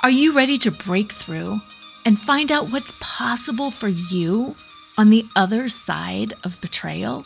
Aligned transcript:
Are 0.00 0.10
you 0.10 0.32
ready 0.32 0.56
to 0.58 0.70
break 0.70 1.10
through 1.10 1.60
and 2.06 2.20
find 2.20 2.52
out 2.52 2.70
what's 2.70 2.94
possible 3.00 3.72
for 3.72 3.88
you 3.88 4.54
on 4.96 5.10
the 5.10 5.26
other 5.34 5.68
side 5.68 6.34
of 6.44 6.60
betrayal? 6.60 7.24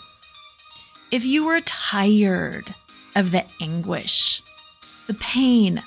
If 1.10 1.26
you 1.26 1.46
are 1.48 1.60
tired 1.60 2.74
of 3.14 3.30
the 3.30 3.44
anguish, 3.60 4.42
the 5.06 5.12
pain, 5.12 5.82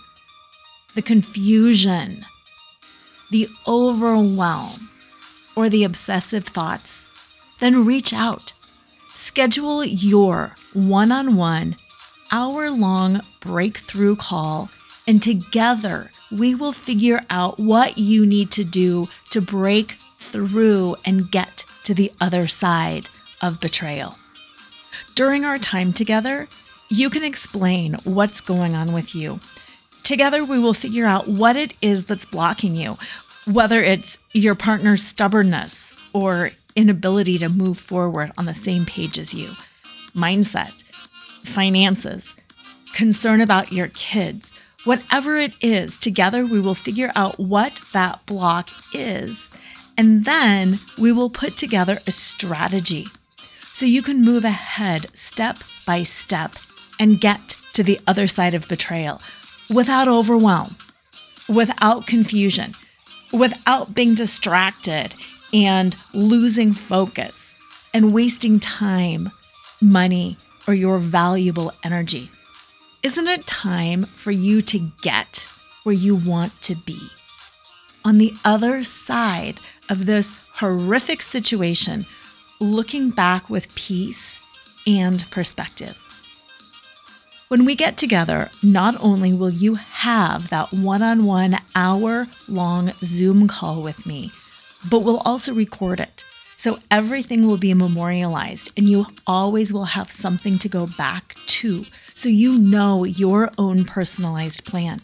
the 0.94 1.02
confusion, 1.02 2.24
the 3.32 3.50
overwhelm, 3.68 4.90
or 5.56 5.70
the 5.70 5.86
obsessive 5.86 6.46
thoughts, 6.46 7.10
then 7.60 7.84
reach 7.84 8.14
out. 8.14 8.54
Schedule 9.10 9.84
your 9.84 10.54
one 10.74 11.12
on 11.12 11.36
one, 11.36 11.78
hour 12.32 12.70
long 12.70 13.22
breakthrough 13.40 14.16
call, 14.16 14.70
and 15.08 15.22
together 15.22 16.12
we 16.38 16.56
will 16.56 16.72
figure 16.72 17.26
out 17.30 17.60
what 17.60 17.98
you 17.98 18.26
need 18.26 18.52
to 18.52 18.64
do 18.64 19.08
to 19.30 19.42
break 19.42 19.94
through 19.94 20.96
and 21.06 21.32
get 21.32 21.64
to 21.84 21.94
the 21.94 22.12
other 22.20 22.48
side 22.48 23.08
of 23.42 23.62
betrayal. 23.62 24.16
During 25.16 25.46
our 25.46 25.58
time 25.58 25.94
together, 25.94 26.48
you 26.90 27.10
can 27.10 27.24
explain 27.24 27.94
what's 28.04 28.42
going 28.42 28.76
on 28.76 28.94
with 28.94 29.16
you. 29.16 29.40
Together, 30.04 30.44
we 30.44 30.60
will 30.60 30.74
figure 30.74 31.06
out 31.06 31.28
what 31.28 31.56
it 31.56 31.74
is 31.82 32.06
that's 32.06 32.26
blocking 32.26 32.76
you, 32.76 32.98
whether 33.46 33.82
it's 33.82 34.20
your 34.34 34.56
partner's 34.56 35.04
stubbornness 35.04 35.94
or 36.14 36.52
inability 36.76 37.38
to 37.38 37.50
move 37.50 37.78
forward 37.78 38.32
on 38.38 38.46
the 38.46 38.54
same 38.54 38.86
page 38.86 39.18
as 39.18 39.34
you, 39.34 39.50
mindset, 40.14 40.84
finances, 41.46 42.36
concern 42.94 43.42
about 43.42 43.72
your 43.72 43.88
kids, 43.90 44.54
whatever 44.86 45.36
it 45.36 45.54
is, 45.62 45.98
together 45.98 46.46
we 46.46 46.62
will 46.62 46.76
figure 46.76 47.12
out 47.16 47.40
what 47.40 47.82
that 47.92 48.26
block 48.26 48.70
is. 48.94 49.52
And 49.98 50.26
then 50.26 50.80
we 50.98 51.12
will 51.12 51.30
put 51.30 51.58
together 51.58 51.98
a 52.08 52.12
strategy 52.12 53.08
so 53.74 53.86
you 53.86 54.02
can 54.02 54.24
move 54.24 54.46
ahead 54.46 55.08
step 55.14 55.58
by 55.86 56.04
step 56.04 56.56
and 57.00 57.20
get 57.20 57.58
to 57.74 57.84
the 57.84 58.00
other 58.08 58.28
side 58.28 58.54
of 58.54 58.70
betrayal 58.70 59.22
without 59.74 60.08
overwhelm, 60.08 60.76
without 61.50 62.08
confusion, 62.08 62.74
without 63.34 63.94
being 63.94 64.16
distracted 64.16 65.14
and 65.54 65.96
losing 66.14 66.74
focus 66.74 67.60
and 67.94 68.14
wasting 68.14 68.60
time, 68.60 69.32
money, 69.82 70.38
or 70.68 70.74
your 70.74 70.98
valuable 70.98 71.72
energy. 71.84 72.30
Isn't 73.06 73.28
it 73.28 73.46
time 73.46 74.06
for 74.06 74.32
you 74.32 74.64
to 74.64 74.80
get 75.04 75.46
where 75.84 75.94
you 75.94 76.16
want 76.16 76.60
to 76.64 76.74
be? 76.74 77.00
On 78.04 78.18
the 78.18 78.34
other 78.44 78.84
side 78.84 79.60
of 79.92 80.08
this 80.08 80.44
horrific 80.54 81.22
situation, 81.22 82.08
looking 82.60 83.12
back 83.12 83.48
with 83.48 83.76
peace 83.76 84.40
and 84.88 85.24
perspective. 85.30 86.02
When 87.48 87.64
we 87.64 87.76
get 87.76 87.96
together, 87.96 88.50
not 88.64 88.96
only 89.00 89.34
will 89.34 89.52
you 89.52 89.76
have 89.76 90.50
that 90.50 90.74
one 90.74 91.04
on 91.04 91.26
one 91.26 91.60
hour 91.76 92.28
long 92.48 92.90
Zoom 93.04 93.48
call 93.48 93.84
with 93.84 94.08
me, 94.08 94.32
but 94.90 95.02
we'll 95.02 95.20
also 95.20 95.54
record 95.54 96.00
it. 96.00 96.26
So 96.58 96.80
everything 96.90 97.46
will 97.46 97.58
be 97.58 97.76
memorialized 97.76 98.72
and 98.76 98.90
you 98.90 99.06
always 99.28 99.72
will 99.72 99.94
have 99.94 100.10
something 100.10 100.58
to 100.58 100.68
go 100.68 100.88
back 100.88 101.36
to 101.46 101.86
so 102.16 102.30
you 102.30 102.58
know 102.58 103.06
your 103.06 103.52
own 103.58 103.86
personalized 103.86 104.66
plan. 104.66 105.02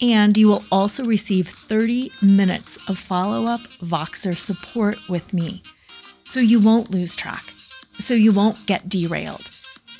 And 0.00 0.36
you 0.36 0.46
will 0.46 0.62
also 0.70 1.04
receive 1.04 1.48
30 1.48 2.12
minutes 2.22 2.78
of 2.88 2.96
follow 2.98 3.46
up 3.46 3.62
Voxer 3.82 4.36
support 4.36 4.96
with 5.08 5.34
me 5.34 5.64
so 6.24 6.38
you 6.40 6.60
won't 6.60 6.90
lose 6.90 7.16
track, 7.16 7.42
so 7.94 8.14
you 8.14 8.30
won't 8.30 8.64
get 8.66 8.88
derailed. 8.88 9.50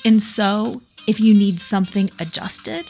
And 0.05 0.21
so 0.21 0.81
if 1.07 1.19
you 1.19 1.33
need 1.33 1.59
something 1.59 2.09
adjusted, 2.19 2.85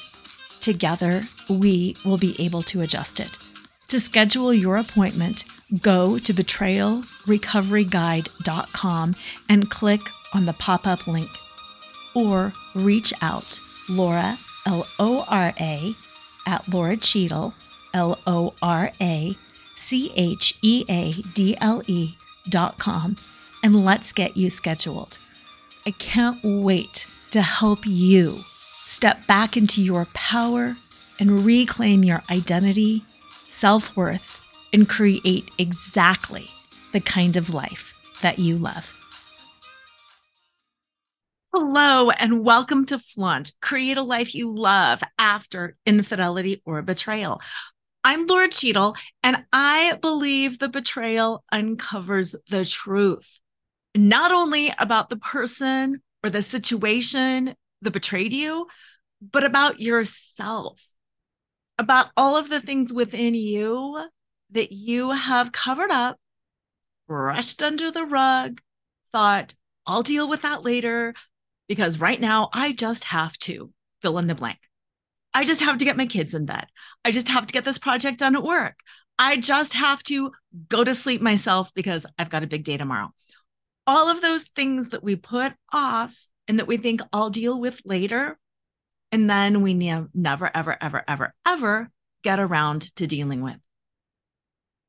together 0.60 1.24
we 1.50 1.96
will 2.06 2.18
be 2.18 2.36
able 2.38 2.62
to 2.64 2.82
adjust 2.82 3.20
it. 3.20 3.38
To 3.88 4.00
schedule 4.00 4.54
your 4.54 4.78
appointment, 4.78 5.46
go 5.82 6.20
to 6.20 6.34
betrayalrecoveryguide.com 6.34 9.16
and 9.48 9.72
click 9.72 10.02
on 10.36 10.46
the 10.46 10.54
pop 10.54 10.86
up 10.86 11.08
link. 11.08 11.30
Or 12.20 12.52
reach 12.76 13.14
out, 13.22 13.62
Laura, 13.88 14.38
L 14.66 14.86
O 15.00 15.24
R 15.30 15.54
A, 15.58 15.96
at 16.46 16.68
Laura 16.68 16.98
Cheadle, 16.98 17.54
L 17.94 18.20
O 18.28 18.54
R 18.62 18.92
A 19.00 19.38
C 19.74 20.12
H 20.18 20.58
E 20.62 20.84
A 20.90 21.14
D 21.34 21.56
L 21.62 21.82
E 21.88 22.18
dot 22.50 22.78
com, 22.78 23.16
and 23.64 23.86
let's 23.86 24.12
get 24.12 24.36
you 24.36 24.50
scheduled. 24.50 25.18
I 25.86 25.92
can't 25.92 26.40
wait 26.44 27.08
to 27.32 27.42
help 27.42 27.86
you 27.86 28.40
step 28.86 29.26
back 29.26 29.56
into 29.56 29.82
your 29.82 30.04
power 30.14 30.76
and 31.20 31.46
reclaim 31.46 32.04
your 32.04 32.22
identity, 32.30 33.06
self 33.48 33.96
worth, 33.96 34.46
and 34.74 34.90
create 34.90 35.52
exactly 35.58 36.48
the 36.92 37.00
kind 37.00 37.38
of 37.38 37.54
life 37.54 37.98
that 38.22 38.40
you 38.40 38.58
love. 38.58 38.94
Hello, 41.52 42.12
and 42.12 42.46
welcome 42.46 42.86
to 42.86 43.00
Flaunt 43.00 43.54
Create 43.60 43.98
a 43.98 44.04
Life 44.04 44.36
You 44.36 44.56
Love 44.56 45.02
After 45.18 45.76
Infidelity 45.84 46.62
or 46.64 46.84
Betrayal. 46.84 47.42
I'm 48.04 48.28
Laura 48.28 48.50
Cheadle, 48.50 48.96
and 49.24 49.46
I 49.52 49.98
believe 50.00 50.60
the 50.60 50.70
betrayal 50.70 51.44
uncovers 51.52 52.36
the 52.52 52.64
truth, 52.64 53.42
not 53.98 54.32
only 54.32 54.72
about 54.78 55.10
the 55.10 55.18
person 55.18 56.04
or 56.24 56.30
the 56.30 56.44
situation 56.44 57.56
that 57.82 57.92
betrayed 57.92 58.32
you, 58.32 58.68
but 59.20 59.44
about 59.44 59.80
yourself, 59.80 60.86
about 61.80 62.12
all 62.16 62.38
of 62.38 62.50
the 62.50 62.62
things 62.62 62.94
within 62.94 63.34
you 63.34 64.08
that 64.52 64.72
you 64.72 65.12
have 65.12 65.52
covered 65.52 65.90
up, 65.90 66.20
brushed 67.08 67.64
under 67.64 67.90
the 67.90 68.06
rug, 68.06 68.62
thought, 69.12 69.56
I'll 69.88 70.04
deal 70.04 70.30
with 70.30 70.44
that 70.44 70.64
later 70.64 71.16
because 71.70 72.02
right 72.02 72.20
now 72.20 72.50
I 72.52 72.74
just 72.74 73.06
have 73.06 73.38
to 73.40 73.72
fill 74.02 74.18
in 74.18 74.28
the 74.28 74.36
blank. 74.36 74.60
I 75.34 75.46
just 75.46 75.62
have 75.62 75.78
to 75.78 75.86
get 75.86 75.96
my 75.96 76.08
kids 76.08 76.34
in 76.34 76.46
bed. 76.46 76.66
I 77.06 77.12
just 77.12 77.30
have 77.30 77.46
to 77.46 77.54
get 77.54 77.64
this 77.64 77.78
project 77.78 78.20
done 78.20 78.36
at 78.36 78.44
work. 78.44 78.80
I 79.18 79.38
just 79.38 79.74
have 79.74 80.04
to 80.04 80.32
go 80.68 80.84
to 80.84 80.94
sleep 80.94 81.22
myself 81.22 81.72
because 81.74 82.06
I've 82.18 82.30
got 82.30 82.44
a 82.44 82.48
big 82.48 82.66
day 82.66 82.76
tomorrow 82.76 83.14
all 83.90 84.08
of 84.08 84.22
those 84.22 84.44
things 84.44 84.90
that 84.90 85.04
we 85.04 85.16
put 85.16 85.52
off 85.74 86.16
and 86.48 86.60
that 86.60 86.68
we 86.68 86.78
think 86.78 87.02
I'll 87.12 87.32
deal 87.32 87.60
with 87.60 87.82
later. 87.84 88.38
And 89.12 89.28
then 89.28 89.64
we 89.64 89.74
ne- 89.74 90.06
never, 90.14 90.56
ever, 90.56 90.78
ever, 90.80 91.04
ever, 91.08 91.34
ever 91.44 91.90
get 92.24 92.40
around 92.40 92.96
to 92.98 93.08
dealing 93.08 93.42
with. 93.42 93.58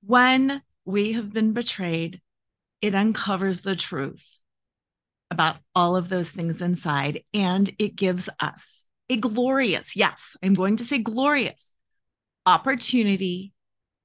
When 0.04 0.60
we 0.84 1.12
have 1.12 1.32
been 1.32 1.54
betrayed, 1.54 2.20
it 2.82 2.94
uncovers 2.94 3.62
the 3.62 3.74
truth 3.74 4.39
about 5.30 5.56
all 5.74 5.96
of 5.96 6.08
those 6.08 6.30
things 6.30 6.60
inside 6.60 7.22
and 7.32 7.70
it 7.78 7.96
gives 7.96 8.28
us 8.40 8.86
a 9.08 9.16
glorious, 9.16 9.96
yes, 9.96 10.36
I'm 10.42 10.54
going 10.54 10.76
to 10.76 10.84
say 10.84 10.98
glorious 10.98 11.74
opportunity 12.46 13.52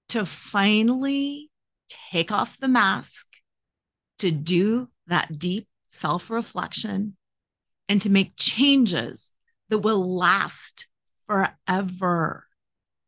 to 0.09 0.25
finally 0.25 1.49
take 2.11 2.31
off 2.31 2.57
the 2.57 2.67
mask 2.67 3.27
to 4.19 4.31
do 4.31 4.89
that 5.07 5.37
deep 5.37 5.67
self 5.87 6.29
reflection 6.29 7.15
and 7.87 8.01
to 8.01 8.09
make 8.09 8.33
changes 8.35 9.33
that 9.69 9.79
will 9.79 10.15
last 10.15 10.87
forever 11.27 12.45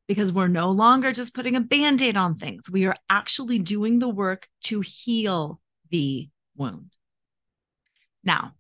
because 0.08 0.32
we're 0.32 0.48
no 0.48 0.72
longer 0.72 1.12
just 1.12 1.34
putting 1.34 1.56
a 1.56 1.62
band 1.62 2.02
aid 2.02 2.18
on 2.18 2.36
things. 2.36 2.70
We 2.70 2.86
are 2.86 2.96
actually 3.10 3.60
doing 3.60 4.00
the 4.00 4.10
work 4.10 4.48
to 4.64 4.82
heal 4.82 5.60
the 5.90 6.30
wound. 6.56 6.97
Now, 8.28 8.52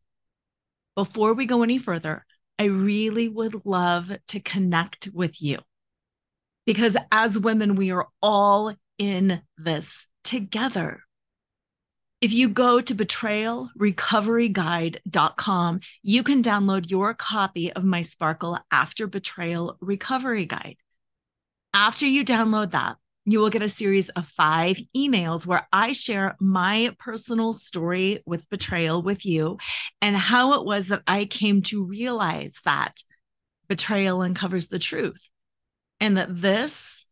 before 0.96 1.34
we 1.34 1.46
go 1.46 1.62
any 1.62 1.78
further, 1.78 2.26
I 2.58 2.64
really 2.64 3.30
would 3.30 3.66
love 3.66 4.12
to 4.30 4.40
connect 4.40 5.10
with 5.14 5.40
you. 5.42 5.60
because 6.66 6.98
as 7.12 7.38
women, 7.40 7.76
we 7.76 7.92
are 7.92 8.08
all 8.22 8.74
in 8.98 9.42
this 9.58 10.08
together. 10.24 11.02
If 12.20 12.34
you 12.34 12.50
go 12.50 12.82
to 12.82 12.96
betrayalrecoveryguide.com, 12.96 15.80
you 16.04 16.24
can 16.24 16.42
download 16.42 16.90
your 16.90 17.14
copy 17.14 17.72
of 17.72 17.86
my 17.86 18.02
Sparkle 18.02 18.58
After 18.72 19.06
Betrayal 19.08 19.78
Recovery 19.80 20.46
Guide. 20.46 20.78
After 21.74 22.06
you 22.06 22.26
download 22.26 22.72
that, 22.72 22.98
you 23.30 23.40
will 23.40 23.50
get 23.50 23.62
a 23.62 23.68
series 23.68 24.08
of 24.10 24.26
five 24.26 24.80
emails 24.96 25.46
where 25.46 25.68
I 25.74 25.92
share 25.92 26.38
my 26.40 26.96
personal 26.98 27.52
story 27.52 28.24
with 28.26 28.50
betrayal 28.50 29.02
with 29.02 29.26
you 29.26 29.58
and 30.02 30.16
how 30.16 30.54
it 30.54 30.66
was 30.66 30.88
that 30.88 31.04
I 31.06 31.26
came 31.26 31.62
to 31.64 31.84
realize 31.84 32.62
that 32.64 33.04
betrayal 33.68 34.22
uncovers 34.22 34.70
the 34.70 34.80
truth 34.80 35.30
and 36.00 36.16
that 36.16 36.42
this 36.42 37.06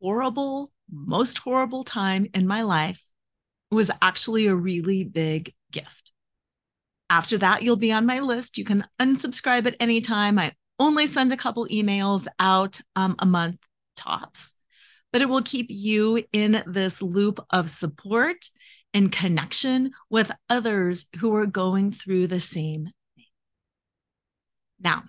horrible, 0.00 0.70
most 0.88 1.38
horrible 1.38 1.82
time 1.82 2.28
in 2.34 2.46
my 2.46 2.62
life 2.62 3.02
was 3.72 3.90
actually 4.00 4.46
a 4.46 4.54
really 4.54 5.02
big 5.02 5.52
gift. 5.72 6.12
After 7.10 7.36
that, 7.38 7.64
you'll 7.64 7.74
be 7.74 7.90
on 7.90 8.06
my 8.06 8.20
list. 8.20 8.58
You 8.58 8.64
can 8.64 8.86
unsubscribe 9.00 9.66
at 9.66 9.76
any 9.80 10.00
time. 10.00 10.38
I 10.38 10.52
only 10.78 11.08
send 11.08 11.32
a 11.32 11.36
couple 11.36 11.66
emails 11.66 12.28
out 12.38 12.80
um, 12.94 13.16
a 13.18 13.26
month 13.26 13.58
tops, 13.96 14.56
but 15.12 15.22
it 15.22 15.28
will 15.28 15.42
keep 15.42 15.66
you 15.68 16.24
in 16.32 16.62
this 16.66 17.02
loop 17.02 17.38
of 17.50 17.70
support 17.70 18.46
and 18.94 19.12
connection 19.12 19.92
with 20.10 20.32
others 20.48 21.06
who 21.18 21.34
are 21.34 21.46
going 21.46 21.92
through 21.92 22.26
the 22.26 22.40
same 22.40 22.90
thing. 23.16 23.24
Now, 24.80 25.02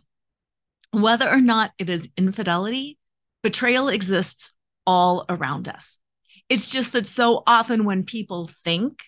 whether 0.91 1.29
or 1.29 1.41
not 1.41 1.71
it 1.77 1.89
is 1.89 2.09
infidelity, 2.17 2.97
betrayal 3.41 3.87
exists 3.87 4.53
all 4.85 5.25
around 5.27 5.67
us. 5.67 5.99
It's 6.49 6.69
just 6.69 6.93
that 6.93 7.07
so 7.07 7.43
often 7.47 7.85
when 7.85 8.03
people 8.03 8.49
think 8.63 8.99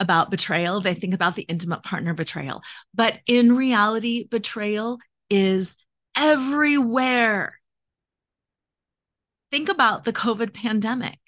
about 0.00 0.30
betrayal, 0.30 0.80
they 0.80 0.94
think 0.94 1.14
about 1.14 1.34
the 1.34 1.42
intimate 1.42 1.82
partner 1.82 2.14
betrayal. 2.14 2.62
But 2.94 3.18
in 3.26 3.56
reality, 3.56 4.26
betrayal 4.28 4.98
is 5.28 5.76
everywhere. 6.16 7.57
Think 9.50 9.68
about 9.68 10.04
the 10.04 10.12
COVID 10.12 10.52
pandemic. 10.52 11.18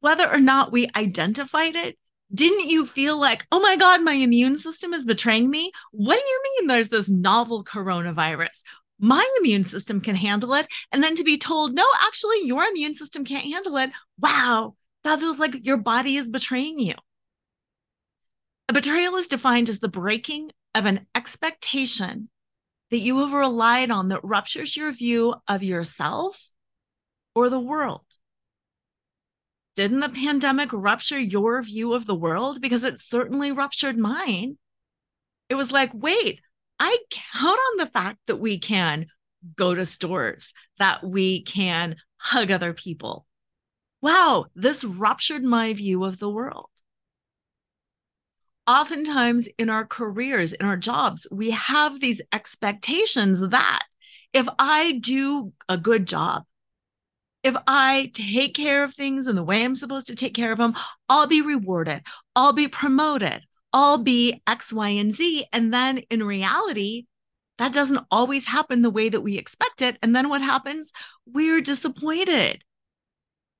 Whether 0.00 0.30
or 0.30 0.38
not 0.38 0.72
we 0.72 0.90
identified 0.96 1.76
it, 1.76 1.98
didn't 2.32 2.70
you 2.70 2.86
feel 2.86 3.20
like, 3.20 3.46
oh 3.52 3.60
my 3.60 3.76
God, 3.76 4.02
my 4.02 4.14
immune 4.14 4.56
system 4.56 4.92
is 4.94 5.04
betraying 5.04 5.50
me? 5.50 5.72
What 5.90 6.18
do 6.18 6.24
you 6.24 6.42
mean 6.44 6.66
there's 6.66 6.88
this 6.88 7.08
novel 7.08 7.64
coronavirus? 7.64 8.62
my 9.00 9.26
immune 9.38 9.64
system 9.64 10.00
can 10.00 10.14
handle 10.14 10.54
it. 10.54 10.66
And 10.92 11.02
then 11.02 11.16
to 11.16 11.24
be 11.24 11.38
told, 11.38 11.74
no, 11.74 11.86
actually, 12.02 12.44
your 12.44 12.62
immune 12.64 12.94
system 12.94 13.24
can't 13.24 13.50
handle 13.50 13.76
it. 13.78 13.90
Wow, 14.18 14.74
that 15.04 15.18
feels 15.18 15.38
like 15.38 15.64
your 15.64 15.78
body 15.78 16.16
is 16.16 16.30
betraying 16.30 16.78
you. 16.78 16.94
A 18.68 18.72
betrayal 18.72 19.16
is 19.16 19.26
defined 19.26 19.68
as 19.68 19.80
the 19.80 19.88
breaking 19.88 20.52
of 20.74 20.86
an 20.86 21.06
expectation 21.14 22.28
that 22.90 22.98
you 22.98 23.18
have 23.18 23.32
relied 23.32 23.90
on 23.90 24.08
that 24.08 24.24
ruptures 24.24 24.76
your 24.76 24.92
view 24.92 25.34
of 25.46 25.62
yourself 25.62 26.50
or 27.34 27.48
the 27.48 27.60
world. 27.60 28.04
Didn't 29.76 30.00
the 30.00 30.08
pandemic 30.08 30.72
rupture 30.72 31.18
your 31.18 31.62
view 31.62 31.94
of 31.94 32.06
the 32.06 32.14
world? 32.14 32.60
Because 32.60 32.84
it 32.84 32.98
certainly 32.98 33.52
ruptured 33.52 33.96
mine. 33.96 34.58
It 35.48 35.54
was 35.54 35.72
like, 35.72 35.90
wait, 35.94 36.40
I 36.78 36.98
count 37.10 37.58
on 37.70 37.78
the 37.78 37.90
fact 37.90 38.18
that 38.26 38.40
we 38.40 38.58
can 38.58 39.06
go 39.56 39.74
to 39.74 39.84
stores, 39.84 40.52
that 40.78 41.04
we 41.04 41.42
can 41.42 41.96
hug 42.16 42.50
other 42.50 42.72
people. 42.72 43.26
Wow, 44.02 44.46
this 44.54 44.84
ruptured 44.84 45.44
my 45.44 45.72
view 45.72 46.04
of 46.04 46.18
the 46.18 46.30
world. 46.30 46.70
Oftentimes 48.70 49.48
in 49.58 49.68
our 49.68 49.84
careers, 49.84 50.52
in 50.52 50.64
our 50.64 50.76
jobs, 50.76 51.26
we 51.32 51.50
have 51.50 51.98
these 51.98 52.22
expectations 52.32 53.40
that 53.48 53.82
if 54.32 54.46
I 54.60 54.92
do 54.92 55.52
a 55.68 55.76
good 55.76 56.06
job, 56.06 56.44
if 57.42 57.56
I 57.66 58.12
take 58.14 58.54
care 58.54 58.84
of 58.84 58.94
things 58.94 59.26
in 59.26 59.34
the 59.34 59.42
way 59.42 59.64
I'm 59.64 59.74
supposed 59.74 60.06
to 60.06 60.14
take 60.14 60.34
care 60.34 60.52
of 60.52 60.58
them, 60.58 60.76
I'll 61.08 61.26
be 61.26 61.42
rewarded, 61.42 62.02
I'll 62.36 62.52
be 62.52 62.68
promoted, 62.68 63.42
I'll 63.72 63.98
be 63.98 64.40
X, 64.46 64.72
Y, 64.72 64.88
and 64.90 65.10
Z. 65.10 65.46
And 65.52 65.74
then 65.74 65.98
in 66.08 66.22
reality, 66.22 67.06
that 67.58 67.72
doesn't 67.72 68.06
always 68.08 68.44
happen 68.44 68.82
the 68.82 68.88
way 68.90 69.08
that 69.08 69.22
we 69.22 69.36
expect 69.36 69.82
it. 69.82 69.98
And 70.00 70.14
then 70.14 70.28
what 70.28 70.42
happens? 70.42 70.92
We're 71.26 71.60
disappointed. 71.60 72.62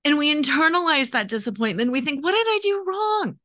And 0.05 0.19
we 0.19 0.33
internalize 0.33 1.11
that 1.11 1.27
disappointment. 1.27 1.91
We 1.91 2.01
think, 2.01 2.23
what 2.23 2.31
did 2.31 2.47
I 2.49 2.61
do 2.63 2.85
wrong? 2.87 3.39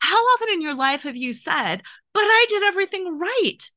How 0.00 0.16
often 0.16 0.48
in 0.50 0.62
your 0.62 0.74
life 0.74 1.02
have 1.02 1.16
you 1.16 1.32
said, 1.32 1.82
but 2.12 2.22
I 2.22 2.46
did 2.48 2.62
everything 2.64 3.18
right? 3.18 3.70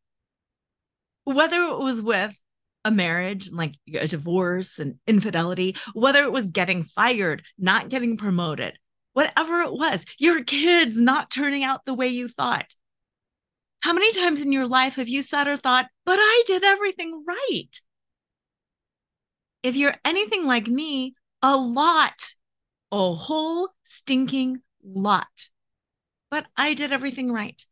Whether 1.25 1.61
it 1.61 1.79
was 1.79 2.01
with 2.01 2.35
a 2.85 2.91
marriage, 2.91 3.51
like 3.51 3.75
a 3.93 4.07
divorce 4.07 4.79
and 4.79 4.95
infidelity, 5.07 5.75
whether 5.93 6.23
it 6.23 6.31
was 6.31 6.47
getting 6.47 6.83
fired, 6.83 7.43
not 7.57 7.89
getting 7.89 8.17
promoted, 8.17 8.77
whatever 9.13 9.61
it 9.61 9.71
was, 9.71 10.05
your 10.17 10.43
kids 10.43 10.99
not 10.99 11.29
turning 11.29 11.63
out 11.63 11.85
the 11.85 11.93
way 11.93 12.07
you 12.07 12.27
thought. 12.27 12.73
How 13.81 13.93
many 13.93 14.11
times 14.13 14.41
in 14.41 14.51
your 14.51 14.67
life 14.67 14.95
have 14.95 15.09
you 15.09 15.21
said 15.21 15.47
or 15.47 15.57
thought, 15.57 15.87
but 16.05 16.17
I 16.19 16.43
did 16.45 16.63
everything 16.63 17.23
right? 17.27 17.69
If 19.61 19.75
you're 19.75 19.95
anything 20.03 20.45
like 20.45 20.67
me, 20.67 21.15
a 21.41 21.55
lot, 21.55 22.33
a 22.91 23.13
whole 23.13 23.69
stinking 23.83 24.61
lot. 24.83 25.49
But 26.33 26.47
I 26.57 26.73
did 26.73 26.91
everything 26.91 27.31
right. 27.31 27.63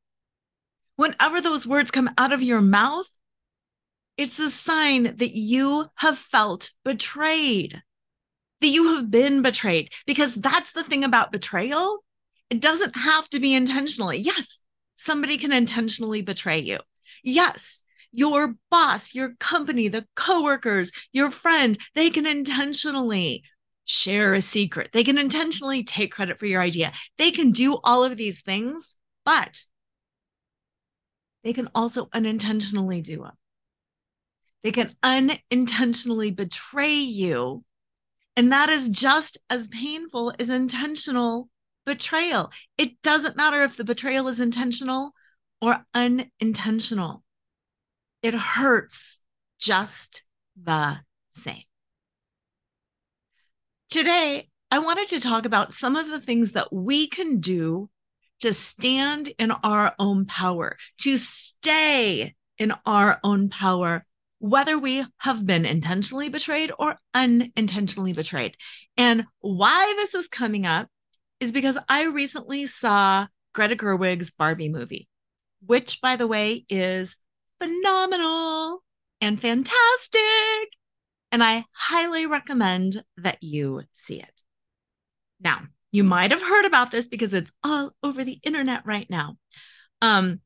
Whenever 0.96 1.42
those 1.42 1.66
words 1.66 1.90
come 1.90 2.12
out 2.16 2.32
of 2.32 2.44
your 2.44 2.62
mouth, 2.62 3.10
it's 4.18 4.38
a 4.38 4.52
sign 4.52 5.16
that 5.16 5.36
you 5.36 5.88
have 5.96 6.16
felt 6.16 6.70
betrayed 6.86 7.82
that 8.60 8.68
you 8.68 8.94
have 8.94 9.10
been 9.10 9.42
betrayed 9.42 9.90
because 10.06 10.36
that's 10.36 10.74
the 10.74 10.84
thing 10.84 11.04
about 11.04 11.32
betrayal. 11.32 12.04
It 12.52 12.62
doesn't 12.62 12.96
have 12.98 13.28
to 13.30 13.40
be 13.40 13.56
intentionally. 13.56 14.20
Yes, 14.20 14.62
somebody 14.94 15.40
can 15.40 15.52
intentionally 15.52 16.22
betray 16.22 16.60
you. 16.60 16.78
Yes, 17.24 17.84
your 18.12 18.58
boss, 18.70 19.16
your 19.16 19.34
company, 19.40 19.88
the 19.88 20.06
coworkers, 20.16 20.92
your 21.12 21.32
friend, 21.32 21.80
they 21.96 22.12
can 22.12 22.28
intentionally 22.28 23.44
share 23.92 24.34
a 24.34 24.42
secret. 24.42 24.90
They 24.94 25.04
can 25.04 25.18
intentionally 25.18 25.84
take 25.84 26.12
credit 26.12 26.40
for 26.40 26.46
your 26.46 26.62
idea. 26.62 26.94
They 27.18 27.32
can 27.32 27.52
do 27.52 27.80
all 27.84 28.04
of 28.04 28.18
these 28.18 28.42
things, 28.42 28.96
but 29.26 29.60
they 31.44 31.54
can 31.54 31.70
also 31.76 32.10
unintentionally 32.14 33.02
do 33.02 33.18
them. 33.18 33.34
They 34.64 34.72
can 34.72 34.96
unintentionally 35.04 36.32
betray 36.32 36.96
you 36.96 37.64
and 38.36 38.52
that 38.52 38.70
is 38.70 38.90
just 38.90 39.38
as 39.50 39.68
painful 39.68 40.34
as 40.40 40.50
intentional 40.50 41.50
betrayal. 41.86 42.52
It 42.78 43.02
doesn't 43.02 43.36
matter 43.36 43.62
if 43.64 43.76
the 43.76 43.84
betrayal 43.84 44.28
is 44.28 44.40
intentional 44.40 45.14
or 45.62 45.86
unintentional, 45.94 47.24
it 48.24 48.34
hurts 48.34 49.20
just 49.60 50.24
the 50.62 50.98
same. 51.34 51.64
Today, 53.92 54.48
I 54.72 54.80
wanted 54.80 55.10
to 55.10 55.20
talk 55.20 55.46
about 55.46 55.74
some 55.74 55.98
of 55.98 56.08
the 56.08 56.22
things 56.22 56.54
that 56.54 56.72
we 56.72 57.08
can 57.08 57.42
do 57.42 57.90
to 58.40 58.54
stand 58.54 59.34
in 59.38 59.52
our 59.52 59.94
own 60.00 60.26
power, 60.26 60.78
to 61.00 61.18
stay 61.18 62.34
in 62.58 62.74
our 62.86 63.20
own 63.22 63.50
power 63.50 64.02
whether 64.40 64.80
we 64.80 65.06
have 65.18 65.46
been 65.46 65.66
intentionally 65.66 66.30
betrayed 66.30 66.72
or 66.80 66.96
unintentionally 67.14 68.14
betrayed. 68.14 68.56
And 68.96 69.26
why 69.42 69.94
this 69.98 70.16
is 70.16 70.30
coming 70.30 70.66
up 70.66 70.88
is 71.42 71.52
because 71.52 71.78
I 71.90 72.06
recently 72.06 72.68
saw 72.68 73.28
Greta 73.54 73.76
Gerwig's 73.76 74.32
Barbie 74.32 74.70
movie, 74.70 75.10
which, 75.66 76.00
by 76.00 76.16
the 76.16 76.28
way, 76.28 76.66
is 76.70 77.18
phenomenal 77.60 78.84
and 79.20 79.40
fantastic. 79.40 80.22
And 81.32 81.44
I 81.44 81.66
highly 81.72 82.26
recommend 82.26 83.04
that 83.18 83.42
you 83.42 83.84
see 83.94 84.20
it. 84.20 84.42
Now, 85.40 85.62
you 85.92 86.04
might 86.04 86.32
have 86.32 86.42
heard 86.42 86.66
about 86.66 86.92
this 86.92 87.08
because 87.08 87.34
it's 87.34 87.52
all 87.64 87.92
over 88.04 88.24
the 88.24 88.40
internet 88.44 88.86
right 88.86 89.10
now. 89.10 89.38
Um, 90.02 90.42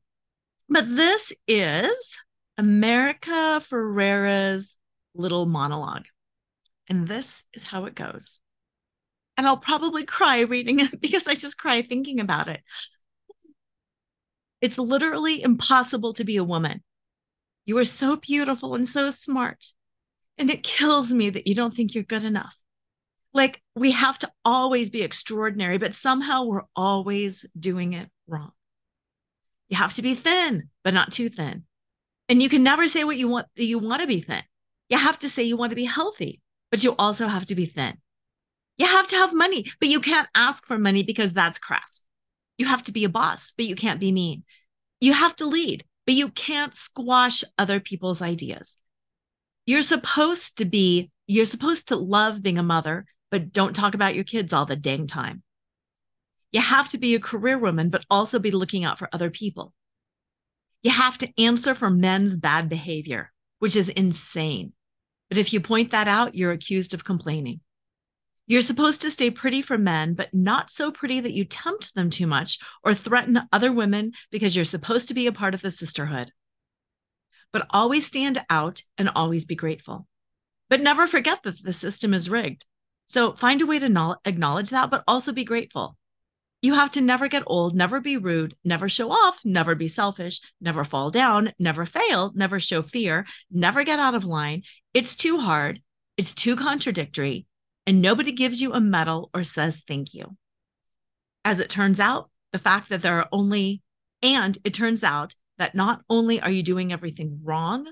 but 0.68 0.84
this 0.94 1.32
is 1.46 2.18
America 2.58 3.60
Ferrera's 3.60 4.76
little 5.14 5.46
monologue. 5.46 6.06
And 6.88 7.08
this 7.08 7.44
is 7.52 7.64
how 7.64 7.84
it 7.86 7.94
goes. 7.94 8.40
And 9.36 9.46
I'll 9.46 9.56
probably 9.56 10.04
cry 10.04 10.40
reading 10.40 10.80
it 10.80 11.00
because 11.00 11.26
I 11.26 11.34
just 11.34 11.58
cry 11.58 11.82
thinking 11.82 12.20
about 12.20 12.48
it. 12.48 12.60
It's 14.60 14.78
literally 14.78 15.42
impossible 15.42 16.14
to 16.14 16.24
be 16.24 16.36
a 16.36 16.44
woman. 16.44 16.82
You 17.66 17.76
are 17.78 17.84
so 17.84 18.16
beautiful 18.16 18.74
and 18.74 18.88
so 18.88 19.10
smart. 19.10 19.66
And 20.38 20.50
it 20.50 20.62
kills 20.62 21.12
me 21.12 21.30
that 21.30 21.46
you 21.46 21.54
don't 21.54 21.72
think 21.72 21.94
you're 21.94 22.04
good 22.04 22.24
enough. 22.24 22.56
Like 23.32 23.62
we 23.74 23.90
have 23.92 24.18
to 24.20 24.30
always 24.44 24.90
be 24.90 25.02
extraordinary, 25.02 25.78
but 25.78 25.94
somehow 25.94 26.44
we're 26.44 26.62
always 26.74 27.44
doing 27.58 27.92
it 27.92 28.08
wrong. 28.26 28.52
You 29.68 29.76
have 29.76 29.94
to 29.94 30.02
be 30.02 30.14
thin, 30.14 30.70
but 30.84 30.94
not 30.94 31.12
too 31.12 31.28
thin. 31.28 31.64
And 32.28 32.42
you 32.42 32.48
can 32.48 32.62
never 32.62 32.88
say 32.88 33.04
what 33.04 33.18
you 33.18 33.28
want 33.28 33.46
you 33.54 33.78
want 33.78 34.00
to 34.00 34.06
be 34.06 34.20
thin. 34.20 34.42
You 34.88 34.98
have 34.98 35.18
to 35.20 35.28
say 35.28 35.42
you 35.42 35.56
want 35.56 35.70
to 35.70 35.76
be 35.76 35.84
healthy, 35.84 36.40
but 36.70 36.82
you 36.82 36.94
also 36.98 37.26
have 37.26 37.46
to 37.46 37.54
be 37.54 37.66
thin. 37.66 37.98
You 38.78 38.86
have 38.86 39.06
to 39.08 39.16
have 39.16 39.34
money, 39.34 39.64
but 39.80 39.88
you 39.88 40.00
can't 40.00 40.28
ask 40.34 40.66
for 40.66 40.78
money 40.78 41.02
because 41.02 41.32
that's 41.32 41.58
crass. 41.58 42.04
You 42.58 42.66
have 42.66 42.82
to 42.84 42.92
be 42.92 43.04
a 43.04 43.08
boss, 43.08 43.52
but 43.56 43.66
you 43.66 43.74
can't 43.74 44.00
be 44.00 44.12
mean. 44.12 44.44
You 45.00 45.12
have 45.12 45.36
to 45.36 45.46
lead, 45.46 45.84
but 46.06 46.14
you 46.14 46.28
can't 46.28 46.74
squash 46.74 47.42
other 47.58 47.80
people's 47.80 48.22
ideas. 48.22 48.78
You're 49.66 49.82
supposed 49.82 50.58
to 50.58 50.64
be, 50.64 51.10
you're 51.26 51.44
supposed 51.44 51.88
to 51.88 51.96
love 51.96 52.42
being 52.42 52.58
a 52.58 52.62
mother, 52.62 53.04
but 53.30 53.52
don't 53.52 53.74
talk 53.74 53.94
about 53.94 54.14
your 54.14 54.24
kids 54.24 54.52
all 54.52 54.64
the 54.64 54.76
dang 54.76 55.06
time. 55.08 55.42
You 56.52 56.60
have 56.60 56.88
to 56.90 56.98
be 56.98 57.14
a 57.14 57.20
career 57.20 57.58
woman, 57.58 57.90
but 57.90 58.06
also 58.08 58.38
be 58.38 58.52
looking 58.52 58.84
out 58.84 58.98
for 58.98 59.08
other 59.12 59.28
people. 59.28 59.74
You 60.82 60.92
have 60.92 61.18
to 61.18 61.32
answer 61.36 61.74
for 61.74 61.90
men's 61.90 62.36
bad 62.36 62.68
behavior, 62.68 63.32
which 63.58 63.74
is 63.74 63.88
insane. 63.88 64.72
But 65.28 65.38
if 65.38 65.52
you 65.52 65.60
point 65.60 65.90
that 65.90 66.06
out, 66.06 66.36
you're 66.36 66.52
accused 66.52 66.94
of 66.94 67.04
complaining. 67.04 67.60
You're 68.46 68.62
supposed 68.62 69.02
to 69.02 69.10
stay 69.10 69.32
pretty 69.32 69.60
for 69.60 69.76
men, 69.76 70.14
but 70.14 70.32
not 70.32 70.70
so 70.70 70.92
pretty 70.92 71.18
that 71.18 71.32
you 71.32 71.44
tempt 71.44 71.94
them 71.96 72.10
too 72.10 72.28
much 72.28 72.60
or 72.84 72.94
threaten 72.94 73.42
other 73.52 73.72
women 73.72 74.12
because 74.30 74.54
you're 74.54 74.64
supposed 74.64 75.08
to 75.08 75.14
be 75.14 75.26
a 75.26 75.32
part 75.32 75.54
of 75.54 75.62
the 75.62 75.72
sisterhood. 75.72 76.30
But 77.52 77.66
always 77.70 78.06
stand 78.06 78.44
out 78.50 78.82
and 78.98 79.08
always 79.14 79.44
be 79.44 79.54
grateful. 79.54 80.06
But 80.68 80.80
never 80.80 81.06
forget 81.06 81.42
that 81.42 81.62
the 81.62 81.72
system 81.72 82.12
is 82.12 82.30
rigged. 82.30 82.64
So 83.08 83.34
find 83.34 83.62
a 83.62 83.66
way 83.66 83.78
to 83.78 84.18
acknowledge 84.24 84.70
that, 84.70 84.90
but 84.90 85.04
also 85.06 85.32
be 85.32 85.44
grateful. 85.44 85.96
You 86.62 86.74
have 86.74 86.90
to 86.92 87.00
never 87.00 87.28
get 87.28 87.44
old, 87.46 87.76
never 87.76 88.00
be 88.00 88.16
rude, 88.16 88.56
never 88.64 88.88
show 88.88 89.12
off, 89.12 89.38
never 89.44 89.74
be 89.74 89.88
selfish, 89.88 90.40
never 90.60 90.82
fall 90.82 91.10
down, 91.10 91.52
never 91.58 91.86
fail, 91.86 92.32
never 92.34 92.58
show 92.58 92.82
fear, 92.82 93.26
never 93.50 93.84
get 93.84 94.00
out 94.00 94.14
of 94.14 94.24
line. 94.24 94.62
It's 94.92 95.14
too 95.14 95.38
hard. 95.38 95.80
It's 96.16 96.34
too 96.34 96.56
contradictory 96.56 97.46
and 97.86 98.02
nobody 98.02 98.32
gives 98.32 98.60
you 98.60 98.72
a 98.72 98.80
medal 98.80 99.30
or 99.32 99.44
says 99.44 99.82
thank 99.86 100.12
you. 100.12 100.36
As 101.44 101.60
it 101.60 101.70
turns 101.70 102.00
out, 102.00 102.30
the 102.52 102.58
fact 102.58 102.88
that 102.88 103.02
there 103.02 103.20
are 103.20 103.28
only, 103.30 103.82
and 104.22 104.58
it 104.64 104.74
turns 104.74 105.04
out 105.04 105.34
that 105.58 105.74
not 105.74 106.02
only 106.08 106.40
are 106.40 106.50
you 106.50 106.62
doing 106.62 106.92
everything 106.92 107.40
wrong, 107.42 107.86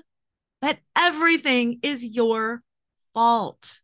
but 0.61 0.79
everything 0.95 1.79
is 1.83 2.03
your 2.03 2.61
fault. 3.13 3.81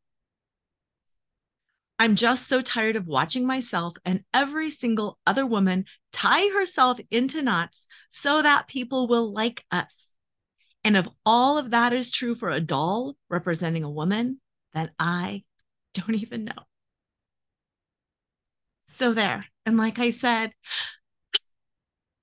I'm 1.99 2.15
just 2.15 2.47
so 2.47 2.61
tired 2.61 2.95
of 2.95 3.07
watching 3.07 3.45
myself 3.45 3.93
and 4.03 4.23
every 4.33 4.71
single 4.71 5.19
other 5.27 5.45
woman 5.45 5.85
tie 6.11 6.49
herself 6.49 6.99
into 7.11 7.43
knots 7.43 7.87
so 8.09 8.41
that 8.41 8.67
people 8.67 9.07
will 9.07 9.31
like 9.31 9.63
us. 9.71 10.15
And 10.83 10.97
if 10.97 11.07
all 11.25 11.59
of 11.59 11.69
that 11.71 11.93
is 11.93 12.09
true 12.09 12.33
for 12.33 12.49
a 12.49 12.59
doll 12.59 13.15
representing 13.29 13.83
a 13.83 13.89
woman, 13.89 14.39
then 14.73 14.89
I 14.97 15.43
don't 15.93 16.15
even 16.15 16.45
know. 16.45 16.63
So 18.83 19.13
there. 19.13 19.45
And 19.65 19.77
like 19.77 19.99
I 19.99 20.09
said, 20.09 20.53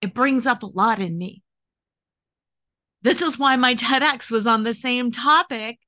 it 0.00 0.12
brings 0.12 0.47
up 0.47 0.62
a 0.62 0.67
lot 0.67 1.00
in 1.00 1.17
me. 1.17 1.43
This 3.02 3.23
is 3.23 3.38
why 3.38 3.57
my 3.57 3.75
TEDx 3.75 4.31
was 4.31 4.47
on 4.47 4.64
the 4.64 4.75
same 4.75 5.11
topic 5.11 5.78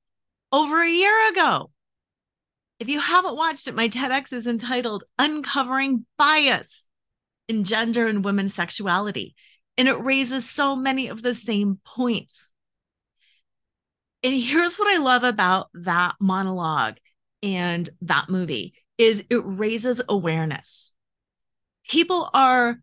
over 0.51 0.81
a 0.81 0.89
year 0.89 1.29
ago. 1.29 1.71
If 2.79 2.89
you 2.89 2.99
haven't 2.99 3.35
watched 3.35 3.67
it, 3.67 3.75
my 3.75 3.89
TEDx 3.89 4.33
is 4.33 4.47
entitled 4.47 5.03
Uncovering 5.19 6.05
Bias 6.17 6.87
in 7.47 7.63
Gender 7.63 8.07
and 8.07 8.23
Women's 8.23 8.55
Sexuality. 8.55 9.35
And 9.77 9.87
it 9.87 10.03
raises 10.03 10.49
so 10.49 10.75
many 10.75 11.07
of 11.07 11.21
the 11.21 11.33
same 11.33 11.79
points. 11.85 12.51
And 14.23 14.33
here's 14.33 14.77
what 14.77 14.87
I 14.87 14.97
love 14.97 15.23
about 15.23 15.69
that 15.73 16.15
monologue 16.19 16.97
and 17.43 17.89
that 18.01 18.29
movie 18.29 18.73
is 18.97 19.23
it 19.29 19.41
raises 19.43 20.01
awareness. 20.07 20.93
People 21.89 22.29
are 22.33 22.79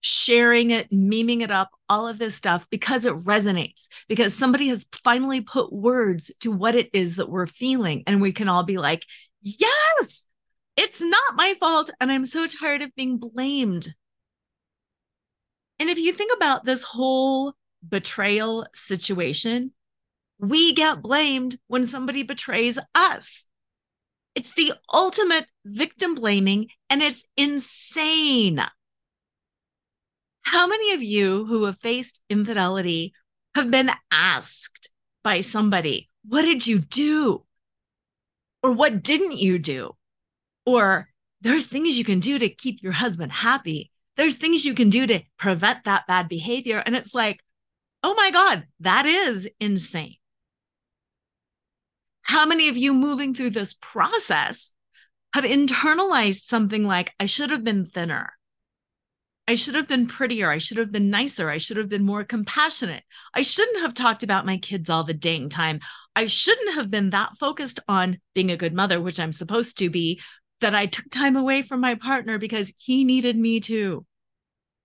sharing 0.00 0.70
it, 0.70 0.90
memeing 0.90 1.40
it 1.42 1.50
up, 1.50 1.70
all 1.88 2.08
of 2.08 2.18
this 2.18 2.34
stuff 2.34 2.66
because 2.70 3.04
it 3.06 3.14
resonates, 3.14 3.88
because 4.08 4.34
somebody 4.34 4.68
has 4.68 4.86
finally 5.04 5.40
put 5.40 5.72
words 5.72 6.30
to 6.40 6.50
what 6.50 6.74
it 6.74 6.90
is 6.92 7.16
that 7.16 7.28
we're 7.28 7.46
feeling. 7.46 8.02
And 8.06 8.20
we 8.20 8.32
can 8.32 8.48
all 8.48 8.62
be 8.62 8.78
like, 8.78 9.04
yes, 9.42 10.26
it's 10.76 11.00
not 11.00 11.34
my 11.34 11.54
fault. 11.60 11.90
And 12.00 12.10
I'm 12.10 12.24
so 12.24 12.46
tired 12.46 12.82
of 12.82 12.94
being 12.94 13.18
blamed. 13.18 13.94
And 15.78 15.88
if 15.88 15.98
you 15.98 16.12
think 16.12 16.32
about 16.36 16.64
this 16.64 16.82
whole 16.82 17.54
betrayal 17.86 18.66
situation, 18.74 19.72
we 20.38 20.72
get 20.72 21.02
blamed 21.02 21.58
when 21.66 21.86
somebody 21.86 22.22
betrays 22.22 22.78
us. 22.94 23.46
It's 24.34 24.52
the 24.54 24.72
ultimate 24.92 25.46
victim 25.64 26.14
blaming, 26.14 26.68
and 26.88 27.02
it's 27.02 27.24
insane. 27.36 28.62
How 30.50 30.66
many 30.66 30.94
of 30.94 31.00
you 31.00 31.46
who 31.46 31.62
have 31.66 31.78
faced 31.78 32.22
infidelity 32.28 33.14
have 33.54 33.70
been 33.70 33.88
asked 34.10 34.90
by 35.22 35.42
somebody, 35.42 36.10
What 36.26 36.42
did 36.42 36.66
you 36.66 36.80
do? 36.80 37.44
Or 38.60 38.72
what 38.72 39.00
didn't 39.00 39.38
you 39.38 39.60
do? 39.60 39.94
Or 40.66 41.08
there's 41.40 41.66
things 41.66 41.96
you 41.96 42.04
can 42.04 42.18
do 42.18 42.36
to 42.36 42.48
keep 42.48 42.82
your 42.82 42.90
husband 42.90 43.30
happy. 43.30 43.92
There's 44.16 44.34
things 44.34 44.64
you 44.64 44.74
can 44.74 44.90
do 44.90 45.06
to 45.06 45.20
prevent 45.38 45.84
that 45.84 46.08
bad 46.08 46.28
behavior. 46.28 46.82
And 46.84 46.96
it's 46.96 47.14
like, 47.14 47.44
oh 48.02 48.14
my 48.14 48.32
God, 48.32 48.64
that 48.80 49.06
is 49.06 49.48
insane. 49.60 50.16
How 52.22 52.44
many 52.44 52.68
of 52.68 52.76
you 52.76 52.92
moving 52.92 53.34
through 53.34 53.50
this 53.50 53.76
process 53.80 54.72
have 55.32 55.44
internalized 55.44 56.40
something 56.40 56.88
like, 56.88 57.12
I 57.20 57.26
should 57.26 57.50
have 57.50 57.62
been 57.62 57.86
thinner? 57.86 58.32
I 59.50 59.56
should 59.56 59.74
have 59.74 59.88
been 59.88 60.06
prettier. 60.06 60.48
I 60.48 60.58
should 60.58 60.76
have 60.76 60.92
been 60.92 61.10
nicer. 61.10 61.50
I 61.50 61.58
should 61.58 61.76
have 61.76 61.88
been 61.88 62.04
more 62.04 62.22
compassionate. 62.22 63.02
I 63.34 63.42
shouldn't 63.42 63.80
have 63.80 63.94
talked 63.94 64.22
about 64.22 64.46
my 64.46 64.58
kids 64.58 64.88
all 64.88 65.02
the 65.02 65.12
dang 65.12 65.48
time. 65.48 65.80
I 66.14 66.26
shouldn't 66.26 66.76
have 66.76 66.88
been 66.88 67.10
that 67.10 67.36
focused 67.36 67.80
on 67.88 68.20
being 68.32 68.52
a 68.52 68.56
good 68.56 68.74
mother, 68.74 69.00
which 69.00 69.18
I'm 69.18 69.32
supposed 69.32 69.78
to 69.78 69.90
be, 69.90 70.20
that 70.60 70.76
I 70.76 70.86
took 70.86 71.10
time 71.10 71.34
away 71.34 71.62
from 71.62 71.80
my 71.80 71.96
partner 71.96 72.38
because 72.38 72.72
he 72.78 73.02
needed 73.02 73.36
me 73.36 73.58
too. 73.58 74.06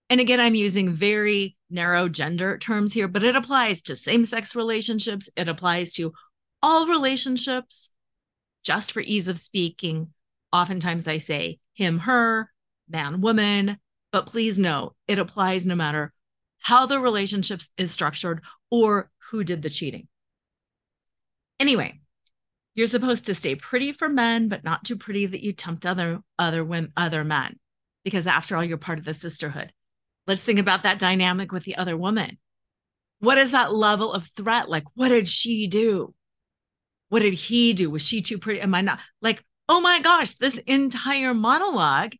And 0.10 0.20
again, 0.20 0.40
I'm 0.40 0.56
using 0.56 0.96
very 0.96 1.56
narrow 1.70 2.10
gender 2.10 2.58
terms 2.58 2.92
here, 2.92 3.08
but 3.08 3.22
it 3.22 3.36
applies 3.36 3.84
to 3.84 3.96
same 3.96 4.26
sex 4.26 4.56
relationships. 4.56 5.30
It 5.36 5.48
applies 5.48 5.94
to 5.94 6.12
all 6.64 6.88
relationships, 6.88 7.90
just 8.64 8.94
for 8.94 9.02
ease 9.02 9.28
of 9.28 9.38
speaking, 9.38 10.12
oftentimes 10.52 11.08
I 11.08 11.20
say 11.20 11.60
him, 11.76 12.00
her, 12.00 12.50
man, 12.90 13.22
woman, 13.22 13.78
but 14.16 14.28
please 14.28 14.58
know 14.58 14.96
it 15.10 15.20
applies 15.20 15.66
no 15.66 15.76
matter 15.76 16.14
how 16.62 16.86
the 16.86 17.02
relationship 17.02 17.60
is 17.78 17.92
structured 17.92 18.42
or 18.72 19.12
who 19.30 19.44
did 19.44 19.62
the 19.62 19.70
cheating. 19.70 20.08
Anyway, 21.60 22.00
you're 22.76 22.88
supposed 22.88 23.26
to 23.26 23.36
stay 23.36 23.56
pretty 23.56 23.92
for 23.92 24.08
men, 24.08 24.48
but 24.48 24.64
not 24.64 24.86
too 24.86 24.96
pretty 24.96 25.26
that 25.26 25.44
you 25.44 25.52
tempt 25.52 25.86
other 25.86 26.22
other 26.40 26.64
women, 26.64 26.94
other 26.96 27.26
men, 27.26 27.60
because 28.06 28.26
after 28.26 28.56
all, 28.56 28.64
you're 28.64 28.78
part 28.78 29.00
of 29.00 29.04
the 29.04 29.14
sisterhood. 29.14 29.74
Let's 30.28 30.42
think 30.42 30.60
about 30.60 30.84
that 30.84 30.98
dynamic 30.98 31.52
with 31.52 31.66
the 31.66 31.76
other 31.76 31.98
woman. 31.98 32.38
What 33.20 33.38
is 33.38 33.52
that 33.52 33.74
level 33.74 34.14
of 34.14 34.28
threat? 34.28 34.70
Like, 34.70 34.86
what 34.94 35.10
did 35.10 35.28
she 35.28 35.68
do? 35.68 36.14
What 37.10 37.22
did 37.22 37.34
he 37.34 37.74
do? 37.74 37.90
Was 37.90 38.08
she 38.08 38.22
too 38.22 38.38
pretty? 38.38 38.62
Am 38.62 38.76
I 38.76 38.80
not? 38.80 39.00
Like, 39.22 39.44
oh 39.68 39.82
my 39.82 40.00
gosh, 40.00 40.36
this 40.36 40.58
entire 40.60 41.34
monologue 41.34 42.14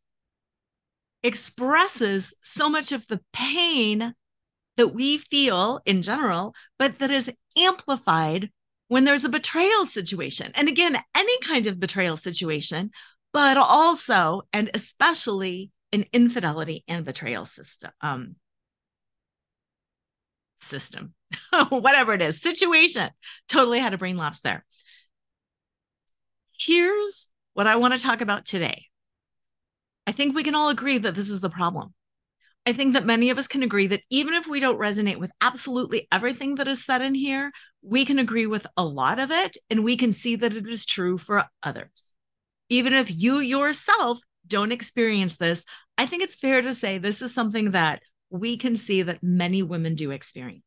expresses 1.26 2.34
so 2.44 2.70
much 2.70 2.92
of 2.92 3.08
the 3.08 3.20
pain 3.34 4.14
that 4.78 4.90
we 4.90 5.18
feel 5.18 5.80
in 5.86 6.02
general, 6.02 6.54
but 6.78 7.00
that 7.00 7.12
is 7.12 7.32
amplified 7.58 8.52
when 8.88 9.06
there's 9.06 9.26
a 9.26 9.30
betrayal 9.30 9.86
situation. 9.86 10.52
And 10.54 10.68
again, 10.68 10.98
any 11.16 11.40
kind 11.40 11.66
of 11.68 11.80
betrayal 11.80 12.18
situation, 12.18 12.92
but 13.34 13.58
also 13.58 14.44
and 14.54 14.70
especially 14.74 15.72
an 15.92 16.06
infidelity 16.14 16.84
and 16.88 17.04
betrayal 17.04 17.46
system. 17.46 17.92
Um, 18.02 18.36
system, 20.58 21.14
whatever 21.70 22.14
it 22.14 22.22
is, 22.22 22.42
situation. 22.42 23.10
Totally 23.48 23.80
had 23.80 23.94
a 23.94 23.98
brain 23.98 24.18
lapse 24.18 24.42
there. 24.42 24.66
Here's 26.58 27.28
what 27.54 27.68
I 27.68 27.78
want 27.78 27.94
to 27.94 28.00
talk 28.00 28.22
about 28.22 28.46
today. 28.46 28.86
I 30.08 30.12
think 30.12 30.36
we 30.36 30.44
can 30.44 30.56
all 30.56 30.70
agree 30.70 30.98
that 30.98 31.16
this 31.16 31.30
is 31.30 31.42
the 31.42 31.50
problem. 31.50 31.94
I 32.66 32.74
think 32.74 32.94
that 32.94 33.06
many 33.06 33.30
of 33.30 33.38
us 33.38 33.48
can 33.48 33.62
agree 33.62 33.88
that 33.88 34.02
even 34.10 34.34
if 34.34 34.48
we 34.48 34.60
don't 34.60 34.80
resonate 34.80 35.20
with 35.20 35.32
absolutely 35.40 36.08
everything 36.12 36.56
that 36.56 36.68
is 36.68 36.84
said 36.84 37.02
in 37.02 37.14
here, 37.14 37.52
we 37.84 38.06
can 38.06 38.18
agree 38.18 38.48
with 38.48 38.66
a 38.76 38.84
lot 38.84 39.20
of 39.20 39.30
it 39.30 39.56
and 39.70 39.84
we 39.84 39.96
can 39.96 40.12
see 40.12 40.36
that 40.36 40.56
it 40.56 40.68
is 40.68 40.86
true 40.86 41.18
for 41.20 41.46
others. 41.62 42.14
Even 42.70 42.94
if 42.94 43.12
you 43.16 43.38
yourself 43.38 44.20
don't 44.48 44.72
experience 44.72 45.38
this, 45.38 45.64
I 45.98 46.08
think 46.08 46.24
it's 46.24 46.36
fair 46.36 46.62
to 46.64 46.74
say 46.74 46.98
this 46.98 47.22
is 47.22 47.34
something 47.34 47.72
that 47.72 48.02
we 48.32 48.58
can 48.58 48.76
see 48.76 49.04
that 49.04 49.22
many 49.22 49.62
women 49.62 49.94
do 49.94 50.10
experience. 50.10 50.64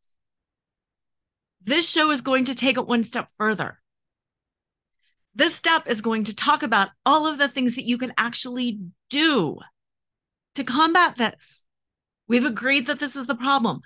This 1.62 1.90
show 1.90 2.11
is 2.12 2.21
going 2.21 2.45
to 2.45 2.54
take 2.54 2.76
it 2.76 2.87
one 2.87 3.02
step 3.02 3.28
further. 3.37 3.80
This 5.35 5.54
step 5.54 5.88
is 5.88 6.00
going 6.00 6.25
to 6.25 6.35
talk 6.35 6.62
about 6.62 6.90
all 7.04 7.26
of 7.26 7.38
the 7.38 7.49
things 7.49 7.75
that 7.75 7.85
you 7.85 7.99
can 7.99 8.12
actually 8.16 8.80
do 9.11 9.59
to 10.55 10.65
combat 10.65 11.17
this. 11.17 11.65
We've 12.27 12.45
agreed 12.45 12.87
that 12.87 12.99
this 12.99 13.17
is 13.17 13.27
the 13.27 13.35
problem. 13.35 13.81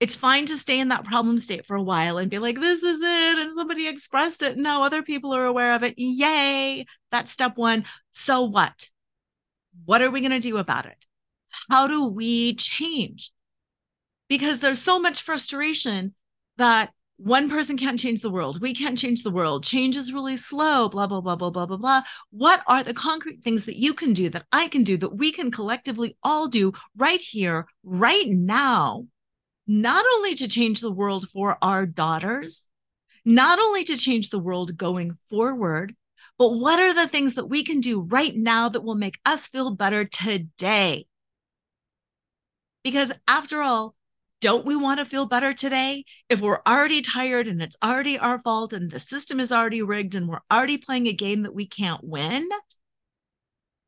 It's 0.00 0.16
fine 0.16 0.46
to 0.46 0.56
stay 0.56 0.80
in 0.80 0.88
that 0.88 1.04
problem 1.04 1.38
state 1.38 1.64
for 1.64 1.76
a 1.76 1.82
while 1.82 2.18
and 2.18 2.28
be 2.28 2.38
like, 2.38 2.58
this 2.58 2.82
is 2.82 3.00
it. 3.00 3.38
And 3.38 3.54
somebody 3.54 3.86
expressed 3.86 4.42
it. 4.42 4.58
No, 4.58 4.82
other 4.82 5.02
people 5.02 5.32
are 5.32 5.46
aware 5.46 5.74
of 5.74 5.84
it. 5.84 5.94
Yay. 5.96 6.86
That's 7.12 7.30
step 7.30 7.56
one. 7.56 7.84
So 8.10 8.42
what? 8.42 8.90
What 9.84 10.02
are 10.02 10.10
we 10.10 10.20
going 10.20 10.32
to 10.32 10.40
do 10.40 10.56
about 10.56 10.86
it? 10.86 11.06
How 11.70 11.86
do 11.86 12.06
we 12.06 12.54
change? 12.54 13.30
Because 14.28 14.58
there's 14.58 14.80
so 14.80 14.98
much 14.98 15.22
frustration 15.22 16.14
that 16.56 16.90
one 17.16 17.48
person 17.48 17.76
can't 17.76 17.98
change 17.98 18.20
the 18.20 18.30
world. 18.30 18.60
We 18.60 18.74
can't 18.74 18.98
change 18.98 19.22
the 19.22 19.30
world. 19.30 19.64
Change 19.64 19.96
is 19.96 20.12
really 20.12 20.36
slow, 20.36 20.88
blah, 20.88 21.06
blah, 21.06 21.20
blah, 21.20 21.36
blah, 21.36 21.50
blah, 21.50 21.66
blah, 21.66 21.76
blah. 21.76 22.02
What 22.30 22.62
are 22.66 22.82
the 22.82 22.94
concrete 22.94 23.42
things 23.42 23.64
that 23.66 23.76
you 23.76 23.94
can 23.94 24.12
do, 24.12 24.28
that 24.30 24.46
I 24.50 24.68
can 24.68 24.82
do, 24.82 24.96
that 24.96 25.16
we 25.16 25.30
can 25.30 25.50
collectively 25.50 26.16
all 26.22 26.48
do 26.48 26.72
right 26.96 27.20
here, 27.20 27.66
right 27.84 28.26
now, 28.26 29.06
not 29.66 30.04
only 30.14 30.34
to 30.34 30.48
change 30.48 30.80
the 30.80 30.90
world 30.90 31.28
for 31.28 31.58
our 31.62 31.86
daughters, 31.86 32.68
not 33.24 33.58
only 33.58 33.84
to 33.84 33.96
change 33.96 34.30
the 34.30 34.38
world 34.38 34.76
going 34.76 35.12
forward, 35.30 35.94
but 36.38 36.50
what 36.50 36.80
are 36.80 36.94
the 36.94 37.06
things 37.06 37.34
that 37.34 37.46
we 37.46 37.62
can 37.62 37.80
do 37.80 38.00
right 38.00 38.34
now 38.34 38.68
that 38.68 38.82
will 38.82 38.96
make 38.96 39.20
us 39.24 39.46
feel 39.46 39.70
better 39.70 40.04
today? 40.04 41.06
Because 42.82 43.12
after 43.28 43.62
all, 43.62 43.94
don't 44.42 44.66
we 44.66 44.74
want 44.74 44.98
to 44.98 45.06
feel 45.06 45.24
better 45.24 45.54
today? 45.54 46.04
If 46.28 46.40
we're 46.40 46.60
already 46.66 47.00
tired 47.00 47.46
and 47.46 47.62
it's 47.62 47.76
already 47.82 48.18
our 48.18 48.38
fault 48.38 48.72
and 48.72 48.90
the 48.90 48.98
system 48.98 49.38
is 49.38 49.52
already 49.52 49.80
rigged 49.82 50.16
and 50.16 50.28
we're 50.28 50.40
already 50.50 50.76
playing 50.76 51.06
a 51.06 51.12
game 51.12 51.44
that 51.44 51.54
we 51.54 51.64
can't 51.64 52.02
win, 52.02 52.48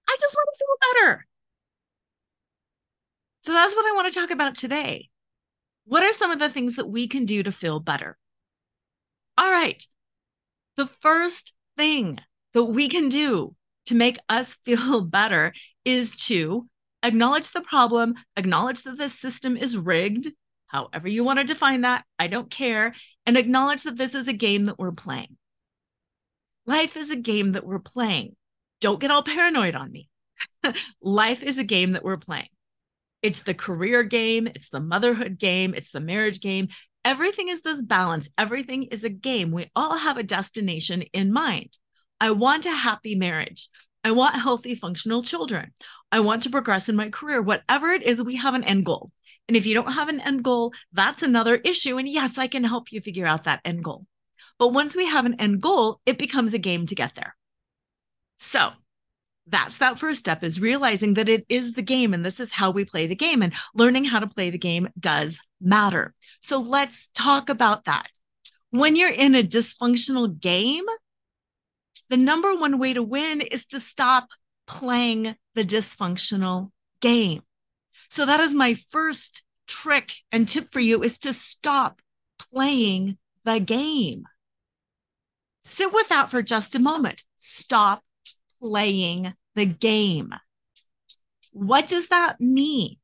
I 0.08 0.16
just 0.20 0.36
want 0.36 0.48
to 0.52 0.58
feel 0.58 0.76
better. 1.02 1.26
So 3.42 3.52
that's 3.52 3.74
what 3.74 3.84
I 3.84 3.96
want 3.96 4.12
to 4.12 4.18
talk 4.18 4.30
about 4.30 4.54
today. 4.54 5.10
What 5.86 6.04
are 6.04 6.12
some 6.12 6.30
of 6.30 6.38
the 6.38 6.48
things 6.48 6.76
that 6.76 6.88
we 6.88 7.08
can 7.08 7.24
do 7.24 7.42
to 7.42 7.50
feel 7.50 7.80
better? 7.80 8.16
All 9.36 9.50
right. 9.50 9.84
The 10.76 10.86
first 10.86 11.52
thing 11.76 12.20
that 12.52 12.64
we 12.64 12.88
can 12.88 13.08
do 13.08 13.56
to 13.86 13.96
make 13.96 14.18
us 14.28 14.54
feel 14.64 15.04
better 15.04 15.52
is 15.84 16.14
to 16.26 16.68
acknowledge 17.02 17.50
the 17.50 17.60
problem, 17.60 18.14
acknowledge 18.36 18.84
that 18.84 18.98
this 18.98 19.18
system 19.18 19.56
is 19.56 19.76
rigged, 19.76 20.32
however 20.74 21.08
you 21.08 21.22
want 21.22 21.38
to 21.38 21.44
define 21.44 21.82
that, 21.82 22.04
I 22.18 22.26
don't 22.26 22.50
care, 22.50 22.94
and 23.24 23.38
acknowledge 23.38 23.84
that 23.84 23.96
this 23.96 24.12
is 24.12 24.26
a 24.26 24.32
game 24.32 24.64
that 24.66 24.76
we're 24.76 24.90
playing. 24.90 25.36
Life 26.66 26.96
is 26.96 27.10
a 27.10 27.16
game 27.16 27.52
that 27.52 27.64
we're 27.64 27.78
playing. 27.78 28.34
Don't 28.80 29.00
get 29.00 29.12
all 29.12 29.22
paranoid 29.22 29.76
on 29.76 29.92
me. 29.92 30.08
Life 31.00 31.44
is 31.44 31.58
a 31.58 31.64
game 31.64 31.92
that 31.92 32.02
we're 32.02 32.16
playing. 32.16 32.48
It's 33.22 33.42
the 33.42 33.54
career 33.54 34.02
game, 34.02 34.48
it's 34.48 34.70
the 34.70 34.80
motherhood 34.80 35.38
game, 35.38 35.74
it's 35.74 35.92
the 35.92 36.00
marriage 36.00 36.40
game. 36.40 36.66
Everything 37.04 37.48
is 37.48 37.60
this 37.60 37.80
balance. 37.80 38.28
Everything 38.36 38.84
is 38.84 39.04
a 39.04 39.10
game. 39.10 39.52
We 39.52 39.70
all 39.76 39.96
have 39.96 40.16
a 40.16 40.24
destination 40.24 41.02
in 41.12 41.32
mind. 41.32 41.78
I 42.20 42.32
want 42.32 42.66
a 42.66 42.72
happy 42.72 43.14
marriage. 43.14 43.68
I 44.02 44.10
want 44.10 44.34
healthy, 44.34 44.74
functional 44.74 45.22
children. 45.22 45.72
I 46.10 46.20
want 46.20 46.42
to 46.42 46.50
progress 46.50 46.88
in 46.88 46.96
my 46.96 47.10
career. 47.10 47.40
Whatever 47.40 47.90
it 47.90 48.02
is, 48.02 48.22
we 48.22 48.36
have 48.36 48.54
an 48.54 48.64
end 48.64 48.86
goal. 48.86 49.12
And 49.48 49.56
if 49.56 49.66
you 49.66 49.74
don't 49.74 49.92
have 49.92 50.08
an 50.08 50.20
end 50.20 50.42
goal, 50.42 50.72
that's 50.92 51.22
another 51.22 51.56
issue. 51.56 51.98
And 51.98 52.08
yes, 52.08 52.38
I 52.38 52.46
can 52.46 52.64
help 52.64 52.92
you 52.92 53.00
figure 53.00 53.26
out 53.26 53.44
that 53.44 53.60
end 53.64 53.84
goal. 53.84 54.06
But 54.58 54.72
once 54.72 54.96
we 54.96 55.06
have 55.06 55.26
an 55.26 55.40
end 55.40 55.60
goal, 55.60 56.00
it 56.06 56.18
becomes 56.18 56.54
a 56.54 56.58
game 56.58 56.86
to 56.86 56.94
get 56.94 57.14
there. 57.14 57.36
So 58.38 58.70
that's 59.46 59.78
that 59.78 59.98
first 59.98 60.20
step 60.20 60.42
is 60.42 60.60
realizing 60.60 61.14
that 61.14 61.28
it 61.28 61.44
is 61.48 61.74
the 61.74 61.82
game 61.82 62.14
and 62.14 62.24
this 62.24 62.40
is 62.40 62.52
how 62.52 62.70
we 62.70 62.84
play 62.84 63.06
the 63.06 63.14
game. 63.14 63.42
And 63.42 63.52
learning 63.74 64.06
how 64.06 64.20
to 64.20 64.26
play 64.26 64.50
the 64.50 64.58
game 64.58 64.88
does 64.98 65.40
matter. 65.60 66.14
So 66.40 66.58
let's 66.58 67.08
talk 67.14 67.48
about 67.48 67.84
that. 67.84 68.08
When 68.70 68.96
you're 68.96 69.10
in 69.10 69.34
a 69.34 69.42
dysfunctional 69.42 70.40
game, 70.40 70.84
the 72.08 72.16
number 72.16 72.54
one 72.54 72.78
way 72.78 72.94
to 72.94 73.02
win 73.02 73.40
is 73.40 73.66
to 73.66 73.80
stop 73.80 74.28
playing 74.66 75.36
the 75.54 75.62
dysfunctional 75.62 76.70
game. 77.00 77.42
So 78.14 78.24
that 78.26 78.38
is 78.38 78.54
my 78.54 78.74
first 78.74 79.42
trick 79.66 80.12
and 80.30 80.46
tip 80.46 80.70
for 80.70 80.78
you 80.78 81.02
is 81.02 81.18
to 81.18 81.32
stop 81.32 82.00
playing 82.38 83.18
the 83.44 83.58
game. 83.58 84.22
Sit 85.64 85.92
with 85.92 86.10
that 86.10 86.30
for 86.30 86.40
just 86.40 86.76
a 86.76 86.78
moment. 86.78 87.24
Stop 87.36 88.04
playing 88.60 89.34
the 89.56 89.66
game. 89.66 90.32
What 91.50 91.88
does 91.88 92.06
that 92.06 92.40
mean? 92.40 92.98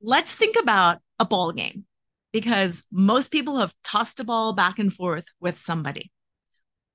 Let's 0.00 0.34
think 0.34 0.56
about 0.58 1.00
a 1.18 1.26
ball 1.26 1.52
game 1.52 1.84
because 2.32 2.84
most 2.90 3.30
people 3.30 3.58
have 3.58 3.74
tossed 3.84 4.18
a 4.18 4.24
ball 4.24 4.54
back 4.54 4.78
and 4.78 4.94
forth 4.94 5.26
with 5.40 5.58
somebody. 5.58 6.10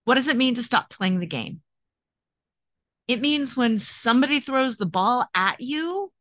What 0.06 0.15
does 0.15 0.28
it 0.28 0.38
mean 0.38 0.56
to 0.56 0.63
stop 0.63 0.89
playing 0.89 1.19
the 1.19 1.28
game? 1.28 1.62
It 3.08 3.21
means 3.21 3.56
when 3.56 3.78
somebody 3.78 4.39
throws 4.39 4.78
the 4.78 4.88
ball 4.88 5.28
at 5.36 5.58
you, 5.60 6.12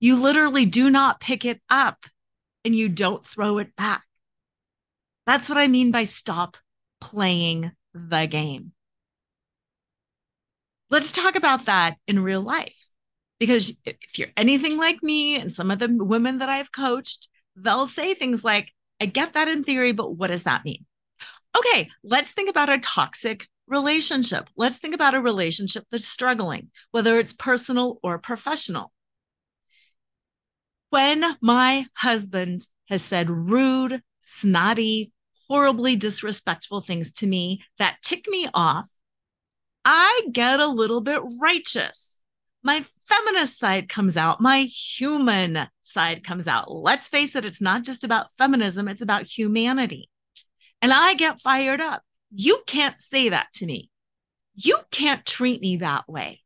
you 0.00 0.20
literally 0.20 0.66
do 0.66 0.90
not 0.90 1.20
pick 1.20 1.44
it 1.44 1.60
up 1.68 2.06
and 2.64 2.74
you 2.74 2.88
don't 2.88 3.24
throw 3.24 3.58
it 3.58 3.74
back. 3.76 4.04
That's 5.26 5.48
what 5.48 5.58
I 5.58 5.66
mean 5.66 5.90
by 5.90 6.04
stop 6.04 6.56
playing 7.00 7.72
the 7.94 8.26
game. 8.26 8.72
Let's 10.90 11.12
talk 11.12 11.36
about 11.36 11.66
that 11.66 11.96
in 12.06 12.22
real 12.22 12.40
life. 12.40 12.86
Because 13.38 13.76
if 13.84 14.18
you're 14.18 14.28
anything 14.36 14.78
like 14.78 15.02
me 15.02 15.38
and 15.38 15.52
some 15.52 15.70
of 15.70 15.78
the 15.78 16.04
women 16.04 16.38
that 16.38 16.48
I've 16.48 16.72
coached, 16.72 17.28
they'll 17.54 17.86
say 17.86 18.14
things 18.14 18.42
like, 18.42 18.72
I 19.00 19.06
get 19.06 19.34
that 19.34 19.48
in 19.48 19.62
theory, 19.62 19.92
but 19.92 20.16
what 20.16 20.30
does 20.30 20.42
that 20.44 20.64
mean? 20.64 20.86
Okay, 21.56 21.90
let's 22.02 22.32
think 22.32 22.50
about 22.50 22.68
a 22.68 22.78
toxic 22.78 23.46
relationship. 23.68 24.48
Let's 24.56 24.78
think 24.78 24.94
about 24.94 25.14
a 25.14 25.20
relationship 25.20 25.84
that's 25.90 26.08
struggling, 26.08 26.70
whether 26.90 27.18
it's 27.18 27.32
personal 27.32 27.98
or 28.02 28.18
professional. 28.18 28.92
When 30.90 31.22
my 31.40 31.86
husband 31.94 32.66
has 32.88 33.02
said 33.02 33.28
rude, 33.30 34.02
snotty, 34.20 35.12
horribly 35.48 35.96
disrespectful 35.96 36.80
things 36.80 37.12
to 37.14 37.26
me 37.26 37.62
that 37.78 37.98
tick 38.02 38.26
me 38.28 38.48
off, 38.54 38.90
I 39.84 40.22
get 40.32 40.60
a 40.60 40.66
little 40.66 41.00
bit 41.00 41.22
righteous. 41.40 42.24
My 42.62 42.84
feminist 43.06 43.58
side 43.58 43.88
comes 43.88 44.16
out, 44.16 44.40
my 44.40 44.60
human 44.62 45.68
side 45.82 46.24
comes 46.24 46.48
out. 46.48 46.70
Let's 46.70 47.08
face 47.08 47.34
it, 47.34 47.44
it's 47.44 47.62
not 47.62 47.84
just 47.84 48.04
about 48.04 48.32
feminism, 48.32 48.88
it's 48.88 49.02
about 49.02 49.24
humanity. 49.24 50.08
And 50.80 50.92
I 50.92 51.14
get 51.14 51.40
fired 51.40 51.80
up. 51.80 52.02
You 52.30 52.62
can't 52.66 53.00
say 53.00 53.30
that 53.30 53.48
to 53.54 53.66
me. 53.66 53.90
You 54.54 54.78
can't 54.90 55.24
treat 55.24 55.60
me 55.60 55.76
that 55.78 56.08
way. 56.08 56.42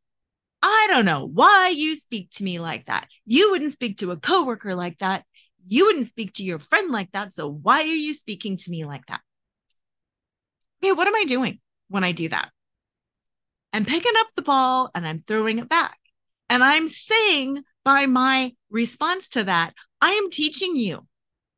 I 0.65 0.87
don't 0.89 1.03
know 1.03 1.25
why 1.25 1.73
you 1.75 1.93
speak 1.93 2.29
to 2.31 2.43
me 2.43 2.57
like 2.57 2.85
that. 2.85 3.09
You 3.25 3.51
wouldn't 3.51 3.73
speak 3.73 3.97
to 3.97 4.11
a 4.11 4.17
coworker 4.17 4.75
like 4.75 4.97
that. 4.99 5.25
You 5.67 5.87
wouldn't 5.87 6.07
speak 6.07 6.31
to 6.33 6.43
your 6.43 6.57
friend 6.57 6.89
like 6.89 7.11
that. 7.11 7.33
So 7.33 7.49
why 7.49 7.81
are 7.81 7.85
you 7.85 8.13
speaking 8.13 8.55
to 8.55 8.71
me 8.71 8.85
like 8.85 9.05
that? 9.07 9.19
Okay, 10.81 10.93
what 10.93 11.07
am 11.07 11.15
I 11.15 11.25
doing 11.25 11.59
when 11.89 12.05
I 12.05 12.13
do 12.13 12.29
that? 12.29 12.49
I'm 13.73 13.83
picking 13.83 14.13
up 14.19 14.27
the 14.35 14.41
ball 14.41 14.89
and 14.95 15.05
I'm 15.05 15.19
throwing 15.19 15.59
it 15.59 15.67
back. 15.67 15.97
And 16.49 16.63
I'm 16.63 16.87
saying 16.87 17.63
by 17.83 18.05
my 18.05 18.53
response 18.69 19.27
to 19.29 19.43
that, 19.43 19.73
I 19.99 20.11
am 20.11 20.31
teaching 20.31 20.77
you. 20.77 21.07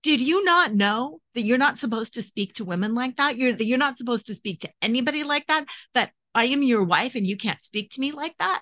Did 0.01 0.19
you 0.19 0.43
not 0.45 0.73
know 0.73 1.19
that 1.35 1.41
you're 1.41 1.57
not 1.59 1.77
supposed 1.77 2.15
to 2.15 2.23
speak 2.23 2.53
to 2.53 2.65
women 2.65 2.95
like 2.95 3.17
that? 3.17 3.37
You're 3.37 3.53
that 3.53 3.65
you're 3.65 3.77
not 3.77 3.97
supposed 3.97 4.27
to 4.27 4.35
speak 4.35 4.61
to 4.61 4.69
anybody 4.81 5.23
like 5.23 5.45
that, 5.47 5.65
that 5.93 6.11
I 6.33 6.45
am 6.45 6.63
your 6.63 6.83
wife 6.83 7.13
and 7.13 7.27
you 7.27 7.37
can't 7.37 7.61
speak 7.61 7.91
to 7.91 8.01
me 8.01 8.11
like 8.11 8.35
that? 8.39 8.61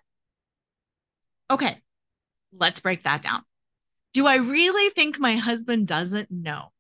Okay, 1.50 1.82
let's 2.58 2.80
break 2.80 3.04
that 3.04 3.22
down. 3.22 3.42
Do 4.14 4.28
I 4.28 4.36
really 4.36 4.90
think 4.92 5.20
my 5.20 5.36
husband 5.38 5.88
doesn't 5.88 6.32
know? 6.32 6.72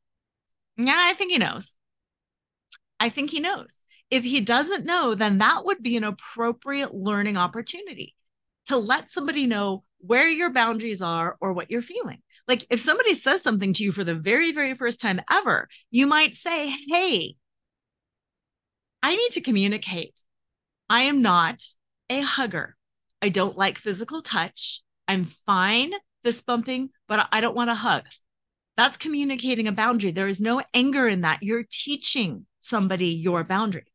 Yeah, 0.78 0.96
I 0.98 1.14
think 1.14 1.32
he 1.32 1.38
knows. 1.38 1.76
I 3.00 3.10
think 3.10 3.32
he 3.32 3.40
knows. 3.40 3.76
If 4.10 4.24
he 4.24 4.42
doesn't 4.42 4.86
know, 4.86 5.16
then 5.16 5.40
that 5.40 5.66
would 5.66 5.82
be 5.82 5.98
an 5.98 6.04
appropriate 6.04 6.94
learning 6.94 7.38
opportunity 7.38 8.16
to 8.68 8.78
let 8.78 9.10
somebody 9.10 9.48
know 9.48 9.84
where 10.00 10.30
your 10.30 10.52
boundaries 10.52 11.02
are 11.02 11.38
or 11.42 11.54
what 11.54 11.72
you're 11.72 11.82
feeling. 11.82 12.22
Like 12.48 12.66
if 12.70 12.80
somebody 12.80 13.16
says 13.16 13.42
something 13.42 13.74
to 13.74 13.84
you 13.84 13.92
for 13.92 14.04
the 14.04 14.16
very, 14.16 14.52
very 14.52 14.76
first 14.76 15.02
time 15.02 15.22
ever, 15.32 15.70
you 15.92 16.08
might 16.08 16.36
say, 16.36 16.74
Hey, 16.90 17.36
I 19.02 19.16
need 19.16 19.32
to 19.32 19.42
communicate. 19.42 20.24
I 20.90 21.04
am 21.04 21.22
not 21.22 21.64
a 22.10 22.22
hugger. 22.22 22.76
I 23.24 23.30
don't 23.30 23.58
like 23.58 23.78
physical 23.78 24.22
touch. 24.22 24.82
I'm 25.08 25.24
fine 25.24 25.94
fist 26.24 26.46
bumping, 26.46 26.90
but 27.08 27.26
I 27.32 27.40
don't 27.40 27.56
want 27.56 27.70
to 27.70 27.76
hug. 27.76 28.04
That's 28.76 28.98
communicating 28.98 29.66
a 29.66 29.72
boundary. 29.72 30.12
There 30.12 30.28
is 30.28 30.42
no 30.42 30.62
anger 30.74 31.08
in 31.08 31.22
that. 31.22 31.42
You're 31.42 31.64
teaching 31.64 32.46
somebody 32.60 33.08
your 33.08 33.46
boundary. 33.46 33.86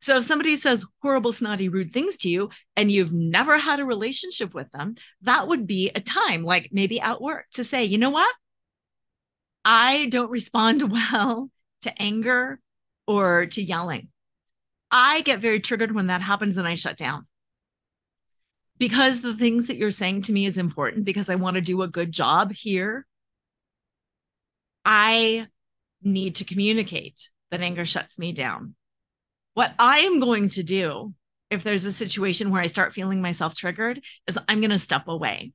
So 0.00 0.16
if 0.16 0.24
somebody 0.24 0.56
says 0.56 0.84
horrible, 1.00 1.32
snotty, 1.32 1.68
rude 1.68 1.92
things 1.92 2.16
to 2.18 2.28
you 2.28 2.50
and 2.74 2.90
you've 2.90 3.12
never 3.12 3.56
had 3.56 3.78
a 3.78 3.84
relationship 3.84 4.52
with 4.52 4.72
them, 4.72 4.96
that 5.22 5.46
would 5.46 5.68
be 5.68 5.92
a 5.94 6.00
time, 6.00 6.42
like 6.42 6.70
maybe 6.72 7.00
at 7.00 7.22
work, 7.22 7.46
to 7.52 7.62
say, 7.62 7.84
you 7.84 7.98
know 7.98 8.10
what? 8.10 8.34
I 9.64 10.06
don't 10.06 10.30
respond 10.30 10.82
well 10.90 11.50
to 11.82 12.02
anger 12.02 12.58
or 13.06 13.46
to 13.46 13.62
yelling. 13.62 14.08
I 14.90 15.20
get 15.20 15.38
very 15.38 15.60
triggered 15.60 15.94
when 15.94 16.08
that 16.08 16.22
happens 16.22 16.56
and 16.56 16.66
I 16.66 16.74
shut 16.74 16.96
down. 16.96 17.28
Because 18.78 19.20
the 19.20 19.34
things 19.34 19.66
that 19.66 19.76
you're 19.76 19.90
saying 19.90 20.22
to 20.22 20.32
me 20.32 20.46
is 20.46 20.56
important 20.56 21.04
because 21.04 21.28
I 21.28 21.34
want 21.34 21.56
to 21.56 21.60
do 21.60 21.82
a 21.82 21.88
good 21.88 22.12
job 22.12 22.52
here. 22.52 23.06
I 24.84 25.48
need 26.02 26.36
to 26.36 26.44
communicate 26.44 27.28
that 27.50 27.60
anger 27.60 27.84
shuts 27.84 28.18
me 28.18 28.32
down. 28.32 28.74
What 29.54 29.74
I 29.78 30.00
am 30.00 30.20
going 30.20 30.48
to 30.50 30.62
do 30.62 31.14
if 31.50 31.64
there's 31.64 31.84
a 31.84 31.92
situation 31.92 32.50
where 32.50 32.62
I 32.62 32.66
start 32.66 32.92
feeling 32.92 33.20
myself 33.20 33.56
triggered 33.56 34.00
is 34.26 34.38
I'm 34.48 34.60
going 34.60 34.70
to 34.70 34.78
step 34.78 35.08
away 35.08 35.52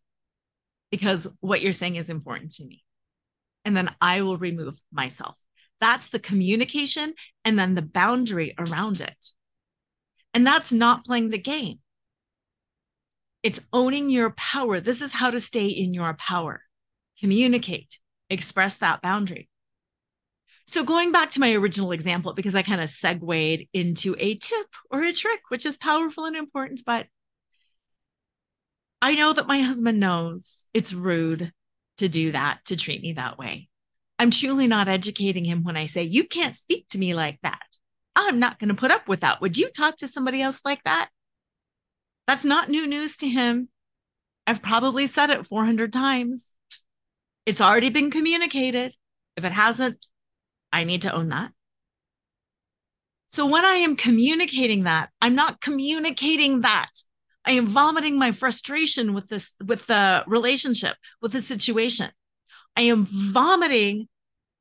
because 0.91 1.27
what 1.39 1.61
you're 1.61 1.71
saying 1.71 1.95
is 1.95 2.09
important 2.09 2.53
to 2.53 2.65
me. 2.65 2.83
And 3.65 3.77
then 3.77 3.89
I 4.01 4.21
will 4.21 4.37
remove 4.37 4.75
myself. 4.91 5.39
That's 5.79 6.09
the 6.09 6.19
communication 6.19 7.13
and 7.45 7.57
then 7.57 7.75
the 7.75 7.81
boundary 7.81 8.53
around 8.57 9.01
it. 9.01 9.25
And 10.33 10.45
that's 10.45 10.73
not 10.73 11.05
playing 11.05 11.29
the 11.29 11.37
game. 11.37 11.79
It's 13.43 13.61
owning 13.73 14.09
your 14.09 14.31
power. 14.31 14.79
This 14.79 15.01
is 15.01 15.11
how 15.11 15.29
to 15.29 15.39
stay 15.39 15.67
in 15.67 15.93
your 15.93 16.13
power. 16.13 16.63
Communicate, 17.19 17.99
express 18.29 18.77
that 18.77 19.01
boundary. 19.01 19.49
So, 20.65 20.83
going 20.83 21.11
back 21.11 21.29
to 21.31 21.41
my 21.41 21.53
original 21.53 21.91
example, 21.91 22.33
because 22.33 22.55
I 22.55 22.61
kind 22.61 22.81
of 22.81 22.89
segued 22.89 23.67
into 23.73 24.15
a 24.17 24.35
tip 24.35 24.67
or 24.89 25.03
a 25.03 25.11
trick, 25.11 25.41
which 25.49 25.65
is 25.65 25.77
powerful 25.77 26.25
and 26.25 26.37
important, 26.37 26.81
but 26.85 27.07
I 29.01 29.15
know 29.15 29.33
that 29.33 29.47
my 29.47 29.59
husband 29.59 29.99
knows 29.99 30.65
it's 30.73 30.93
rude 30.93 31.51
to 31.97 32.07
do 32.07 32.31
that, 32.31 32.59
to 32.65 32.77
treat 32.77 33.01
me 33.01 33.13
that 33.13 33.37
way. 33.37 33.67
I'm 34.17 34.31
truly 34.31 34.67
not 34.67 34.87
educating 34.87 35.43
him 35.43 35.63
when 35.63 35.75
I 35.75 35.87
say, 35.87 36.03
You 36.03 36.25
can't 36.25 36.55
speak 36.55 36.87
to 36.89 36.97
me 36.97 37.13
like 37.13 37.39
that. 37.43 37.61
I'm 38.15 38.39
not 38.39 38.59
going 38.59 38.69
to 38.69 38.75
put 38.75 38.91
up 38.91 39.09
with 39.09 39.19
that. 39.19 39.41
Would 39.41 39.57
you 39.57 39.69
talk 39.69 39.97
to 39.97 40.07
somebody 40.07 40.41
else 40.41 40.61
like 40.63 40.81
that? 40.85 41.09
That's 42.27 42.45
not 42.45 42.69
new 42.69 42.87
news 42.87 43.17
to 43.17 43.27
him. 43.27 43.69
I've 44.47 44.61
probably 44.61 45.07
said 45.07 45.29
it 45.29 45.47
400 45.47 45.91
times. 45.91 46.55
It's 47.45 47.61
already 47.61 47.89
been 47.89 48.11
communicated. 48.11 48.95
If 49.35 49.43
it 49.43 49.51
hasn't, 49.51 50.05
I 50.71 50.83
need 50.83 51.01
to 51.03 51.13
own 51.13 51.29
that. 51.29 51.51
So 53.29 53.45
when 53.45 53.65
I 53.65 53.75
am 53.75 53.95
communicating 53.95 54.83
that, 54.83 55.09
I'm 55.21 55.35
not 55.35 55.59
communicating 55.59 56.61
that. 56.61 56.91
I 57.45 57.53
am 57.53 57.67
vomiting 57.67 58.17
my 58.17 58.31
frustration 58.31 59.13
with 59.13 59.27
this, 59.27 59.55
with 59.65 59.87
the 59.87 60.23
relationship, 60.27 60.95
with 61.21 61.31
the 61.31 61.41
situation. 61.41 62.11
I 62.77 62.83
am 62.83 63.05
vomiting 63.05 64.07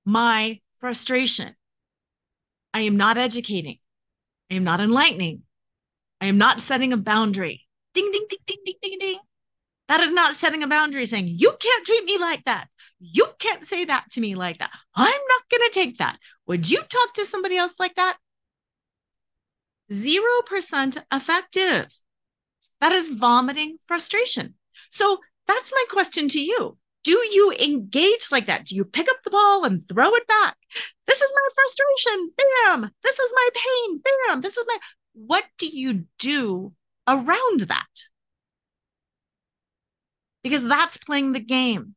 my 0.05 0.61
frustration. 0.79 1.55
I 2.75 2.81
am 2.81 2.97
not 2.97 3.19
educating. 3.19 3.79
I 4.51 4.55
am 4.55 4.65
not 4.65 4.81
enlightening. 4.81 5.43
I 6.23 6.27
am 6.27 6.39
not 6.39 6.61
setting 6.61 6.93
a 6.93 6.97
boundary. 6.97 7.67
Ding, 7.95 8.09
ding, 8.13 8.27
ding, 8.31 8.39
ding, 8.47 8.59
ding, 8.65 8.77
ding, 8.81 8.99
ding. 9.01 9.19
That 9.89 10.01
is 10.01 10.13
not 10.13 10.35
setting 10.35 10.63
a 10.63 10.69
boundary 10.69 11.05
saying, 11.05 11.27
you 11.27 11.53
can't 11.59 11.85
treat 11.85 12.05
me 12.05 12.17
like 12.17 12.45
that. 12.45 12.69
You 13.01 13.27
can't 13.41 13.65
say 13.65 13.85
that 13.87 14.05
to 14.13 14.21
me 14.21 14.37
like 14.37 14.59
that. 14.59 14.71
I'm 14.95 15.09
not 15.09 15.49
going 15.51 15.69
to 15.69 15.75
take 15.75 15.99
that. 15.99 16.19
Would 16.47 16.71
you 16.71 16.79
talk 16.79 17.13
to 17.15 17.27
somebody 17.27 17.57
else 17.57 17.81
like 17.81 17.97
that? 17.97 18.19
0% 19.91 21.03
effective. 21.13 21.87
That 22.81 22.93
is 22.93 23.09
vomiting 23.09 23.79
frustration. 23.89 24.55
So 24.91 25.19
that's 25.49 25.73
my 25.73 25.85
question 25.91 26.29
to 26.29 26.41
you. 26.41 26.79
Do 27.03 27.13
you 27.13 27.53
engage 27.59 28.29
like 28.31 28.47
that? 28.47 28.67
Do 28.67 28.77
you 28.77 28.85
pick 28.85 29.09
up 29.09 29.17
the 29.25 29.31
ball 29.31 29.65
and 29.65 29.81
throw 29.89 30.15
it 30.15 30.27
back? 30.29 30.57
This 31.09 31.21
is 31.21 31.33
my 31.35 31.49
frustration. 31.57 32.31
Bam. 32.37 32.91
This 33.03 33.19
is 33.19 33.33
my 33.35 33.49
pain. 33.55 34.01
Bam. 34.29 34.41
This 34.41 34.57
is 34.57 34.65
my. 34.69 34.79
What 35.15 35.45
do 35.59 35.67
you 35.67 36.07
do 36.19 36.73
around 37.07 37.61
that? 37.61 38.09
Because 40.43 40.65
that's 40.65 40.97
playing 40.97 41.33
the 41.33 41.41
game. 41.41 41.95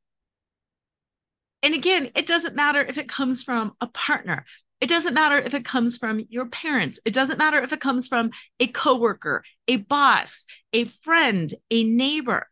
And 1.63 1.73
again, 1.73 2.11
it 2.15 2.27
doesn't 2.27 2.55
matter 2.55 2.81
if 2.81 2.97
it 2.97 3.09
comes 3.09 3.41
from 3.41 3.73
a 3.81 3.87
partner. 3.87 4.45
It 4.81 4.89
doesn't 4.89 5.13
matter 5.15 5.37
if 5.37 5.53
it 5.53 5.65
comes 5.65 5.97
from 5.97 6.19
your 6.29 6.45
parents. 6.45 6.99
It 7.05 7.13
doesn't 7.13 7.39
matter 7.39 7.59
if 7.59 7.73
it 7.73 7.79
comes 7.79 8.07
from 8.07 8.31
a 8.59 8.67
coworker, 8.67 9.43
a 9.67 9.77
boss, 9.77 10.45
a 10.73 10.83
friend, 10.83 11.51
a 11.71 11.83
neighbor. 11.83 12.47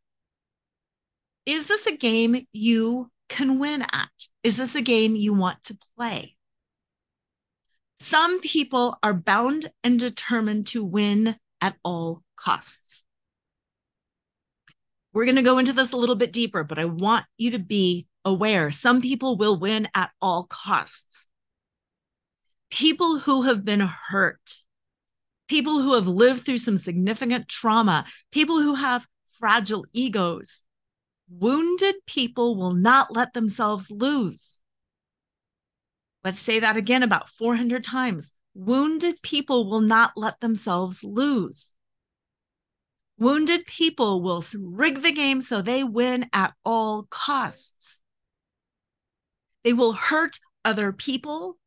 Is 1.45 1.67
this 1.67 1.85
a 1.85 1.95
game 1.95 2.47
you 2.53 3.11
can 3.29 3.59
win 3.59 3.83
at? 3.91 4.09
Is 4.43 4.57
this 4.57 4.73
a 4.73 4.81
game 4.81 5.15
you 5.15 5.33
want 5.33 5.63
to 5.65 5.77
play? 5.95 6.35
Some 7.99 8.41
people 8.41 8.97
are 9.01 9.13
bound 9.13 9.71
and 9.83 9.99
determined 9.99 10.67
to 10.67 10.83
win 10.83 11.37
at 11.61 11.75
all 11.83 12.23
costs. 12.35 13.03
We're 15.13 15.25
going 15.25 15.35
to 15.35 15.41
go 15.41 15.59
into 15.59 15.73
this 15.73 15.91
a 15.91 15.97
little 15.97 16.15
bit 16.15 16.33
deeper, 16.33 16.63
but 16.63 16.79
I 16.79 16.85
want 16.85 17.25
you 17.37 17.51
to 17.51 17.59
be 17.59 18.07
aware 18.25 18.71
some 18.71 19.01
people 19.01 19.37
will 19.37 19.57
win 19.57 19.87
at 19.93 20.11
all 20.21 20.45
costs. 20.49 21.27
People 22.71 23.19
who 23.19 23.43
have 23.43 23.63
been 23.63 23.81
hurt, 23.81 24.61
people 25.47 25.81
who 25.81 25.93
have 25.93 26.07
lived 26.07 26.45
through 26.45 26.57
some 26.57 26.77
significant 26.77 27.47
trauma, 27.47 28.05
people 28.31 28.59
who 28.59 28.73
have 28.75 29.07
fragile 29.39 29.85
egos, 29.93 30.61
wounded 31.29 31.95
people 32.07 32.55
will 32.55 32.73
not 32.73 33.15
let 33.15 33.33
themselves 33.33 33.91
lose. 33.91 34.59
Let's 36.23 36.39
say 36.39 36.59
that 36.59 36.77
again 36.77 37.03
about 37.03 37.29
400 37.29 37.83
times. 37.83 38.31
Wounded 38.53 39.21
people 39.23 39.69
will 39.69 39.81
not 39.81 40.13
let 40.15 40.39
themselves 40.39 41.03
lose. 41.03 41.75
Wounded 43.17 43.65
people 43.65 44.21
will 44.21 44.43
rig 44.57 45.01
the 45.01 45.11
game 45.11 45.41
so 45.41 45.61
they 45.61 45.83
win 45.83 46.29
at 46.33 46.53
all 46.63 47.07
costs. 47.09 48.01
They 49.63 49.73
will 49.73 49.93
hurt 49.93 50.39
other 50.65 50.91
people. 50.91 51.57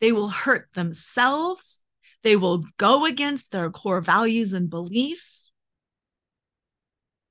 They 0.00 0.12
will 0.12 0.28
hurt 0.28 0.68
themselves. 0.74 1.82
They 2.22 2.36
will 2.36 2.64
go 2.76 3.06
against 3.06 3.50
their 3.50 3.70
core 3.70 4.00
values 4.00 4.52
and 4.52 4.68
beliefs. 4.68 5.52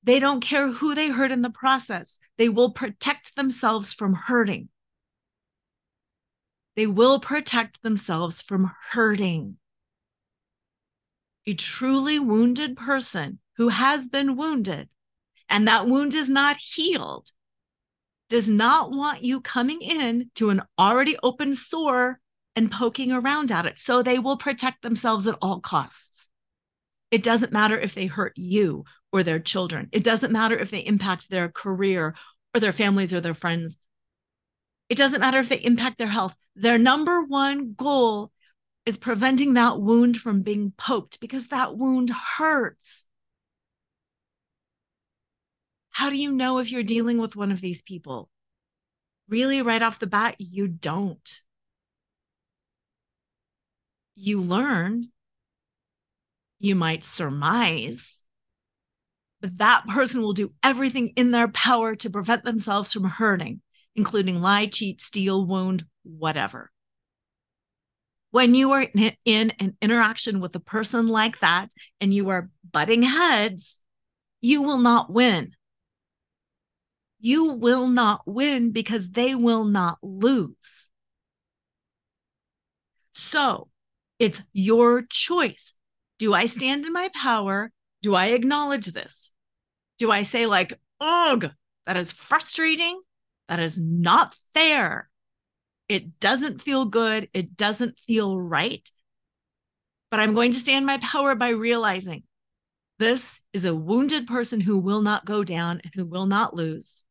They 0.03 0.19
don't 0.19 0.41
care 0.41 0.71
who 0.71 0.93
they 0.93 1.09
hurt 1.09 1.31
in 1.31 1.41
the 1.41 1.49
process. 1.49 2.19
They 2.37 2.47
will 2.47 2.71
protect 2.71 3.35
themselves 3.35 3.91
from 3.91 4.13
hurting. 4.13 4.69
They 6.75 6.87
will 6.87 7.19
protect 7.19 7.81
themselves 7.81 8.41
from 8.41 8.71
hurting. 8.91 9.57
A 11.47 11.53
truly 11.53 12.19
wounded 12.19 12.75
person 12.75 13.39
who 13.57 13.69
has 13.69 14.07
been 14.07 14.35
wounded 14.35 14.89
and 15.49 15.67
that 15.67 15.85
wound 15.85 16.13
is 16.13 16.29
not 16.29 16.57
healed 16.57 17.29
does 18.29 18.49
not 18.49 18.91
want 18.91 19.23
you 19.23 19.39
coming 19.39 19.81
in 19.81 20.31
to 20.35 20.49
an 20.49 20.61
already 20.79 21.15
open 21.21 21.53
sore 21.53 22.19
and 22.55 22.71
poking 22.71 23.11
around 23.11 23.51
at 23.51 23.65
it. 23.65 23.77
So 23.77 24.01
they 24.01 24.17
will 24.17 24.37
protect 24.37 24.81
themselves 24.81 25.27
at 25.27 25.37
all 25.41 25.59
costs. 25.59 26.27
It 27.11 27.21
doesn't 27.21 27.51
matter 27.51 27.77
if 27.77 27.93
they 27.93 28.07
hurt 28.07 28.33
you 28.35 28.85
or 29.11 29.23
their 29.23 29.39
children. 29.39 29.89
It 29.91 30.03
doesn't 30.03 30.31
matter 30.31 30.57
if 30.57 30.71
they 30.71 30.79
impact 30.79 31.29
their 31.29 31.49
career 31.49 32.15
or 32.53 32.59
their 32.59 32.71
families 32.71 33.13
or 33.13 33.21
their 33.21 33.33
friends. 33.33 33.77
It 34.89 34.97
doesn't 34.97 35.21
matter 35.21 35.39
if 35.39 35.49
they 35.49 35.57
impact 35.57 35.97
their 35.97 36.07
health. 36.07 36.37
Their 36.55 36.77
number 36.77 37.23
one 37.23 37.73
goal 37.73 38.31
is 38.85 38.97
preventing 38.97 39.55
that 39.55 39.79
wound 39.81 40.17
from 40.17 40.41
being 40.41 40.71
poked 40.77 41.19
because 41.19 41.47
that 41.47 41.75
wound 41.75 42.11
hurts. 42.37 43.05
How 45.89 46.09
do 46.09 46.17
you 46.17 46.31
know 46.31 46.59
if 46.59 46.71
you're 46.71 46.83
dealing 46.83 47.17
with 47.17 47.35
one 47.35 47.51
of 47.51 47.61
these 47.61 47.81
people? 47.81 48.29
Really, 49.27 49.61
right 49.61 49.81
off 49.81 49.97
the 49.97 50.07
bat, 50.07 50.35
you 50.39 50.67
don't. 50.67 51.41
You 54.15 54.39
learn, 54.39 55.05
you 56.59 56.75
might 56.75 57.03
surmise, 57.03 58.21
But 59.41 59.57
that 59.59 59.87
person 59.87 60.21
will 60.21 60.33
do 60.33 60.53
everything 60.63 61.09
in 61.15 61.31
their 61.31 61.47
power 61.47 61.95
to 61.95 62.09
prevent 62.09 62.43
themselves 62.43 62.91
from 62.91 63.03
hurting, 63.05 63.61
including 63.95 64.41
lie, 64.41 64.67
cheat, 64.67 65.01
steal, 65.01 65.45
wound, 65.45 65.83
whatever. 66.03 66.71
When 68.31 68.53
you 68.53 68.71
are 68.73 68.87
in 69.23 69.51
an 69.59 69.77
interaction 69.81 70.41
with 70.41 70.55
a 70.55 70.59
person 70.59 71.07
like 71.07 71.39
that 71.39 71.69
and 72.01 72.13
you 72.13 72.29
are 72.29 72.49
butting 72.69 73.03
heads, 73.03 73.79
you 74.41 74.61
will 74.61 74.77
not 74.77 75.09
win. 75.09 75.53
You 77.19 77.53
will 77.53 77.87
not 77.87 78.21
win 78.25 78.73
because 78.73 79.11
they 79.11 79.35
will 79.35 79.63
not 79.63 79.99
lose. 80.01 80.89
So 83.13 83.69
it's 84.19 84.43
your 84.51 85.03
choice. 85.09 85.73
Do 86.19 86.33
I 86.33 86.45
stand 86.45 86.85
in 86.85 86.93
my 86.93 87.09
power? 87.15 87.71
Do 88.01 88.15
I 88.15 88.27
acknowledge 88.27 88.87
this? 88.87 89.31
Do 89.97 90.11
I 90.11 90.23
say, 90.23 90.45
like, 90.45 90.73
ugh, 90.99 91.51
that 91.85 91.97
is 91.97 92.11
frustrating? 92.11 93.01
That 93.47 93.59
is 93.59 93.77
not 93.77 94.35
fair. 94.53 95.09
It 95.87 96.19
doesn't 96.19 96.61
feel 96.61 96.85
good. 96.85 97.29
It 97.33 97.55
doesn't 97.55 97.99
feel 97.99 98.39
right. 98.39 98.89
But 100.09 100.19
I'm 100.19 100.33
going 100.33 100.51
to 100.51 100.59
stand 100.59 100.85
my 100.85 100.97
power 100.97 101.35
by 101.35 101.49
realizing 101.49 102.23
this 102.97 103.41
is 103.53 103.65
a 103.65 103.75
wounded 103.75 104.25
person 104.25 104.61
who 104.61 104.79
will 104.79 105.01
not 105.01 105.25
go 105.25 105.43
down 105.43 105.81
and 105.83 105.91
who 105.93 106.05
will 106.05 106.25
not 106.25 106.55
lose. 106.55 107.03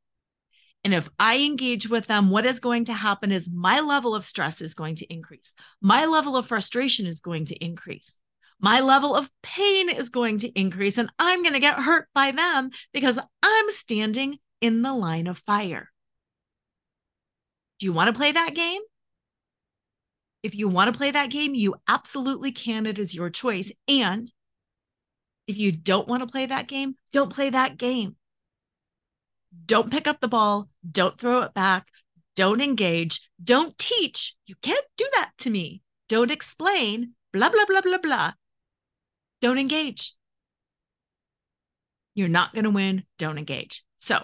And 0.82 0.92
if 0.92 1.08
I 1.18 1.38
engage 1.38 1.88
with 1.88 2.06
them, 2.06 2.30
what 2.30 2.46
is 2.46 2.60
going 2.60 2.86
to 2.86 2.92
happen 2.92 3.32
is 3.32 3.48
my 3.50 3.80
level 3.80 4.14
of 4.14 4.24
stress 4.24 4.60
is 4.60 4.74
going 4.74 4.96
to 4.96 5.12
increase. 5.12 5.54
My 5.80 6.04
level 6.04 6.36
of 6.36 6.46
frustration 6.46 7.06
is 7.06 7.20
going 7.20 7.46
to 7.46 7.64
increase. 7.64 8.18
My 8.60 8.80
level 8.80 9.14
of 9.14 9.30
pain 9.42 9.90
is 9.90 10.10
going 10.10 10.38
to 10.38 10.48
increase, 10.58 10.96
and 10.96 11.10
I'm 11.18 11.42
going 11.42 11.54
to 11.54 11.60
get 11.60 11.80
hurt 11.80 12.08
by 12.14 12.30
them 12.30 12.70
because 12.92 13.18
I'm 13.42 13.70
standing 13.70 14.38
in 14.60 14.82
the 14.82 14.94
line 14.94 15.26
of 15.26 15.38
fire. 15.38 15.90
Do 17.78 17.86
you 17.86 17.92
want 17.92 18.08
to 18.08 18.18
play 18.18 18.32
that 18.32 18.54
game? 18.54 18.80
If 20.42 20.54
you 20.54 20.68
want 20.68 20.92
to 20.92 20.96
play 20.96 21.10
that 21.10 21.30
game, 21.30 21.54
you 21.54 21.74
absolutely 21.88 22.52
can. 22.52 22.86
It 22.86 22.98
is 22.98 23.14
your 23.14 23.30
choice. 23.30 23.72
And 23.88 24.30
if 25.46 25.56
you 25.56 25.72
don't 25.72 26.08
want 26.08 26.22
to 26.22 26.30
play 26.30 26.46
that 26.46 26.68
game, 26.68 26.96
don't 27.12 27.32
play 27.32 27.50
that 27.50 27.76
game. 27.78 28.16
Don't 29.66 29.90
pick 29.90 30.06
up 30.06 30.20
the 30.20 30.28
ball. 30.28 30.68
Don't 30.90 31.18
throw 31.18 31.42
it 31.42 31.54
back. 31.54 31.88
Don't 32.36 32.60
engage. 32.60 33.28
Don't 33.42 33.76
teach. 33.78 34.34
You 34.46 34.54
can't 34.60 34.84
do 34.96 35.08
that 35.14 35.30
to 35.38 35.50
me. 35.50 35.82
Don't 36.08 36.30
explain. 36.30 37.14
Blah, 37.32 37.50
blah, 37.50 37.64
blah, 37.66 37.80
blah, 37.80 37.98
blah. 37.98 38.32
Don't 39.40 39.58
engage. 39.58 40.12
You're 42.14 42.28
not 42.28 42.52
going 42.52 42.64
to 42.64 42.70
win. 42.70 43.04
Don't 43.18 43.38
engage. 43.38 43.84
So 43.98 44.22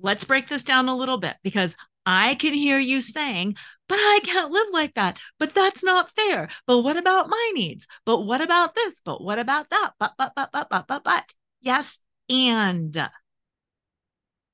let's 0.00 0.24
break 0.24 0.48
this 0.48 0.62
down 0.62 0.88
a 0.88 0.96
little 0.96 1.18
bit 1.18 1.36
because 1.42 1.76
I 2.06 2.34
can 2.36 2.54
hear 2.54 2.78
you 2.78 3.00
saying, 3.00 3.56
but 3.88 3.96
I 3.96 4.20
can't 4.22 4.50
live 4.50 4.68
like 4.72 4.94
that. 4.94 5.18
But 5.38 5.54
that's 5.54 5.84
not 5.84 6.10
fair. 6.10 6.48
But 6.66 6.80
what 6.80 6.96
about 6.96 7.28
my 7.28 7.50
needs? 7.54 7.86
But 8.04 8.22
what 8.22 8.40
about 8.40 8.74
this? 8.74 9.00
But 9.04 9.22
what 9.22 9.38
about 9.38 9.70
that? 9.70 9.92
But, 9.98 10.12
but, 10.18 10.32
but, 10.34 10.50
but, 10.52 10.68
but, 10.70 10.86
but, 10.86 11.04
but. 11.04 11.32
Yes. 11.60 11.98
And 12.28 13.08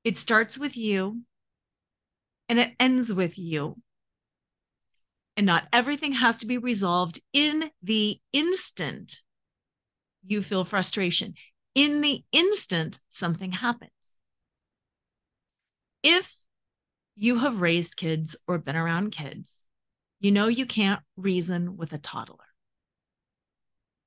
it 0.05 0.17
starts 0.17 0.59
with 0.59 0.77
you 0.77 1.23
and 2.49 2.59
it 2.59 2.73
ends 2.79 3.13
with 3.13 3.39
you. 3.39 3.77
And 5.37 5.47
not 5.47 5.67
everything 5.73 6.13
has 6.13 6.41
to 6.41 6.47
be 6.47 6.59
resolved 6.59 7.21
in 7.33 7.71
the 7.83 8.21
instant 8.33 9.23
you 10.27 10.43
feel 10.43 10.65
frustration. 10.65 11.35
In 11.75 12.01
the 12.01 12.23
instant 12.33 13.01
something 13.09 13.53
happens. 13.53 13.91
If 16.03 16.35
you 17.15 17.39
have 17.39 17.61
raised 17.61 17.97
kids 17.97 18.37
or 18.47 18.59
been 18.59 18.77
around 18.77 19.13
kids, 19.13 19.67
you 20.21 20.31
know 20.31 20.49
you 20.49 20.67
can't 20.67 21.01
reason 21.17 21.77
with 21.77 21.93
a 21.93 21.99
toddler. 21.99 22.39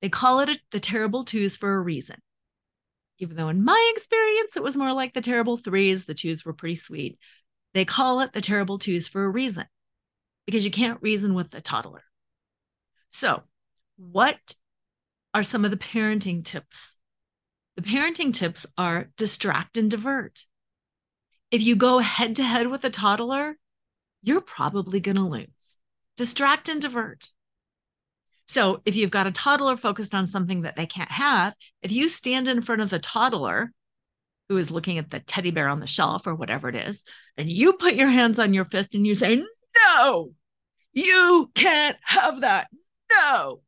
They 0.00 0.08
call 0.08 0.40
it 0.40 0.48
a, 0.48 0.58
the 0.72 0.80
terrible 0.80 1.24
twos 1.24 1.56
for 1.56 1.74
a 1.74 1.80
reason. 1.80 2.16
Even 3.18 3.36
though, 3.36 3.48
in 3.48 3.64
my 3.64 3.90
experience, 3.92 4.56
it 4.56 4.62
was 4.62 4.76
more 4.76 4.92
like 4.92 5.12
the 5.12 5.20
terrible 5.20 5.56
threes, 5.56 6.04
the 6.04 6.14
twos 6.14 6.44
were 6.44 6.52
pretty 6.52 6.76
sweet. 6.76 7.18
They 7.74 7.84
call 7.84 8.20
it 8.20 8.32
the 8.32 8.40
terrible 8.40 8.78
twos 8.78 9.08
for 9.08 9.24
a 9.24 9.28
reason 9.28 9.66
because 10.46 10.64
you 10.64 10.70
can't 10.70 11.02
reason 11.02 11.34
with 11.34 11.52
a 11.54 11.60
toddler. 11.60 12.04
So, 13.10 13.42
what 13.96 14.54
are 15.34 15.42
some 15.42 15.64
of 15.64 15.70
the 15.70 15.76
parenting 15.76 16.44
tips? 16.44 16.96
The 17.76 17.82
parenting 17.82 18.32
tips 18.32 18.66
are 18.76 19.10
distract 19.16 19.76
and 19.76 19.90
divert 19.90 20.44
if 21.50 21.62
you 21.62 21.76
go 21.76 21.98
head 21.98 22.36
to 22.36 22.42
head 22.42 22.68
with 22.68 22.84
a 22.84 22.90
toddler, 22.90 23.56
you're 24.22 24.40
probably 24.40 25.00
going 25.00 25.16
to 25.16 25.22
lose. 25.22 25.78
Distract 26.16 26.68
and 26.68 26.82
divert. 26.82 27.30
So, 28.46 28.80
if 28.86 28.96
you've 28.96 29.10
got 29.10 29.26
a 29.26 29.32
toddler 29.32 29.76
focused 29.76 30.14
on 30.14 30.26
something 30.26 30.62
that 30.62 30.74
they 30.74 30.86
can't 30.86 31.12
have, 31.12 31.54
if 31.82 31.92
you 31.92 32.08
stand 32.08 32.48
in 32.48 32.62
front 32.62 32.80
of 32.80 32.90
the 32.90 32.98
toddler 32.98 33.72
who 34.48 34.56
is 34.56 34.70
looking 34.70 34.96
at 34.96 35.10
the 35.10 35.20
teddy 35.20 35.50
bear 35.50 35.68
on 35.68 35.80
the 35.80 35.86
shelf 35.86 36.26
or 36.26 36.34
whatever 36.34 36.68
it 36.68 36.74
is, 36.74 37.04
and 37.36 37.50
you 37.50 37.74
put 37.74 37.94
your 37.94 38.08
hands 38.08 38.38
on 38.38 38.54
your 38.54 38.64
fist 38.64 38.94
and 38.94 39.06
you 39.06 39.14
say, 39.14 39.44
No, 39.76 40.32
you 40.92 41.50
can't 41.54 41.96
have 42.02 42.40
that. 42.40 42.68
No. 43.10 43.60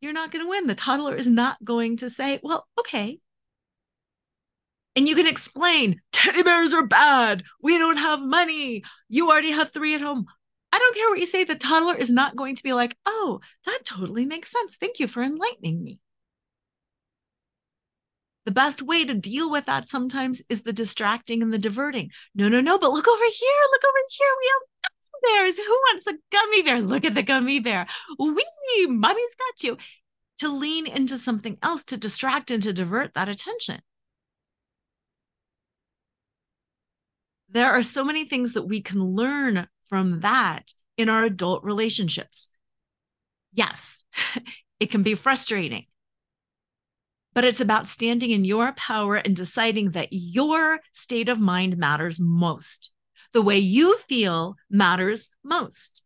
You're 0.00 0.12
not 0.12 0.32
going 0.32 0.44
to 0.44 0.50
win. 0.50 0.66
The 0.66 0.74
toddler 0.74 1.14
is 1.14 1.28
not 1.28 1.62
going 1.64 1.98
to 1.98 2.10
say, 2.10 2.40
Well, 2.42 2.66
okay. 2.80 3.20
And 4.96 5.08
you 5.08 5.14
can 5.14 5.26
explain 5.26 6.00
teddy 6.12 6.42
bears 6.42 6.74
are 6.74 6.86
bad. 6.86 7.44
We 7.62 7.78
don't 7.78 7.96
have 7.96 8.20
money. 8.20 8.82
You 9.08 9.30
already 9.30 9.52
have 9.52 9.70
three 9.70 9.94
at 9.94 10.00
home. 10.00 10.26
I 10.72 10.78
don't 10.78 10.94
care 10.94 11.10
what 11.10 11.18
you 11.18 11.26
say. 11.26 11.44
The 11.44 11.54
toddler 11.54 11.96
is 11.96 12.10
not 12.10 12.36
going 12.36 12.56
to 12.56 12.62
be 12.62 12.72
like, 12.72 12.96
oh, 13.06 13.40
that 13.66 13.80
totally 13.84 14.24
makes 14.24 14.50
sense. 14.50 14.76
Thank 14.76 15.00
you 15.00 15.08
for 15.08 15.22
enlightening 15.22 15.82
me. 15.82 16.00
The 18.46 18.52
best 18.52 18.82
way 18.82 19.04
to 19.04 19.14
deal 19.14 19.50
with 19.50 19.66
that 19.66 19.88
sometimes 19.88 20.42
is 20.48 20.62
the 20.62 20.72
distracting 20.72 21.42
and 21.42 21.52
the 21.52 21.58
diverting. 21.58 22.10
No, 22.34 22.48
no, 22.48 22.60
no, 22.60 22.78
but 22.78 22.92
look 22.92 23.06
over 23.06 23.24
here. 23.24 23.60
Look 23.72 23.82
over 23.84 24.04
here. 24.10 24.28
We 24.40 24.50
have 24.52 24.90
gummy 25.22 25.38
bears. 25.38 25.56
Who 25.58 25.72
wants 25.72 26.06
a 26.06 26.14
gummy 26.32 26.62
bear? 26.62 26.80
Look 26.80 27.04
at 27.04 27.14
the 27.14 27.22
gummy 27.22 27.60
bear. 27.60 27.86
Wee, 28.18 28.86
mommy's 28.86 29.36
got 29.38 29.62
you. 29.62 29.76
To 30.38 30.48
lean 30.48 30.86
into 30.86 31.18
something 31.18 31.58
else, 31.62 31.84
to 31.84 31.96
distract 31.96 32.50
and 32.50 32.62
to 32.62 32.72
divert 32.72 33.14
that 33.14 33.28
attention. 33.28 33.80
There 37.50 37.72
are 37.72 37.82
so 37.82 38.04
many 38.04 38.24
things 38.24 38.54
that 38.54 38.62
we 38.62 38.80
can 38.80 39.02
learn 39.02 39.68
from 39.86 40.20
that 40.20 40.72
in 40.96 41.08
our 41.08 41.24
adult 41.24 41.64
relationships. 41.64 42.50
Yes, 43.52 44.02
it 44.80 44.90
can 44.90 45.02
be 45.02 45.14
frustrating, 45.14 45.86
but 47.34 47.44
it's 47.44 47.60
about 47.60 47.86
standing 47.86 48.30
in 48.30 48.44
your 48.44 48.72
power 48.72 49.16
and 49.16 49.34
deciding 49.34 49.90
that 49.90 50.08
your 50.10 50.80
state 50.92 51.28
of 51.28 51.40
mind 51.40 51.76
matters 51.76 52.20
most. 52.20 52.92
The 53.32 53.42
way 53.42 53.58
you 53.58 53.96
feel 53.98 54.56
matters 54.68 55.30
most. 55.44 56.02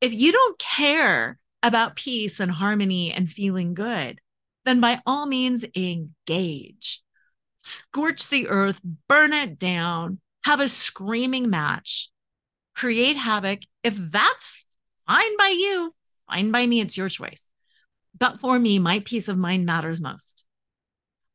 If 0.00 0.12
you 0.12 0.30
don't 0.30 0.58
care 0.58 1.38
about 1.62 1.96
peace 1.96 2.38
and 2.38 2.50
harmony 2.50 3.12
and 3.12 3.30
feeling 3.30 3.74
good, 3.74 4.20
then 4.64 4.80
by 4.80 5.00
all 5.04 5.26
means 5.26 5.64
engage. 5.74 7.02
Scorch 7.58 8.28
the 8.28 8.46
earth, 8.48 8.80
burn 9.08 9.32
it 9.32 9.58
down, 9.58 10.20
have 10.48 10.60
a 10.60 10.68
screaming 10.68 11.50
match, 11.50 12.08
create 12.74 13.18
havoc. 13.18 13.60
If 13.84 13.98
that's 13.98 14.64
fine 15.06 15.36
by 15.36 15.48
you, 15.48 15.90
fine 16.26 16.50
by 16.50 16.66
me, 16.66 16.80
it's 16.80 16.96
your 16.96 17.10
choice. 17.10 17.50
But 18.18 18.40
for 18.40 18.58
me, 18.58 18.78
my 18.78 19.00
peace 19.00 19.28
of 19.28 19.36
mind 19.36 19.66
matters 19.66 20.00
most. 20.00 20.46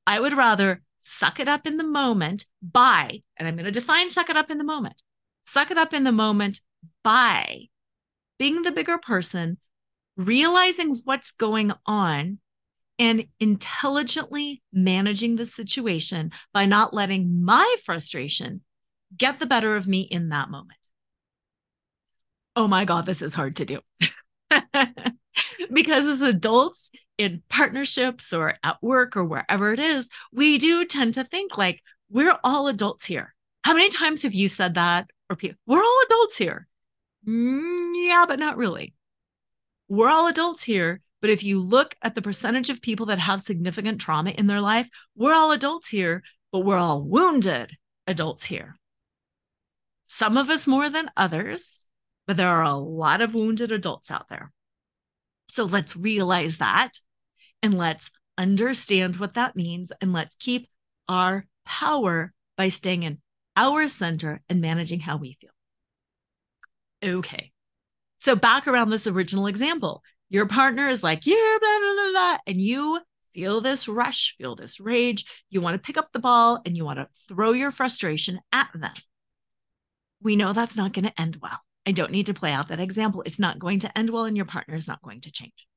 I 0.07 0.19
would 0.19 0.35
rather 0.35 0.81
suck 0.99 1.39
it 1.39 1.47
up 1.47 1.67
in 1.67 1.77
the 1.77 1.83
moment 1.83 2.47
by, 2.63 3.21
and 3.37 3.47
I'm 3.47 3.55
going 3.55 3.65
to 3.65 3.71
define 3.71 4.09
suck 4.09 4.31
it 4.31 4.35
up 4.35 4.49
in 4.49 4.57
the 4.57 4.63
moment, 4.63 5.03
suck 5.43 5.69
it 5.69 5.77
up 5.77 5.93
in 5.93 6.05
the 6.05 6.11
moment 6.11 6.61
by 7.03 7.65
being 8.39 8.63
the 8.63 8.71
bigger 8.71 8.97
person, 8.97 9.59
realizing 10.17 11.01
what's 11.05 11.31
going 11.31 11.71
on, 11.85 12.39
and 12.97 13.27
intelligently 13.39 14.63
managing 14.73 15.35
the 15.35 15.45
situation 15.45 16.31
by 16.51 16.65
not 16.65 16.95
letting 16.95 17.45
my 17.45 17.75
frustration 17.85 18.61
get 19.15 19.39
the 19.39 19.45
better 19.45 19.75
of 19.75 19.87
me 19.87 20.01
in 20.01 20.29
that 20.29 20.49
moment. 20.49 20.77
Oh 22.55 22.67
my 22.67 22.85
God, 22.85 23.05
this 23.05 23.21
is 23.21 23.33
hard 23.33 23.55
to 23.57 23.65
do. 23.65 23.79
because 25.73 26.07
as 26.07 26.21
adults 26.21 26.91
in 27.17 27.41
partnerships 27.49 28.33
or 28.33 28.55
at 28.63 28.81
work 28.81 29.15
or 29.17 29.23
wherever 29.23 29.73
it 29.73 29.79
is, 29.79 30.09
we 30.31 30.57
do 30.57 30.85
tend 30.85 31.15
to 31.15 31.23
think 31.23 31.57
like 31.57 31.81
we're 32.09 32.37
all 32.43 32.67
adults 32.67 33.05
here. 33.05 33.33
How 33.63 33.73
many 33.73 33.89
times 33.89 34.21
have 34.21 34.33
you 34.33 34.47
said 34.47 34.75
that? 34.75 35.09
Or 35.29 35.37
we're 35.65 35.83
all 35.83 36.01
adults 36.05 36.37
here. 36.37 36.67
Mm, 37.27 37.93
yeah, 37.95 38.25
but 38.27 38.39
not 38.39 38.57
really. 38.57 38.93
We're 39.87 40.09
all 40.09 40.27
adults 40.27 40.63
here, 40.63 41.01
But 41.21 41.29
if 41.29 41.43
you 41.43 41.61
look 41.61 41.95
at 42.01 42.15
the 42.15 42.21
percentage 42.21 42.69
of 42.69 42.81
people 42.81 43.05
that 43.07 43.19
have 43.19 43.41
significant 43.41 44.01
trauma 44.01 44.31
in 44.31 44.47
their 44.47 44.61
life, 44.61 44.89
we're 45.15 45.33
all 45.33 45.51
adults 45.51 45.89
here, 45.89 46.21
but 46.51 46.59
we're 46.59 46.77
all 46.77 47.01
wounded 47.01 47.77
adults 48.05 48.45
here. 48.45 48.77
Some 50.05 50.37
of 50.37 50.49
us 50.49 50.67
more 50.67 50.89
than 50.89 51.11
others, 51.15 51.87
but 52.27 52.37
there 52.37 52.49
are 52.49 52.63
a 52.63 52.75
lot 52.75 53.21
of 53.21 53.33
wounded 53.33 53.71
adults 53.71 54.11
out 54.11 54.27
there. 54.27 54.51
So 55.47 55.63
let's 55.63 55.95
realize 55.95 56.57
that 56.57 56.93
and 57.61 57.77
let's 57.77 58.11
understand 58.37 59.17
what 59.17 59.35
that 59.35 59.55
means 59.55 59.91
and 60.01 60.13
let's 60.13 60.35
keep 60.35 60.67
our 61.07 61.45
power 61.65 62.33
by 62.57 62.69
staying 62.69 63.03
in 63.03 63.19
our 63.55 63.87
center 63.87 64.41
and 64.49 64.61
managing 64.61 64.99
how 64.99 65.17
we 65.17 65.37
feel. 65.39 65.51
Okay. 67.03 67.51
So 68.19 68.35
back 68.35 68.67
around 68.67 68.89
this 68.89 69.07
original 69.07 69.47
example, 69.47 70.01
your 70.29 70.47
partner 70.47 70.87
is 70.87 71.03
like, 71.03 71.25
yeah, 71.25 71.57
blah, 71.59 71.79
blah, 71.79 71.93
blah, 71.93 72.11
blah, 72.11 72.37
and 72.47 72.59
you 72.59 72.99
feel 73.33 73.61
this 73.61 73.87
rush, 73.87 74.35
feel 74.37 74.55
this 74.55 74.79
rage. 74.79 75.25
You 75.49 75.61
want 75.61 75.75
to 75.75 75.85
pick 75.85 75.97
up 75.97 76.09
the 76.13 76.19
ball 76.19 76.61
and 76.65 76.77
you 76.77 76.85
want 76.85 76.99
to 76.99 77.09
throw 77.27 77.51
your 77.51 77.71
frustration 77.71 78.39
at 78.51 78.69
them. 78.73 78.93
We 80.23 80.35
know 80.35 80.53
that's 80.53 80.77
not 80.77 80.93
going 80.93 81.05
to 81.05 81.21
end 81.21 81.37
well. 81.41 81.59
I 81.85 81.91
don't 81.91 82.11
need 82.11 82.27
to 82.27 82.33
play 82.33 82.51
out 82.51 82.69
that 82.69 82.79
example. 82.79 83.23
It's 83.25 83.39
not 83.39 83.59
going 83.59 83.79
to 83.79 83.97
end 83.97 84.09
well, 84.09 84.25
and 84.25 84.37
your 84.37 84.45
partner 84.45 84.75
is 84.75 84.87
not 84.87 85.01
going 85.01 85.21
to 85.21 85.31
change. 85.31 85.67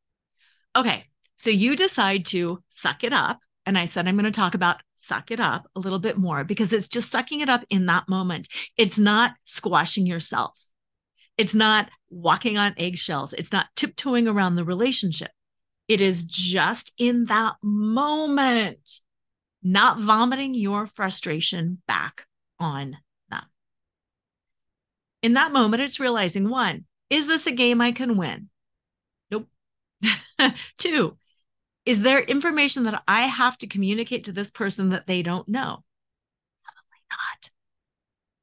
Okay. 0.74 1.04
So 1.38 1.50
you 1.50 1.76
decide 1.76 2.24
to 2.26 2.62
suck 2.70 3.04
it 3.04 3.12
up. 3.12 3.40
And 3.66 3.76
I 3.76 3.86
said, 3.86 4.06
I'm 4.06 4.14
going 4.14 4.24
to 4.24 4.30
talk 4.30 4.54
about 4.54 4.80
suck 4.94 5.30
it 5.30 5.40
up 5.40 5.68
a 5.74 5.80
little 5.80 5.98
bit 5.98 6.16
more 6.16 6.44
because 6.44 6.72
it's 6.72 6.88
just 6.88 7.10
sucking 7.10 7.40
it 7.40 7.48
up 7.48 7.64
in 7.68 7.86
that 7.86 8.08
moment. 8.08 8.48
It's 8.76 8.98
not 8.98 9.32
squashing 9.44 10.06
yourself. 10.06 10.60
It's 11.36 11.54
not 11.54 11.90
walking 12.10 12.56
on 12.56 12.74
eggshells. 12.78 13.32
It's 13.32 13.52
not 13.52 13.66
tiptoeing 13.76 14.26
around 14.26 14.56
the 14.56 14.64
relationship. 14.64 15.30
It 15.88 16.00
is 16.00 16.24
just 16.24 16.92
in 16.98 17.26
that 17.26 17.54
moment, 17.62 19.00
not 19.62 20.00
vomiting 20.00 20.54
your 20.54 20.86
frustration 20.86 21.82
back 21.86 22.24
on. 22.58 22.96
In 25.22 25.34
that 25.34 25.52
moment, 25.52 25.82
it's 25.82 26.00
realizing 26.00 26.48
one, 26.48 26.84
is 27.10 27.26
this 27.26 27.46
a 27.46 27.52
game 27.52 27.80
I 27.80 27.92
can 27.92 28.16
win? 28.16 28.48
Nope. 29.30 29.48
Two, 30.78 31.16
is 31.84 32.02
there 32.02 32.20
information 32.20 32.84
that 32.84 33.02
I 33.06 33.22
have 33.22 33.56
to 33.58 33.66
communicate 33.66 34.24
to 34.24 34.32
this 34.32 34.50
person 34.50 34.90
that 34.90 35.06
they 35.06 35.22
don't 35.22 35.48
know? 35.48 35.84
Probably 36.64 37.02
not. 37.10 37.50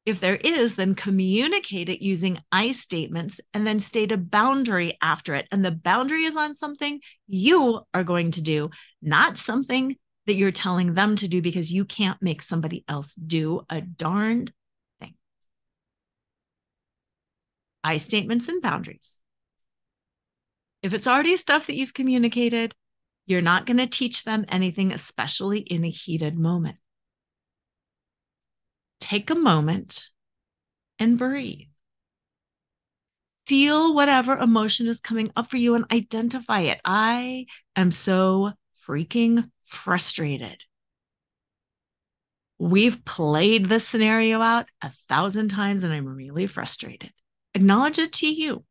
If 0.05 0.19
there 0.19 0.35
is, 0.35 0.75
then 0.75 0.95
communicate 0.95 1.87
it 1.87 2.03
using 2.03 2.39
I 2.51 2.71
statements 2.71 3.39
and 3.53 3.65
then 3.65 3.79
state 3.79 4.11
a 4.11 4.17
boundary 4.17 4.97
after 5.01 5.35
it. 5.35 5.47
And 5.51 5.63
the 5.63 5.71
boundary 5.71 6.23
is 6.23 6.35
on 6.35 6.53
something 6.53 6.99
you 7.27 7.81
are 7.93 8.03
going 8.03 8.31
to 8.31 8.41
do, 8.41 8.69
not 9.01 9.37
something 9.37 9.95
that 10.25 10.35
you're 10.35 10.51
telling 10.51 10.93
them 10.93 11.15
to 11.17 11.27
do 11.27 11.41
because 11.41 11.71
you 11.71 11.85
can't 11.85 12.21
make 12.21 12.41
somebody 12.41 12.83
else 12.87 13.13
do 13.15 13.65
a 13.69 13.81
darned 13.81 14.51
thing. 14.99 15.15
I 17.83 17.97
statements 17.97 18.47
and 18.47 18.61
boundaries. 18.61 19.19
If 20.81 20.93
it's 20.93 21.07
already 21.07 21.37
stuff 21.37 21.67
that 21.67 21.75
you've 21.75 21.93
communicated, 21.93 22.75
you're 23.25 23.41
not 23.41 23.65
going 23.65 23.77
to 23.77 23.87
teach 23.87 24.23
them 24.23 24.45
anything, 24.49 24.91
especially 24.91 25.59
in 25.59 25.83
a 25.83 25.89
heated 25.89 26.37
moment. 26.37 26.77
Take 28.99 29.29
a 29.29 29.35
moment 29.35 30.09
and 30.99 31.17
breathe. 31.17 31.67
Feel 33.47 33.93
whatever 33.93 34.37
emotion 34.37 34.87
is 34.87 35.01
coming 35.01 35.31
up 35.35 35.49
for 35.49 35.57
you 35.57 35.75
and 35.75 35.85
identify 35.91 36.61
it. 36.61 36.79
I 36.85 37.45
am 37.75 37.91
so 37.91 38.53
freaking 38.87 39.49
frustrated. 39.63 40.63
We've 42.59 43.03
played 43.03 43.65
this 43.65 43.85
scenario 43.85 44.41
out 44.41 44.69
a 44.81 44.89
thousand 45.09 45.49
times 45.49 45.83
and 45.83 45.91
I'm 45.93 46.07
really 46.07 46.47
frustrated. 46.47 47.11
Acknowledge 47.55 47.99
it 47.99 48.13
to 48.13 48.27
you. 48.27 48.63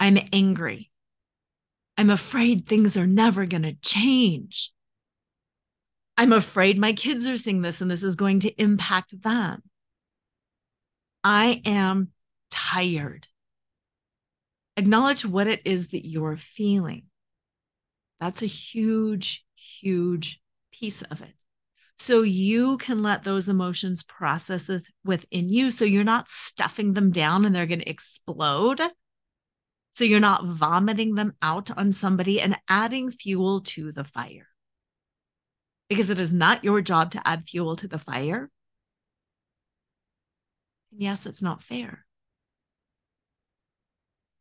I'm 0.00 0.18
angry. 0.32 0.90
I'm 1.96 2.10
afraid 2.10 2.66
things 2.66 2.96
are 2.96 3.06
never 3.06 3.46
going 3.46 3.62
to 3.62 3.74
change. 3.74 4.72
I'm 6.16 6.32
afraid 6.32 6.78
my 6.78 6.92
kids 6.92 7.28
are 7.28 7.36
seeing 7.36 7.62
this 7.62 7.80
and 7.80 7.90
this 7.90 8.02
is 8.02 8.16
going 8.16 8.40
to 8.40 8.62
impact 8.62 9.22
them. 9.22 9.62
I 11.24 11.62
am 11.64 12.08
tired. 12.50 13.28
Acknowledge 14.76 15.24
what 15.24 15.46
it 15.46 15.62
is 15.64 15.88
that 15.88 16.06
you're 16.06 16.36
feeling. 16.36 17.04
That's 18.20 18.42
a 18.42 18.46
huge, 18.46 19.44
huge 19.56 20.40
piece 20.72 21.02
of 21.02 21.22
it. 21.22 21.41
So 22.02 22.22
you 22.22 22.78
can 22.78 23.00
let 23.00 23.22
those 23.22 23.48
emotions 23.48 24.02
process 24.02 24.68
within 25.04 25.48
you. 25.48 25.70
So 25.70 25.84
you're 25.84 26.02
not 26.02 26.28
stuffing 26.28 26.94
them 26.94 27.12
down 27.12 27.44
and 27.44 27.54
they're 27.54 27.64
going 27.64 27.78
to 27.78 27.88
explode 27.88 28.80
so 29.92 30.02
you're 30.02 30.18
not 30.18 30.44
vomiting 30.44 31.14
them 31.14 31.34
out 31.40 31.70
on 31.70 31.92
somebody 31.92 32.40
and 32.40 32.58
adding 32.68 33.12
fuel 33.12 33.60
to 33.60 33.92
the 33.92 34.02
fire. 34.02 34.48
Because 35.88 36.10
it 36.10 36.18
is 36.18 36.32
not 36.32 36.64
your 36.64 36.80
job 36.80 37.12
to 37.12 37.22
add 37.24 37.48
fuel 37.48 37.76
to 37.76 37.86
the 37.86 38.00
fire. 38.00 38.50
And 40.90 41.00
yes, 41.00 41.24
it's 41.24 41.40
not 41.40 41.62
fair. 41.62 42.04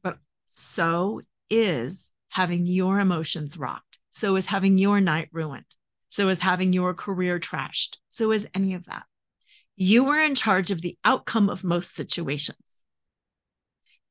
But 0.02 0.18
so 0.48 1.22
is 1.48 2.10
having 2.30 2.66
your 2.66 3.00
emotions 3.00 3.56
rocked. 3.56 4.00
So 4.10 4.36
is 4.36 4.48
having 4.48 4.80
your 4.80 5.00
night 5.00 5.30
ruined. 5.32 5.76
So 6.12 6.28
is 6.28 6.40
having 6.40 6.74
your 6.74 6.94
career 6.94 7.40
trashed. 7.40 7.98
So 8.10 8.32
is 8.32 8.48
any 8.54 8.74
of 8.74 8.86
that. 8.86 9.06
You 9.78 10.10
are 10.10 10.22
in 10.22 10.36
charge 10.36 10.70
of 10.70 10.82
the 10.82 10.98
outcome 11.06 11.50
of 11.50 11.64
most 11.64 11.96
situations. 11.96 12.84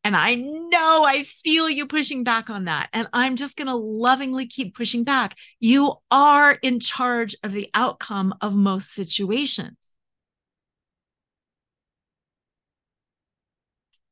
And 0.02 0.16
I 0.16 0.36
know 0.36 1.04
I 1.04 1.24
feel 1.24 1.68
you 1.68 1.86
pushing 1.86 2.24
back 2.24 2.48
on 2.48 2.64
that. 2.64 2.88
And 2.94 3.06
I'm 3.12 3.36
just 3.36 3.54
going 3.54 3.68
to 3.68 3.74
lovingly 3.74 4.46
keep 4.46 4.74
pushing 4.74 5.04
back. 5.04 5.36
You 5.60 5.96
are 6.10 6.52
in 6.52 6.80
charge 6.80 7.36
of 7.42 7.52
the 7.52 7.68
outcome 7.74 8.34
of 8.40 8.54
most 8.54 8.94
situations. 8.94 9.76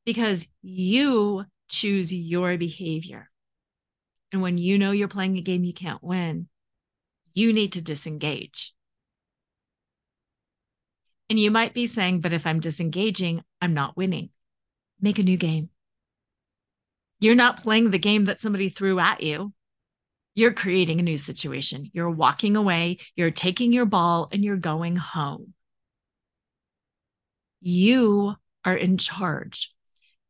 Because 0.05 0.47
you 0.61 1.45
choose 1.69 2.13
your 2.13 2.55
behavior. 2.57 3.31
And 4.31 4.43
when 4.43 4.59
you 4.59 4.77
know 4.77 4.91
you're 4.91 5.07
playing 5.07 5.39
a 5.39 5.41
game 5.41 5.63
you 5.63 5.73
can't 5.73 6.03
win, 6.03 6.49
you 7.33 7.53
need 7.53 7.73
to 7.73 7.81
disengage. 7.81 8.73
And 11.29 11.39
you 11.39 11.51
might 11.51 11.73
be 11.73 11.85
saying, 11.85 12.21
but 12.21 12.33
if 12.33 12.47
I'm 12.47 12.59
disengaging, 12.59 13.43
I'm 13.61 13.73
not 13.73 13.95
winning. 13.95 14.29
Make 14.99 15.19
a 15.19 15.23
new 15.23 15.37
game. 15.37 15.69
You're 17.19 17.35
not 17.35 17.61
playing 17.61 17.91
the 17.91 17.99
game 17.99 18.25
that 18.25 18.41
somebody 18.41 18.69
threw 18.69 18.99
at 18.99 19.21
you. 19.21 19.53
You're 20.35 20.53
creating 20.53 20.99
a 20.99 21.03
new 21.03 21.17
situation. 21.17 21.89
You're 21.93 22.09
walking 22.09 22.55
away, 22.55 22.97
you're 23.15 23.31
taking 23.31 23.73
your 23.73 23.85
ball, 23.85 24.29
and 24.31 24.43
you're 24.43 24.57
going 24.57 24.95
home. 24.95 25.53
You 27.61 28.35
are 28.63 28.75
in 28.75 28.97
charge. 28.97 29.73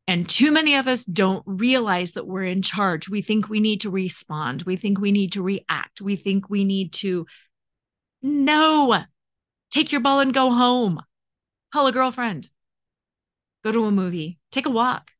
And 0.06 0.28
too 0.28 0.50
many 0.50 0.74
of 0.74 0.88
us 0.88 1.04
don't 1.04 1.44
realize 1.46 2.12
that 2.12 2.26
we're 2.26 2.44
in 2.44 2.62
charge. 2.62 3.08
We 3.08 3.22
think 3.22 3.48
we 3.48 3.60
need 3.60 3.82
to 3.82 3.90
respond. 3.90 4.62
We 4.62 4.76
think 4.76 5.00
we 5.00 5.12
need 5.12 5.32
to 5.32 5.42
react. 5.42 6.00
We 6.00 6.16
think 6.16 6.50
we 6.50 6.64
need 6.64 6.92
to. 6.94 7.26
No, 8.22 9.04
take 9.70 9.92
your 9.92 10.00
ball 10.00 10.20
and 10.20 10.34
go 10.34 10.50
home. 10.50 11.00
Call 11.72 11.86
a 11.86 11.92
girlfriend. 11.92 12.48
Go 13.62 13.70
to 13.70 13.84
a 13.84 13.90
movie. 13.90 14.38
Take 14.50 14.66
a 14.66 14.70
walk 14.70 15.12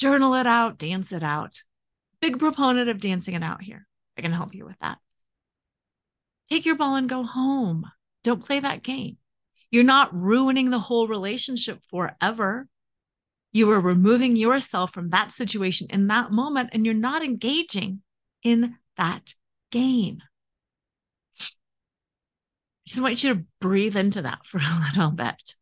journal 0.00 0.34
it 0.34 0.46
out, 0.46 0.78
dance 0.78 1.12
it 1.12 1.22
out. 1.22 1.62
Big 2.22 2.38
proponent 2.38 2.88
of 2.88 3.00
dancing 3.00 3.34
it 3.34 3.42
out 3.42 3.62
here. 3.62 3.86
I 4.16 4.22
can 4.22 4.32
help 4.32 4.54
you 4.54 4.64
with 4.64 4.78
that. 4.80 4.98
Take 6.48 6.64
your 6.64 6.74
ball 6.74 6.96
and 6.96 7.08
go 7.08 7.22
home. 7.22 7.84
Don't 8.24 8.44
play 8.44 8.60
that 8.60 8.82
game. 8.82 9.18
You're 9.70 9.84
not 9.84 10.14
ruining 10.14 10.70
the 10.70 10.78
whole 10.78 11.06
relationship 11.06 11.80
forever. 11.88 12.66
You 13.52 13.70
are 13.72 13.80
removing 13.80 14.36
yourself 14.36 14.92
from 14.92 15.10
that 15.10 15.32
situation 15.32 15.88
in 15.90 16.06
that 16.06 16.30
moment, 16.30 16.70
and 16.72 16.84
you're 16.84 16.94
not 16.94 17.24
engaging 17.24 18.02
in 18.42 18.76
that 18.96 19.34
game. 19.72 20.22
I 21.40 21.44
just 22.86 23.02
want 23.02 23.22
you 23.22 23.34
to 23.34 23.44
breathe 23.60 23.96
into 23.96 24.22
that 24.22 24.46
for 24.46 24.58
a 24.62 24.86
little 24.88 25.10
bit. 25.10 25.54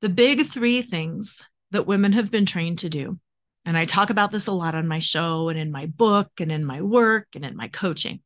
The 0.00 0.08
big 0.08 0.46
three 0.46 0.82
things 0.82 1.42
that 1.70 1.86
women 1.86 2.12
have 2.12 2.30
been 2.30 2.46
trained 2.46 2.78
to 2.80 2.88
do. 2.88 3.18
And 3.64 3.76
I 3.76 3.84
talk 3.84 4.08
about 4.08 4.30
this 4.30 4.46
a 4.46 4.52
lot 4.52 4.74
on 4.74 4.86
my 4.86 5.00
show 5.00 5.50
and 5.50 5.58
in 5.58 5.70
my 5.70 5.86
book 5.86 6.30
and 6.40 6.50
in 6.50 6.64
my 6.64 6.80
work 6.80 7.26
and 7.34 7.44
in 7.44 7.56
my 7.56 7.68
coaching. 7.68 8.20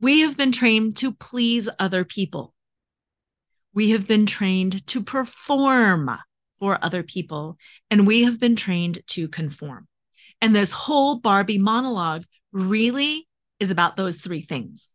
We 0.00 0.20
have 0.20 0.36
been 0.36 0.52
trained 0.52 0.96
to 0.98 1.12
please 1.12 1.68
other 1.80 2.04
people. 2.04 2.54
We 3.74 3.90
have 3.90 4.06
been 4.06 4.26
trained 4.26 4.86
to 4.88 5.02
perform 5.02 6.18
for 6.58 6.78
other 6.82 7.02
people, 7.02 7.56
and 7.90 8.06
we 8.06 8.22
have 8.22 8.40
been 8.40 8.56
trained 8.56 9.00
to 9.08 9.28
conform. 9.28 9.86
And 10.40 10.54
this 10.54 10.72
whole 10.72 11.16
Barbie 11.16 11.58
monologue 11.58 12.24
really 12.52 13.26
is 13.60 13.70
about 13.70 13.96
those 13.96 14.18
three 14.18 14.42
things. 14.42 14.94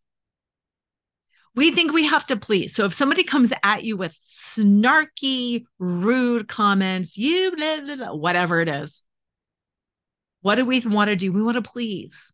We 1.55 1.71
think 1.71 1.93
we 1.93 2.05
have 2.05 2.25
to 2.27 2.35
please. 2.35 2.73
So 2.73 2.85
if 2.85 2.93
somebody 2.93 3.23
comes 3.23 3.53
at 3.61 3.83
you 3.83 3.95
with 3.95 4.15
snarky, 4.15 5.65
rude 5.77 6.47
comments, 6.47 7.17
you, 7.17 7.51
blah, 7.55 7.81
blah, 7.81 7.95
blah, 7.95 8.13
whatever 8.13 8.61
it 8.61 8.69
is, 8.69 9.03
what 10.41 10.55
do 10.55 10.65
we 10.65 10.79
want 10.81 11.09
to 11.09 11.15
do? 11.15 11.31
We 11.31 11.43
want 11.43 11.55
to 11.55 11.61
please. 11.61 12.31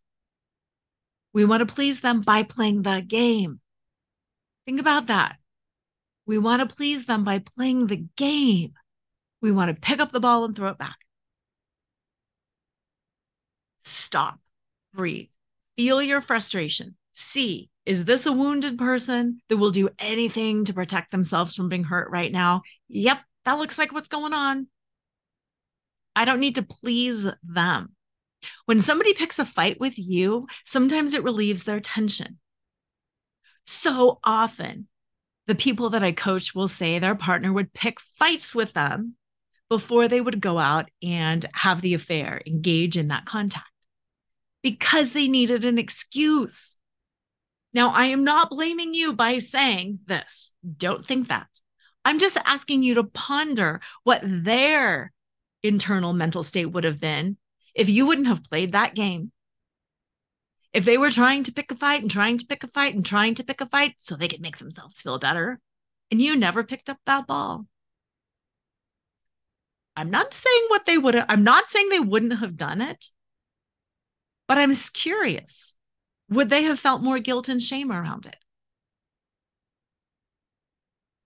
We 1.34 1.46
want 1.46 1.60
to 1.60 1.74
please 1.74 2.02
them 2.02 2.22
by 2.22 2.44
playing 2.44 2.84
the 2.84 3.04
game. 3.06 3.60
Think 4.66 4.80
about 4.80 5.08
that. 5.08 5.36
We 6.26 6.38
want 6.38 6.68
to 6.68 6.76
please 6.76 7.06
them 7.06 7.24
by 7.24 7.40
playing 7.40 7.88
the 7.88 8.06
game. 8.16 8.74
We 9.42 9.52
want 9.52 9.70
to 9.70 9.80
pick 9.80 10.00
up 10.00 10.12
the 10.12 10.20
ball 10.20 10.44
and 10.46 10.56
throw 10.56 10.70
it 10.70 10.78
back. 10.78 10.98
Stop, 13.82 14.40
breathe, 14.94 15.30
feel 15.78 16.02
your 16.02 16.22
frustration. 16.22 16.96
See, 17.14 17.70
is 17.86 18.06
this 18.06 18.26
a 18.26 18.32
wounded 18.32 18.78
person 18.78 19.42
that 19.50 19.58
will 19.58 19.72
do 19.72 19.90
anything 19.98 20.66
to 20.66 20.74
protect 20.74 21.12
themselves 21.12 21.56
from 21.56 21.70
being 21.70 21.84
hurt 21.84 22.10
right 22.12 22.32
now? 22.32 22.62
Yep, 22.88 23.20
that 23.46 23.58
looks 23.58 23.78
like 23.78 23.92
what's 23.92 24.08
going 24.08 24.34
on. 24.34 24.68
I 26.16 26.26
don't 26.26 26.40
need 26.40 26.56
to 26.56 26.64
please 26.64 27.28
them. 27.44 27.96
When 28.66 28.80
somebody 28.80 29.14
picks 29.14 29.40
a 29.40 29.46
fight 29.46 29.80
with 29.80 29.98
you, 29.98 30.48
sometimes 30.66 31.14
it 31.14 31.24
relieves 31.24 31.64
their 31.64 31.80
tension. 31.80 32.40
So 33.66 34.20
often, 34.24 34.88
the 35.48 35.56
people 35.56 35.90
that 35.92 36.04
I 36.04 36.12
coach 36.12 36.54
will 36.54 36.68
say 36.68 37.00
their 37.00 37.16
partner 37.16 37.52
would 37.52 37.74
pick 37.74 38.00
fights 38.00 38.54
with 38.54 38.74
them 38.74 39.16
before 39.70 40.08
they 40.08 40.20
would 40.20 40.42
go 40.42 40.58
out 40.58 40.90
and 41.04 41.46
have 41.54 41.82
the 41.82 41.94
affair, 41.94 42.42
engage 42.46 42.98
in 42.98 43.10
that 43.10 43.26
contact, 43.26 43.68
because 44.64 45.14
they 45.14 45.28
needed 45.28 45.64
an 45.64 45.78
excuse. 45.78 46.78
Now, 47.74 47.90
I 47.90 48.06
am 48.06 48.24
not 48.24 48.50
blaming 48.50 48.96
you 48.96 49.14
by 49.14 49.38
saying 49.38 50.00
this. 50.08 50.52
Don't 50.78 51.06
think 51.06 51.28
that. 51.28 51.48
I'm 52.04 52.18
just 52.18 52.38
asking 52.46 52.82
you 52.82 52.96
to 52.96 53.04
ponder 53.04 53.82
what 54.04 54.22
their 54.24 55.12
internal 55.62 56.14
mental 56.14 56.42
state 56.42 56.66
would 56.66 56.84
have 56.84 57.00
been 57.00 57.38
if 57.76 57.90
you 57.90 58.08
wouldn't 58.08 58.28
have 58.28 58.44
played 58.44 58.72
that 58.72 58.96
game. 58.96 59.32
If 60.74 60.86
they 60.86 60.98
were 60.98 61.12
trying 61.12 61.44
to 61.44 61.52
pick 61.52 61.72
a 61.72 61.76
fight 61.76 62.02
and 62.02 62.10
trying 62.10 62.38
to 62.38 62.46
pick 62.46 62.64
a 62.64 62.68
fight 62.68 62.96
and 62.96 63.06
trying 63.06 63.36
to 63.36 63.44
pick 63.44 63.62
a 63.62 63.66
fight 63.66 63.96
so 63.98 64.16
they 64.16 64.28
could 64.28 64.42
make 64.42 64.58
themselves 64.58 65.02
feel 65.02 65.20
better, 65.20 65.60
and 66.10 66.22
you 66.22 66.36
never 66.36 66.64
picked 66.64 66.90
up 66.90 66.98
that 67.06 67.28
ball. 67.28 67.66
I'm 70.00 70.10
not 70.10 70.34
saying 70.34 70.66
what 70.70 70.86
they 70.86 70.98
would 70.98 71.14
I'm 71.28 71.44
not 71.44 71.68
saying 71.68 71.90
they 71.90 72.00
wouldn't 72.00 72.40
have 72.40 72.56
done 72.56 72.80
it, 72.80 73.08
but 74.48 74.58
I'm 74.58 74.74
curious. 74.94 75.76
Would 76.30 76.50
they 76.50 76.64
have 76.64 76.80
felt 76.80 77.02
more 77.02 77.20
guilt 77.20 77.50
and 77.50 77.62
shame 77.62 77.92
around 77.92 78.26
it? 78.26 78.38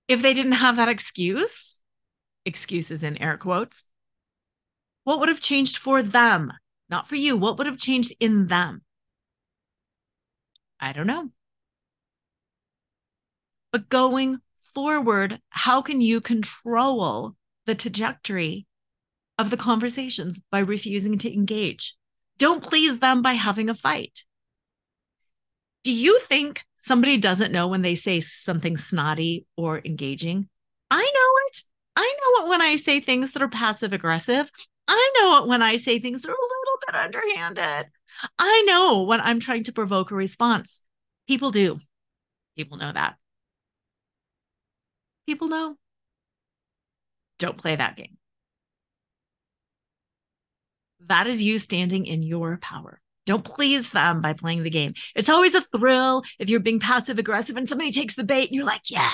If 0.07 0.23
they 0.23 0.33
didn't 0.33 0.53
have 0.53 0.77
that 0.77 0.89
excuse, 0.89 1.81
excuses 2.45 3.03
in 3.03 3.21
air 3.21 3.37
quotes, 3.37 3.89
what 5.03 5.19
would 5.19 5.29
have 5.29 5.39
changed 5.39 5.77
for 5.77 6.01
them? 6.01 6.51
Not 6.89 7.07
for 7.07 7.15
you. 7.15 7.37
What 7.37 7.59
would 7.59 7.67
have 7.67 7.77
changed 7.77 8.15
in 8.19 8.47
them? 8.47 8.81
I 10.79 10.93
don't 10.93 11.05
know. 11.05 11.29
But 13.71 13.89
going 13.89 14.39
forward, 14.73 15.41
how 15.49 15.83
can 15.83 16.01
you 16.01 16.19
control 16.21 17.35
the 17.65 17.75
trajectory 17.75 18.65
of 19.37 19.49
the 19.49 19.57
conversations 19.57 20.41
by 20.51 20.59
refusing 20.59 21.17
to 21.19 21.33
engage? 21.33 21.95
Don't 22.37 22.63
please 22.63 22.99
them 22.99 23.21
by 23.21 23.33
having 23.33 23.69
a 23.69 23.75
fight. 23.75 24.23
Do 25.83 25.93
you 25.93 26.19
think 26.21 26.61
somebody 26.77 27.17
doesn't 27.17 27.51
know 27.51 27.67
when 27.67 27.81
they 27.81 27.95
say 27.95 28.19
something 28.19 28.77
snotty 28.77 29.45
or 29.57 29.81
engaging? 29.83 30.49
I 30.89 31.01
know 31.01 31.47
it. 31.47 31.63
I 31.95 32.15
know 32.21 32.45
it 32.45 32.49
when 32.49 32.61
I 32.61 32.75
say 32.75 32.99
things 32.99 33.31
that 33.31 33.41
are 33.41 33.49
passive 33.49 33.93
aggressive. 33.93 34.49
I 34.87 35.11
know 35.19 35.37
it 35.37 35.47
when 35.47 35.61
I 35.61 35.77
say 35.77 35.99
things 35.99 36.21
that 36.21 36.29
are 36.29 36.33
a 36.33 36.35
little 36.35 36.79
bit 36.85 36.95
underhanded. 36.95 37.91
I 38.37 38.63
know 38.67 39.03
when 39.03 39.21
I'm 39.21 39.39
trying 39.39 39.63
to 39.63 39.73
provoke 39.73 40.11
a 40.11 40.15
response. 40.15 40.81
People 41.27 41.51
do. 41.51 41.79
People 42.55 42.77
know 42.77 42.91
that. 42.91 43.15
People 45.25 45.47
know. 45.47 45.77
Don't 47.43 47.57
play 47.57 47.75
that 47.75 47.97
game. 47.97 48.15
That 51.07 51.27
is 51.27 51.43
you 51.43 51.59
standing 51.59 52.05
in 52.05 52.23
your 52.23 52.55
power. 52.55 53.01
Don't 53.25 53.43
please 53.43 53.89
them 53.91 54.21
by 54.21 54.31
playing 54.31 54.63
the 54.63 54.69
game. 54.69 54.93
It's 55.13 55.27
always 55.27 55.53
a 55.53 55.59
thrill 55.59 56.23
if 56.39 56.49
you're 56.49 56.61
being 56.61 56.79
passive 56.79 57.19
aggressive 57.19 57.57
and 57.57 57.67
somebody 57.67 57.91
takes 57.91 58.15
the 58.15 58.23
bait 58.23 58.45
and 58.45 58.55
you're 58.55 58.63
like, 58.63 58.89
yeah. 58.89 59.11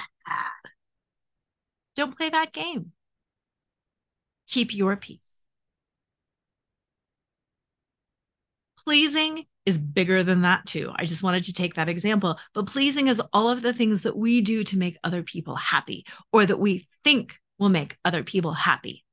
Don't 1.95 2.15
play 2.15 2.30
that 2.30 2.53
game. 2.53 2.91
Keep 4.47 4.75
your 4.75 4.95
peace. 4.95 5.38
Pleasing 8.86 9.45
is 9.65 9.80
bigger 9.80 10.23
than 10.23 10.43
that, 10.43 10.67
too. 10.67 10.91
I 10.95 11.05
just 11.05 11.23
wanted 11.23 11.45
to 11.45 11.53
take 11.53 11.73
that 11.73 11.89
example. 11.89 12.39
But 12.53 12.67
pleasing 12.67 13.07
is 13.07 13.19
all 13.34 13.49
of 13.49 13.63
the 13.63 13.73
things 13.73 14.03
that 14.03 14.15
we 14.15 14.41
do 14.41 14.63
to 14.65 14.77
make 14.77 14.97
other 15.03 15.23
people 15.23 15.55
happy 15.55 16.05
or 16.32 16.45
that 16.45 16.59
we 16.59 16.88
think 17.03 17.39
will 17.60 17.70
make 17.70 17.97
other 18.03 18.24
people 18.24 18.53
happy. 18.53 19.03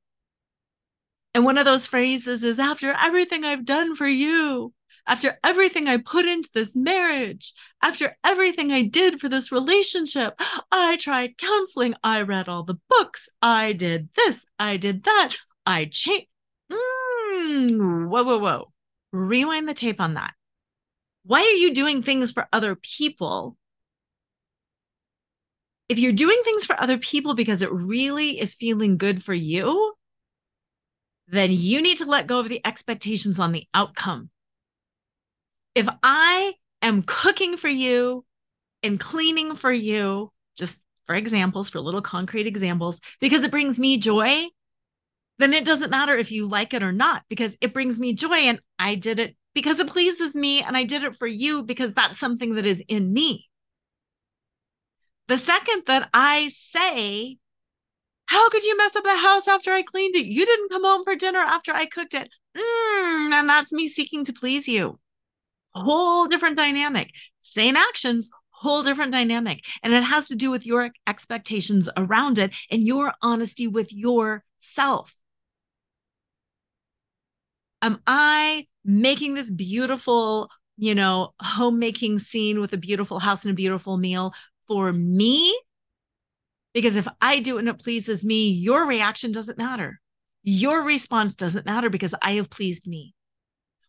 And 1.33 1.45
one 1.45 1.57
of 1.59 1.65
those 1.65 1.85
phrases 1.85 2.43
is 2.43 2.57
after 2.57 2.93
everything 2.93 3.43
I've 3.43 3.65
done 3.65 3.95
for 3.95 4.07
you, 4.07 4.73
after 5.05 5.37
everything 5.43 5.87
I 5.87 5.97
put 5.97 6.25
into 6.25 6.49
this 6.53 6.75
marriage, 6.75 7.53
after 7.81 8.17
everything 8.23 8.71
I 8.71 8.81
did 8.81 9.21
for 9.21 9.29
this 9.29 9.51
relationship, 9.51 10.39
I 10.71 10.97
tried 10.97 11.37
counseling, 11.37 11.93
I 12.03 12.21
read 12.21 12.49
all 12.49 12.63
the 12.63 12.79
books, 12.89 13.29
I 13.41 13.73
did 13.73 14.09
this, 14.15 14.45
I 14.57 14.77
did 14.77 15.03
that, 15.03 15.35
I 15.65 15.85
changed. 15.85 16.27
Mm, 16.71 18.07
whoa, 18.07 18.23
whoa, 18.23 18.39
whoa. 18.39 18.71
Rewind 19.11 19.69
the 19.69 19.73
tape 19.73 20.01
on 20.01 20.15
that. 20.15 20.33
Why 21.23 21.41
are 21.41 21.57
you 21.57 21.73
doing 21.73 22.01
things 22.01 22.31
for 22.31 22.47
other 22.51 22.75
people? 22.75 23.57
If 25.89 25.99
you're 25.99 26.11
doing 26.11 26.39
things 26.43 26.65
for 26.65 26.79
other 26.81 26.97
people 26.97 27.33
because 27.33 27.61
it 27.61 27.71
really 27.71 28.39
is 28.39 28.55
feeling 28.55 28.97
good 28.97 29.23
for 29.23 29.33
you, 29.33 29.93
then 31.27 31.51
you 31.51 31.81
need 31.81 31.97
to 31.97 32.05
let 32.05 32.27
go 32.27 32.39
of 32.39 32.49
the 32.49 32.61
expectations 32.65 33.39
on 33.39 33.51
the 33.51 33.67
outcome 33.73 34.29
if 35.77 35.87
I 36.01 36.55
am 36.81 37.03
cooking 37.03 37.55
for 37.55 37.69
you 37.69 38.25
and 38.81 38.99
cleaning 38.99 39.55
for 39.55 39.71
you, 39.71 40.31
just 40.57 40.81
for 41.05 41.13
examples, 41.13 41.69
for 41.69 41.79
little 41.79 42.01
concrete 42.01 42.47
examples, 42.47 42.99
because 43.21 43.43
it 43.43 43.51
brings 43.51 43.77
me 43.77 43.99
joy, 43.99 44.45
then 45.37 45.53
it 45.53 45.65
doesn't 45.65 45.91
matter 45.91 46.17
if 46.17 46.31
you 46.31 46.47
like 46.47 46.73
it 46.73 46.81
or 46.81 46.91
not, 46.91 47.21
because 47.29 47.55
it 47.61 47.75
brings 47.75 47.99
me 47.99 48.13
joy 48.13 48.37
and 48.37 48.59
I 48.79 48.95
did 48.95 49.19
it 49.19 49.35
because 49.53 49.79
it 49.79 49.87
pleases 49.87 50.33
me 50.33 50.63
and 50.63 50.75
I 50.75 50.83
did 50.83 51.03
it 51.03 51.15
for 51.15 51.27
you 51.27 51.61
because 51.61 51.93
that's 51.93 52.17
something 52.17 52.55
that 52.55 52.65
is 52.65 52.81
in 52.87 53.13
me. 53.13 53.45
The 55.27 55.37
second 55.37 55.83
that 55.87 56.09
I 56.13 56.47
say, 56.47 57.37
How 58.27 58.49
could 58.49 58.63
you 58.63 58.77
mess 58.77 58.95
up 58.95 59.03
the 59.03 59.17
house 59.17 59.47
after 59.47 59.71
I 59.71 59.83
cleaned 59.83 60.15
it? 60.15 60.25
You 60.25 60.45
didn't 60.45 60.69
come 60.69 60.83
home 60.83 61.03
for 61.03 61.15
dinner 61.15 61.39
after 61.39 61.73
I 61.73 61.85
cooked 61.85 62.13
it. 62.13 62.29
Mm, 62.55 63.33
and 63.33 63.49
that's 63.49 63.71
me 63.71 63.87
seeking 63.87 64.25
to 64.25 64.33
please 64.33 64.67
you 64.67 64.99
whole 65.77 66.27
different 66.27 66.57
dynamic. 66.57 67.11
Same 67.41 67.75
actions, 67.75 68.29
whole 68.49 68.83
different 68.83 69.11
dynamic. 69.11 69.65
And 69.83 69.93
it 69.93 70.03
has 70.03 70.27
to 70.29 70.35
do 70.35 70.51
with 70.51 70.65
your 70.65 70.91
expectations 71.07 71.89
around 71.95 72.37
it 72.37 72.53
and 72.69 72.83
your 72.83 73.13
honesty 73.21 73.67
with 73.67 73.93
yourself. 73.93 75.15
Am 77.81 78.01
I 78.07 78.67
making 78.83 79.35
this 79.35 79.51
beautiful, 79.51 80.49
you 80.77 80.95
know, 80.95 81.33
homemaking 81.39 82.19
scene 82.19 82.59
with 82.59 82.73
a 82.73 82.77
beautiful 82.77 83.19
house 83.19 83.45
and 83.45 83.51
a 83.51 83.55
beautiful 83.55 83.97
meal 83.97 84.33
for 84.67 84.91
me? 84.91 85.57
Because 86.73 86.95
if 86.95 87.07
I 87.21 87.39
do 87.39 87.57
it 87.57 87.61
and 87.61 87.69
it 87.69 87.79
pleases 87.79 88.23
me, 88.23 88.49
your 88.49 88.85
reaction 88.85 89.31
doesn't 89.31 89.57
matter. 89.57 89.99
Your 90.43 90.83
response 90.83 91.35
doesn't 91.35 91.65
matter 91.65 91.89
because 91.89 92.13
I 92.21 92.33
have 92.33 92.49
pleased 92.49 92.87
me. 92.87 93.13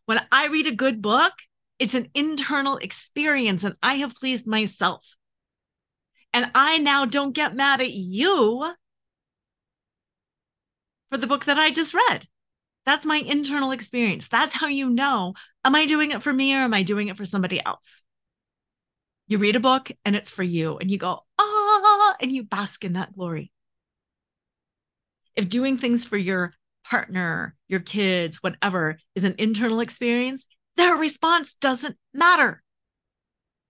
When 0.07 0.21
I 0.33 0.47
read 0.47 0.67
a 0.67 0.73
good 0.73 1.03
book, 1.03 1.33
it's 1.79 1.95
an 1.95 2.09
internal 2.15 2.79
experience, 2.79 3.63
and 3.63 3.77
I 3.83 3.97
have 3.97 4.15
pleased 4.15 4.47
myself. 4.47 5.17
And 6.33 6.51
I 6.55 6.79
now 6.79 7.05
don't 7.05 7.35
get 7.35 7.55
mad 7.55 7.81
at 7.81 7.93
you 7.93 8.73
for 11.11 11.19
the 11.19 11.27
book 11.27 11.45
that 11.45 11.59
I 11.59 11.71
just 11.71 11.95
read. 11.95 12.27
That's 12.87 13.07
my 13.07 13.17
internal 13.19 13.71
experience. 13.71 14.29
That's 14.29 14.55
how 14.55 14.67
you 14.67 14.89
know 14.89 15.35
am 15.65 15.75
I 15.75 15.87
doing 15.87 16.11
it 16.11 16.23
for 16.23 16.33
me 16.33 16.55
or 16.55 16.61
am 16.61 16.75
I 16.75 16.83
doing 16.83 17.09
it 17.09 17.17
for 17.17 17.25
somebody 17.25 17.65
else? 17.65 18.03
You 19.29 19.39
read 19.39 19.57
a 19.57 19.61
book 19.61 19.93
and 20.05 20.17
it's 20.17 20.31
for 20.31 20.43
you, 20.43 20.79
and 20.79 20.91
you 20.91 20.99
go, 20.99 21.21
ah, 21.39 22.17
and 22.21 22.33
you 22.33 22.43
bask 22.43 22.85
in 22.85 22.95
that 22.95 23.15
glory. 23.15 23.53
If 25.37 25.49
doing 25.49 25.77
things 25.77 26.05
for 26.05 26.17
your 26.17 26.55
partner, 26.85 27.55
your 27.69 27.81
kids, 27.81 28.43
whatever 28.43 28.99
is 29.15 29.25
an 29.25 29.35
internal 29.39 29.81
experience, 29.81 30.47
their 30.77 30.97
response 30.97 31.55
doesn't 31.61 31.97
matter. 32.15 32.63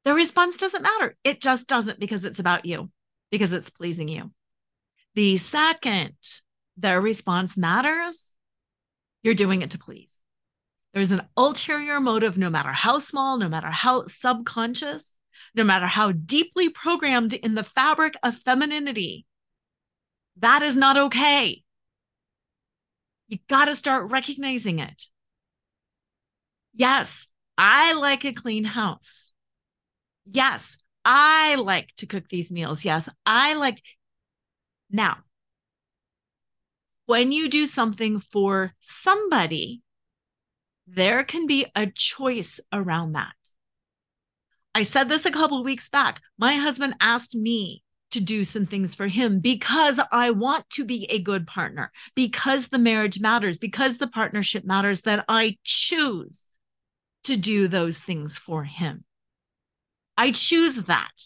Their 0.04 0.14
response 0.14 0.56
doesn't 0.56 0.82
matter. 0.82 1.16
It 1.24 1.40
just 1.40 1.66
doesn't 1.66 1.98
because 1.98 2.24
it's 2.24 2.38
about 2.38 2.64
you, 2.64 2.90
because 3.30 3.52
it's 3.52 3.70
pleasing 3.70 4.09
you. 4.09 4.30
The 5.14 5.36
second 5.36 6.14
their 6.76 7.00
response 7.00 7.56
matters, 7.56 8.32
you're 9.24 9.34
doing 9.34 9.62
it 9.62 9.72
to 9.72 9.78
please. 9.78 10.12
There's 10.94 11.11
an 11.11 11.22
ulterior 11.36 12.00
motive, 12.00 12.38
no 12.38 12.48
matter 12.48 12.72
how 12.72 13.00
small, 13.00 13.36
no 13.36 13.48
matter 13.48 13.70
how 13.70 14.06
subconscious, 14.06 15.17
no 15.55 15.64
matter 15.64 15.86
how 15.86 16.12
deeply 16.12 16.68
programmed 16.68 17.32
in 17.32 17.55
the 17.55 17.64
fabric 17.64 18.14
of 18.22 18.36
femininity. 18.36 19.26
That 20.39 20.62
is 20.62 20.76
not 20.76 20.97
okay. 20.97 21.62
You 23.28 23.39
got 23.49 23.66
to 23.66 23.74
start 23.74 24.11
recognizing 24.11 24.78
it. 24.78 25.05
Yes, 26.74 27.26
I 27.57 27.93
like 27.95 28.24
a 28.24 28.32
clean 28.32 28.64
house. 28.64 29.32
Yes, 30.24 30.76
I 31.05 31.57
like 31.57 31.95
to 31.97 32.07
cook 32.07 32.28
these 32.28 32.53
meals. 32.53 32.84
Yes, 32.84 33.09
I 33.26 33.55
like. 33.55 33.82
Now, 34.91 35.18
when 37.07 37.32
you 37.32 37.49
do 37.49 37.66
something 37.66 38.20
for 38.20 38.74
somebody, 38.80 39.82
there 40.86 41.24
can 41.24 41.47
be 41.47 41.66
a 41.74 41.86
choice 41.86 42.61
around 42.72 43.12
that. 43.12 43.34
I 44.79 44.85
said 44.85 45.09
this 45.09 45.26
a 45.26 45.33
couple 45.33 45.64
weeks 45.64 45.89
back. 45.89 46.20
My 46.39 46.55
husband 46.55 46.95
asked 47.01 47.35
me 47.35 47.83
to 48.12 48.20
do 48.20 48.45
some 48.45 48.64
things 48.64 48.95
for 48.95 49.09
him 49.09 49.41
because 49.41 49.99
I 50.12 50.31
want 50.31 50.70
to 50.70 50.85
be 50.85 51.05
a 51.11 51.18
good 51.18 51.49
partner, 51.49 51.91
because 52.14 52.68
the 52.68 52.79
marriage 52.79 53.18
matters, 53.18 53.59
because 53.59 53.99
the 53.99 54.07
partnership 54.07 54.64
matters, 54.64 55.01
that 55.01 55.24
I 55.29 55.57
choose 55.64 56.47
to 57.24 57.37
do 57.37 57.66
those 57.66 57.99
things 57.99 58.39
for 58.39 58.62
him. 58.62 59.03
I 60.16 60.31
choose 60.31 60.76
that. 60.85 61.24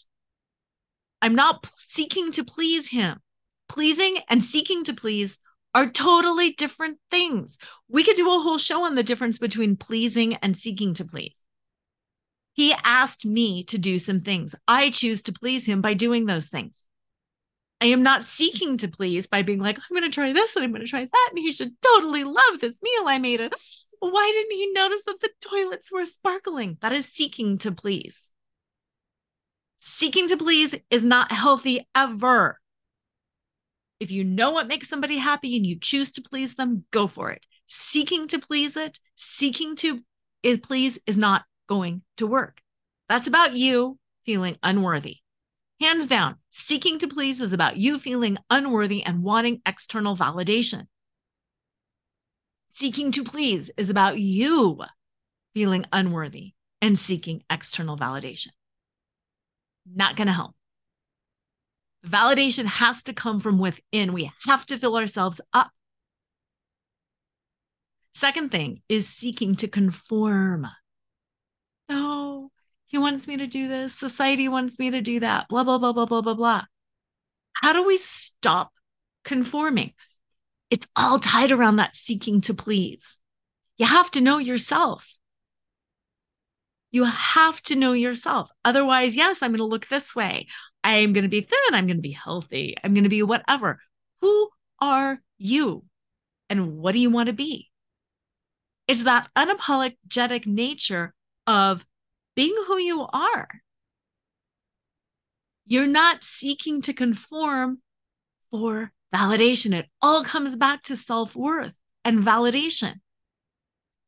I'm 1.21 1.35
not 1.35 1.67
seeking 1.89 2.31
to 2.31 2.43
please 2.43 2.89
him. 2.89 3.19
Pleasing 3.69 4.17
and 4.31 4.41
seeking 4.41 4.83
to 4.85 4.95
please 4.95 5.37
are 5.75 5.91
totally 5.91 6.53
different 6.53 6.97
things. 7.11 7.59
We 7.87 8.03
could 8.03 8.15
do 8.15 8.29
a 8.29 8.39
whole 8.39 8.57
show 8.57 8.85
on 8.85 8.95
the 8.95 9.03
difference 9.03 9.37
between 9.37 9.75
pleasing 9.75 10.37
and 10.37 10.57
seeking 10.57 10.95
to 10.95 11.05
please. 11.05 11.39
He 12.53 12.73
asked 12.83 13.25
me 13.25 13.63
to 13.63 13.77
do 13.77 13.99
some 13.99 14.19
things. 14.19 14.55
I 14.67 14.91
choose 14.91 15.23
to 15.23 15.33
please 15.33 15.65
him 15.65 15.81
by 15.81 15.95
doing 15.95 16.25
those 16.25 16.47
things. 16.47 16.87
I 17.81 17.87
am 17.87 18.03
not 18.03 18.23
seeking 18.23 18.77
to 18.77 18.87
please 18.87 19.27
by 19.27 19.41
being 19.41 19.59
like, 19.59 19.77
I'm 19.77 19.97
going 19.97 20.09
to 20.09 20.13
try 20.13 20.31
this 20.31 20.55
and 20.55 20.63
I'm 20.63 20.71
going 20.71 20.83
to 20.83 20.87
try 20.87 21.03
that. 21.03 21.27
And 21.31 21.39
he 21.39 21.51
should 21.51 21.73
totally 21.81 22.23
love 22.23 22.59
this 22.61 22.81
meal 22.81 23.03
I 23.07 23.17
made. 23.17 23.41
It. 23.41 23.53
Why 23.99 24.31
didn't 24.33 24.55
he 24.55 24.71
notice 24.71 25.03
that 25.05 25.19
the 25.19 25.31
toilets 25.41 25.91
were 25.91 26.05
sparkling? 26.05 26.77
That 26.81 26.93
is 26.93 27.07
seeking 27.07 27.57
to 27.59 27.71
please. 27.71 28.31
Seeking 29.79 30.29
to 30.29 30.37
please 30.37 30.75
is 30.89 31.03
not 31.03 31.31
healthy 31.31 31.85
ever. 31.93 32.59
If 33.99 34.11
you 34.11 34.23
know 34.23 34.51
what 34.51 34.67
makes 34.67 34.87
somebody 34.87 35.17
happy 35.17 35.57
and 35.57 35.65
you 35.65 35.77
choose 35.79 36.11
to 36.13 36.21
please 36.21 36.55
them, 36.55 36.85
go 36.91 37.07
for 37.07 37.31
it. 37.31 37.45
Seeking 37.67 38.27
to 38.29 38.39
please 38.39 38.77
it, 38.77 38.99
seeking 39.15 39.75
to 39.77 40.01
is 40.41 40.59
please 40.59 40.99
is 41.07 41.17
not 41.17 41.43
going 41.67 42.01
to 42.17 42.27
work. 42.27 42.61
That's 43.09 43.27
about 43.27 43.53
you 43.53 43.97
feeling 44.25 44.57
unworthy. 44.63 45.17
Hands 45.79 46.07
down, 46.07 46.37
seeking 46.51 46.99
to 46.99 47.07
please 47.07 47.41
is 47.41 47.53
about 47.53 47.77
you 47.77 47.99
feeling 47.99 48.37
unworthy 48.49 49.03
and 49.03 49.23
wanting 49.23 49.61
external 49.65 50.15
validation. 50.15 50.87
Seeking 52.69 53.11
to 53.11 53.23
please 53.23 53.69
is 53.77 53.89
about 53.89 54.17
you 54.17 54.81
feeling 55.53 55.85
unworthy 55.91 56.53
and 56.81 56.97
seeking 56.97 57.43
external 57.49 57.97
validation. 57.97 58.49
Not 59.85 60.15
going 60.15 60.27
to 60.27 60.33
help. 60.33 60.55
Validation 62.07 62.65
has 62.65 63.03
to 63.03 63.13
come 63.13 63.39
from 63.39 63.59
within. 63.59 64.13
We 64.13 64.31
have 64.45 64.65
to 64.67 64.77
fill 64.77 64.97
ourselves 64.97 65.39
up. 65.53 65.71
Second 68.13 68.51
thing 68.51 68.81
is 68.89 69.07
seeking 69.07 69.55
to 69.57 69.67
conform. 69.67 70.67
No, 71.89 72.51
he 72.85 72.97
wants 72.97 73.27
me 73.27 73.37
to 73.37 73.47
do 73.47 73.67
this. 73.67 73.95
Society 73.95 74.47
wants 74.47 74.79
me 74.79 74.91
to 74.91 75.01
do 75.01 75.19
that. 75.19 75.47
Blah, 75.47 75.63
blah, 75.63 75.77
blah, 75.77 75.93
blah, 75.93 76.05
blah, 76.05 76.21
blah, 76.21 76.33
blah. 76.33 76.63
How 77.53 77.73
do 77.73 77.85
we 77.85 77.97
stop 77.97 78.71
conforming? 79.23 79.93
It's 80.69 80.87
all 80.95 81.19
tied 81.19 81.51
around 81.51 81.75
that 81.77 81.95
seeking 81.95 82.41
to 82.41 82.53
please. 82.53 83.19
You 83.77 83.85
have 83.85 84.09
to 84.11 84.21
know 84.21 84.37
yourself. 84.37 85.17
You 86.91 87.05
have 87.05 87.61
to 87.63 87.75
know 87.75 87.93
yourself. 87.93 88.51
Otherwise, 88.63 89.15
yes, 89.15 89.41
I'm 89.41 89.51
going 89.51 89.57
to 89.57 89.65
look 89.65 89.87
this 89.87 90.15
way. 90.15 90.47
I 90.83 90.95
am 90.95 91.13
going 91.13 91.23
to 91.23 91.29
be 91.29 91.41
thin. 91.41 91.73
I'm 91.73 91.87
going 91.87 91.97
to 91.97 92.01
be 92.01 92.11
healthy. 92.11 92.75
I'm 92.83 92.93
going 92.93 93.03
to 93.03 93.09
be 93.09 93.23
whatever. 93.23 93.79
Who 94.21 94.49
are 94.79 95.19
you? 95.37 95.85
And 96.49 96.77
what 96.77 96.91
do 96.91 96.99
you 96.99 97.09
want 97.09 97.27
to 97.27 97.33
be? 97.33 97.69
It's 98.87 99.05
that 99.05 99.29
unapologetic 99.35 100.45
nature 100.45 101.13
of 101.47 101.85
being 102.35 102.55
who 102.67 102.77
you 102.77 103.07
are. 103.11 103.47
You're 105.65 105.87
not 105.87 106.23
seeking 106.23 106.81
to 106.83 106.93
conform 106.93 107.79
for 108.51 108.91
validation. 109.13 109.73
It 109.73 109.87
all 110.01 110.23
comes 110.23 110.55
back 110.55 110.83
to 110.83 110.95
self 110.95 111.35
worth 111.35 111.77
and 112.03 112.21
validation. 112.21 112.95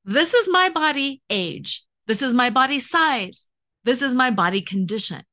This 0.04 0.34
is 0.34 0.50
my 0.50 0.70
body 0.70 1.22
age. 1.30 1.84
This 2.08 2.22
is 2.22 2.34
my 2.34 2.50
body 2.50 2.80
size. 2.80 3.50
This 3.84 4.02
is 4.02 4.14
my 4.14 4.32
body 4.32 4.62
condition. 4.62 5.24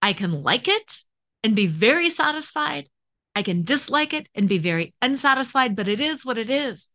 I 0.00 0.12
can 0.12 0.42
like 0.42 0.68
it 0.68 1.02
and 1.42 1.56
be 1.56 1.66
very 1.66 2.10
satisfied. 2.10 2.88
I 3.34 3.42
can 3.42 3.64
dislike 3.64 4.14
it 4.14 4.28
and 4.34 4.48
be 4.48 4.58
very 4.58 4.94
unsatisfied, 5.02 5.76
but 5.76 5.88
it 5.88 6.00
is 6.00 6.24
what 6.24 6.38
it 6.38 6.48
is. 6.48 6.90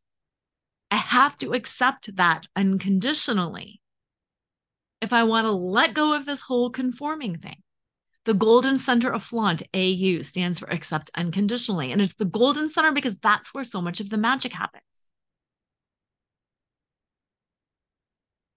I 0.89 0.95
have 0.95 1.37
to 1.39 1.53
accept 1.53 2.15
that 2.15 2.47
unconditionally 2.55 3.80
if 5.01 5.11
I 5.11 5.23
want 5.23 5.45
to 5.45 5.51
let 5.51 5.93
go 5.93 6.13
of 6.13 6.25
this 6.25 6.41
whole 6.41 6.69
conforming 6.69 7.37
thing. 7.37 7.57
The 8.25 8.35
Golden 8.35 8.77
Center 8.77 9.11
of 9.11 9.23
Flaunt, 9.23 9.63
AU, 9.73 10.21
stands 10.21 10.59
for 10.59 10.69
accept 10.69 11.09
unconditionally. 11.15 11.91
And 11.91 11.99
it's 11.99 12.13
the 12.13 12.25
Golden 12.25 12.69
Center 12.69 12.91
because 12.91 13.17
that's 13.17 13.53
where 13.53 13.63
so 13.63 13.81
much 13.81 13.99
of 13.99 14.11
the 14.11 14.17
magic 14.17 14.53
happens. 14.53 14.83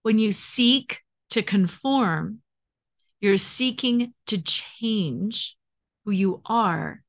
When 0.02 0.18
you 0.18 0.32
seek 0.32 1.00
to 1.30 1.42
conform, 1.42 2.40
you're 3.20 3.38
seeking 3.38 4.12
to 4.26 4.36
change 4.36 5.56
who 6.04 6.10
you 6.10 6.42
are 6.44 7.02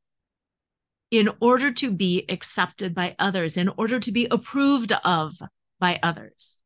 in 1.11 1.29
order 1.41 1.71
to 1.71 1.91
be 1.91 2.23
accepted 2.29 2.95
by 2.95 3.17
others, 3.19 3.57
in 3.57 3.69
order 3.77 3.99
to 3.99 4.11
be 4.13 4.27
approved 4.31 4.93
of 5.03 5.33
by 5.77 5.99
others 6.01 6.61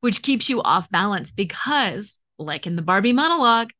which 0.00 0.22
keeps 0.22 0.48
you 0.48 0.62
off 0.62 0.90
balance 0.90 1.32
because, 1.32 2.20
like 2.38 2.66
in 2.66 2.76
the 2.76 2.82
Barbie 2.82 3.12
monologue, 3.12 3.70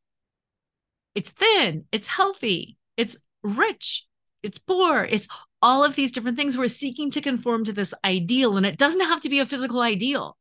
it's 1.15 1.31
thin, 1.31 1.85
it's 1.93 2.07
healthy, 2.07 2.77
it's 2.97 3.17
rich, 3.43 4.07
it's 4.43 4.59
poor, 4.59 5.05
it's 5.05 5.29
all 5.63 5.85
of 5.85 5.97
these 5.97 6.13
different 6.13 6.39
things. 6.39 6.57
We're 6.57 6.69
seeking 6.69 7.11
to 7.13 7.21
conform 7.21 7.65
to 7.65 7.73
this 7.73 7.95
ideal, 8.05 8.57
and 8.57 8.67
it 8.67 8.79
doesn't 8.79 9.01
have 9.01 9.21
to 9.21 9.29
be 9.29 9.41
a 9.41 9.47
physical 9.47 9.81
ideal. 9.81 10.37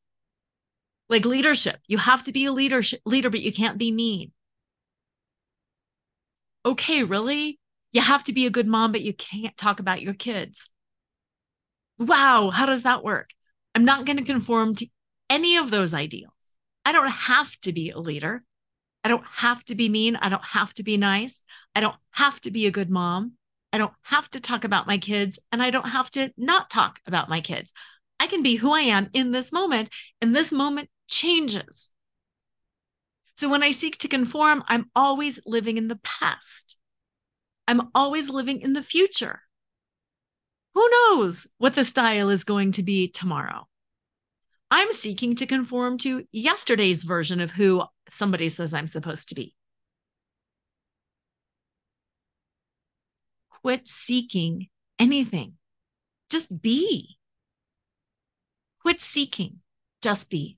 Like 1.10 1.26
leadership, 1.26 1.80
you 1.88 1.98
have 1.98 2.24
to 2.24 2.32
be 2.32 2.46
a 2.46 2.52
leadership 2.52 3.02
leader, 3.06 3.30
but 3.30 3.42
you 3.42 3.52
can't 3.52 3.78
be 3.78 3.92
mean. 3.92 4.32
Okay, 6.66 7.04
really? 7.04 7.60
You 7.94 8.02
have 8.02 8.24
to 8.26 8.34
be 8.34 8.46
a 8.46 8.52
good 8.52 8.68
mom, 8.68 8.92
but 8.92 9.02
you 9.02 9.14
can't 9.14 9.58
talk 9.58 9.80
about 9.80 10.02
your 10.02 10.14
kids. 10.14 10.70
Wow, 11.98 12.52
how 12.52 12.66
does 12.66 12.84
that 12.84 13.04
work? 13.04 13.32
I'm 13.74 13.86
not 13.86 14.06
going 14.06 14.18
to 14.18 14.24
conform 14.24 14.76
to 14.76 14.88
any 15.30 15.58
of 15.58 15.70
those 15.70 15.94
ideals. 15.94 16.34
I 16.86 16.92
don't 16.92 17.10
have 17.10 17.56
to 17.62 17.72
be 17.72 17.92
a 17.92 18.00
leader. 18.00 18.44
I 19.04 19.10
don't 19.10 19.26
have 19.26 19.64
to 19.66 19.76
be 19.76 19.90
mean. 19.90 20.16
I 20.16 20.30
don't 20.30 20.46
have 20.46 20.74
to 20.76 20.84
be 20.84 20.98
nice. 20.98 21.44
I 21.76 21.80
don't 21.80 21.96
have 22.12 22.42
to 22.42 22.52
be 22.52 22.66
a 22.66 22.72
good 22.72 22.90
mom. 22.90 23.34
I 23.72 23.78
don't 23.78 23.94
have 24.04 24.30
to 24.32 24.40
talk 24.40 24.64
about 24.64 24.88
my 24.88 24.98
kids 24.98 25.40
and 25.52 25.62
I 25.62 25.70
don't 25.70 25.90
have 25.90 26.10
to 26.12 26.32
not 26.38 26.70
talk 26.70 27.00
about 27.06 27.30
my 27.30 27.42
kids. 27.42 27.74
I 28.20 28.28
can 28.28 28.44
be 28.44 28.56
who 28.56 28.74
I 28.74 28.82
am 28.82 29.10
in 29.14 29.32
this 29.32 29.54
moment, 29.54 29.90
and 30.22 30.36
this 30.36 30.52
moment 30.52 30.90
changes. 31.08 31.94
So 33.36 33.48
when 33.48 33.64
I 33.64 33.72
seek 33.72 33.98
to 34.00 34.10
conform, 34.10 34.64
I'm 34.68 34.92
always 34.96 35.40
living 35.46 35.78
in 35.78 35.88
the 35.88 36.00
past. 36.04 36.78
I'm 37.68 37.90
always 37.96 38.30
living 38.30 38.60
in 38.60 38.74
the 38.74 38.84
future. 38.84 39.44
Who 40.74 40.90
knows 40.90 41.48
what 41.58 41.76
the 41.76 41.86
style 41.86 42.30
is 42.30 42.44
going 42.44 42.74
to 42.74 42.84
be 42.84 43.08
tomorrow? 43.08 43.68
I'm 44.72 44.92
seeking 44.92 45.36
to 45.38 45.46
conform 45.46 45.98
to 46.00 46.26
yesterday's 46.32 47.04
version 47.04 47.40
of 47.42 47.52
who 47.52 47.84
somebody 48.10 48.50
says 48.50 48.74
I'm 48.74 48.88
supposed 48.88 49.30
to 49.30 49.36
be. 49.36 49.56
Quit 53.62 53.88
seeking 53.88 54.68
anything. 55.00 55.54
Just 56.30 56.62
be. 56.62 57.18
Quit 58.82 59.02
seeking, 59.02 59.60
just 60.02 60.30
be. 60.30 60.58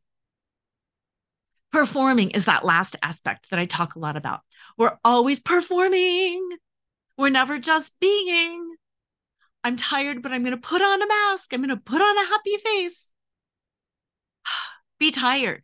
Performing 1.72 2.32
is 2.32 2.46
that 2.46 2.66
last 2.66 2.96
aspect 3.02 3.50
that 3.50 3.60
I 3.60 3.66
talk 3.66 3.96
a 3.96 4.00
lot 4.00 4.18
about. 4.18 4.42
We're 4.78 4.98
always 5.04 5.40
performing, 5.40 6.50
we're 7.18 7.30
never 7.30 7.58
just 7.58 7.94
being. 8.00 8.76
I'm 9.64 9.78
tired, 9.78 10.22
but 10.22 10.32
I'm 10.32 10.44
going 10.44 10.56
to 10.56 10.62
put 10.62 10.82
on 10.82 11.02
a 11.02 11.08
mask. 11.08 11.54
I'm 11.54 11.62
going 11.62 11.70
to 11.70 11.78
put 11.78 12.02
on 12.02 12.18
a 12.18 12.28
happy 12.28 12.58
face. 12.58 13.11
Be 15.00 15.12
tired. 15.12 15.64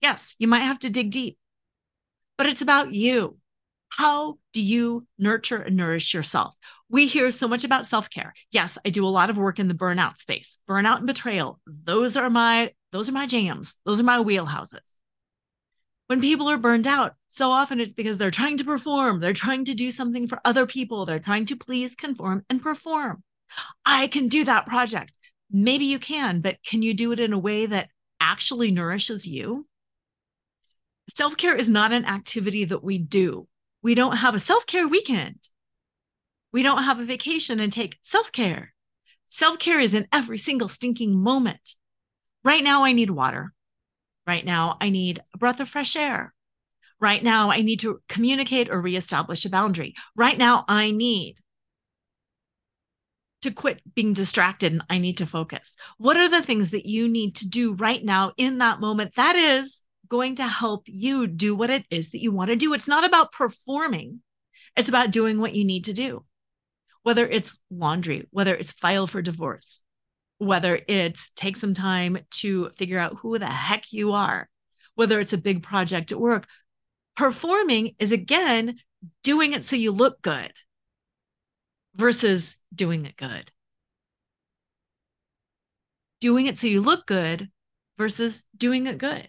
Yes, 0.00 0.36
you 0.38 0.48
might 0.48 0.60
have 0.60 0.78
to 0.80 0.90
dig 0.90 1.10
deep, 1.10 1.38
but 2.36 2.46
it's 2.46 2.62
about 2.62 2.92
you. 2.92 3.38
How 3.90 4.38
do 4.52 4.62
you 4.62 5.06
nurture 5.18 5.56
and 5.56 5.76
nourish 5.76 6.14
yourself? 6.14 6.54
We 6.88 7.06
hear 7.06 7.30
so 7.30 7.48
much 7.48 7.64
about 7.64 7.86
self-care. 7.86 8.34
Yes, 8.52 8.78
I 8.84 8.90
do 8.90 9.04
a 9.04 9.08
lot 9.08 9.30
of 9.30 9.38
work 9.38 9.58
in 9.58 9.66
the 9.66 9.74
burnout 9.74 10.18
space. 10.18 10.58
Burnout 10.68 10.98
and 10.98 11.06
betrayal. 11.06 11.58
Those 11.66 12.16
are 12.16 12.30
my 12.30 12.72
those 12.92 13.08
are 13.08 13.12
my 13.12 13.26
jams. 13.26 13.76
Those 13.84 14.00
are 14.00 14.04
my 14.04 14.18
wheelhouses. 14.18 14.98
When 16.06 16.20
people 16.22 16.48
are 16.48 16.56
burned 16.56 16.86
out, 16.86 17.16
so 17.28 17.50
often 17.50 17.80
it's 17.80 17.92
because 17.92 18.16
they're 18.16 18.30
trying 18.30 18.56
to 18.56 18.64
perform, 18.64 19.20
they're 19.20 19.34
trying 19.34 19.66
to 19.66 19.74
do 19.74 19.90
something 19.90 20.26
for 20.26 20.40
other 20.42 20.64
people, 20.64 21.04
they're 21.04 21.18
trying 21.18 21.44
to 21.46 21.56
please, 21.56 21.94
conform 21.94 22.44
and 22.48 22.62
perform. 22.62 23.22
I 23.84 24.06
can 24.06 24.28
do 24.28 24.44
that 24.44 24.64
project. 24.64 25.18
Maybe 25.50 25.84
you 25.84 25.98
can, 25.98 26.40
but 26.40 26.56
can 26.66 26.80
you 26.80 26.94
do 26.94 27.12
it 27.12 27.20
in 27.20 27.34
a 27.34 27.38
way 27.38 27.66
that 27.66 27.90
actually 28.20 28.70
nourishes 28.70 29.26
you? 29.26 29.66
Self 31.08 31.36
care 31.36 31.54
is 31.54 31.68
not 31.68 31.92
an 31.92 32.04
activity 32.04 32.64
that 32.64 32.84
we 32.84 32.98
do. 32.98 33.48
We 33.82 33.94
don't 33.94 34.16
have 34.16 34.34
a 34.34 34.40
self 34.40 34.66
care 34.66 34.86
weekend. 34.86 35.36
We 36.52 36.62
don't 36.62 36.84
have 36.84 37.00
a 37.00 37.04
vacation 37.04 37.60
and 37.60 37.72
take 37.72 37.98
self 38.02 38.32
care. 38.32 38.74
Self 39.28 39.58
care 39.58 39.80
is 39.80 39.94
in 39.94 40.08
every 40.12 40.38
single 40.38 40.68
stinking 40.68 41.20
moment. 41.20 41.74
Right 42.44 42.64
now, 42.64 42.84
I 42.84 42.92
need 42.92 43.10
water. 43.10 43.52
Right 44.26 44.44
now, 44.44 44.76
I 44.80 44.90
need 44.90 45.20
a 45.34 45.38
breath 45.38 45.60
of 45.60 45.68
fresh 45.68 45.96
air. 45.96 46.34
Right 47.00 47.22
now, 47.22 47.50
I 47.50 47.62
need 47.62 47.80
to 47.80 48.00
communicate 48.08 48.68
or 48.68 48.80
reestablish 48.80 49.44
a 49.44 49.50
boundary. 49.50 49.94
Right 50.16 50.36
now, 50.36 50.64
I 50.68 50.90
need 50.90 51.38
to 53.42 53.50
quit 53.50 53.80
being 53.94 54.12
distracted 54.12 54.72
and 54.72 54.82
I 54.90 54.98
need 54.98 55.18
to 55.18 55.26
focus. 55.26 55.76
What 55.96 56.16
are 56.16 56.28
the 56.28 56.42
things 56.42 56.70
that 56.72 56.86
you 56.86 57.08
need 57.08 57.36
to 57.36 57.48
do 57.48 57.72
right 57.74 58.04
now 58.04 58.32
in 58.36 58.58
that 58.58 58.80
moment 58.80 59.14
that 59.14 59.36
is 59.36 59.82
going 60.08 60.36
to 60.36 60.48
help 60.48 60.84
you 60.86 61.26
do 61.26 61.54
what 61.54 61.70
it 61.70 61.84
is 61.90 62.10
that 62.10 62.22
you 62.22 62.32
want 62.32 62.50
to 62.50 62.56
do? 62.56 62.74
It's 62.74 62.88
not 62.88 63.04
about 63.04 63.32
performing, 63.32 64.20
it's 64.76 64.88
about 64.88 65.10
doing 65.10 65.40
what 65.40 65.54
you 65.54 65.64
need 65.64 65.84
to 65.84 65.92
do. 65.92 66.24
Whether 67.02 67.26
it's 67.26 67.56
laundry, 67.70 68.26
whether 68.30 68.54
it's 68.54 68.72
file 68.72 69.06
for 69.06 69.22
divorce, 69.22 69.80
whether 70.38 70.80
it's 70.88 71.30
take 71.36 71.56
some 71.56 71.74
time 71.74 72.18
to 72.30 72.70
figure 72.70 72.98
out 72.98 73.18
who 73.20 73.38
the 73.38 73.46
heck 73.46 73.92
you 73.92 74.12
are, 74.12 74.48
whether 74.94 75.20
it's 75.20 75.32
a 75.32 75.38
big 75.38 75.62
project 75.62 76.12
at 76.12 76.20
work, 76.20 76.46
performing 77.16 77.94
is 77.98 78.12
again 78.12 78.76
doing 79.22 79.52
it 79.52 79.64
so 79.64 79.76
you 79.76 79.90
look 79.90 80.20
good 80.22 80.52
versus 81.94 82.57
doing 82.74 83.06
it 83.06 83.16
good. 83.16 83.50
Doing 86.20 86.46
it 86.46 86.58
so 86.58 86.66
you 86.66 86.80
look 86.80 87.06
good 87.06 87.50
versus 87.96 88.44
doing 88.56 88.86
it 88.86 88.98
good. 88.98 89.28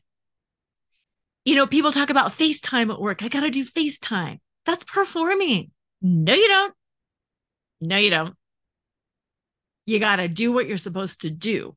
You 1.45 1.55
know, 1.55 1.67
people 1.67 1.91
talk 1.91 2.09
about 2.09 2.31
FaceTime 2.31 2.93
at 2.93 3.01
work. 3.01 3.23
I 3.23 3.27
got 3.27 3.41
to 3.41 3.49
do 3.49 3.65
FaceTime. 3.65 4.39
That's 4.65 4.83
performing. 4.83 5.71
No, 6.01 6.33
you 6.33 6.47
don't. 6.47 6.73
No, 7.81 7.97
you 7.97 8.09
don't. 8.09 8.35
You 9.85 9.99
got 9.99 10.17
to 10.17 10.27
do 10.27 10.51
what 10.51 10.67
you're 10.67 10.77
supposed 10.77 11.21
to 11.21 11.31
do, 11.31 11.75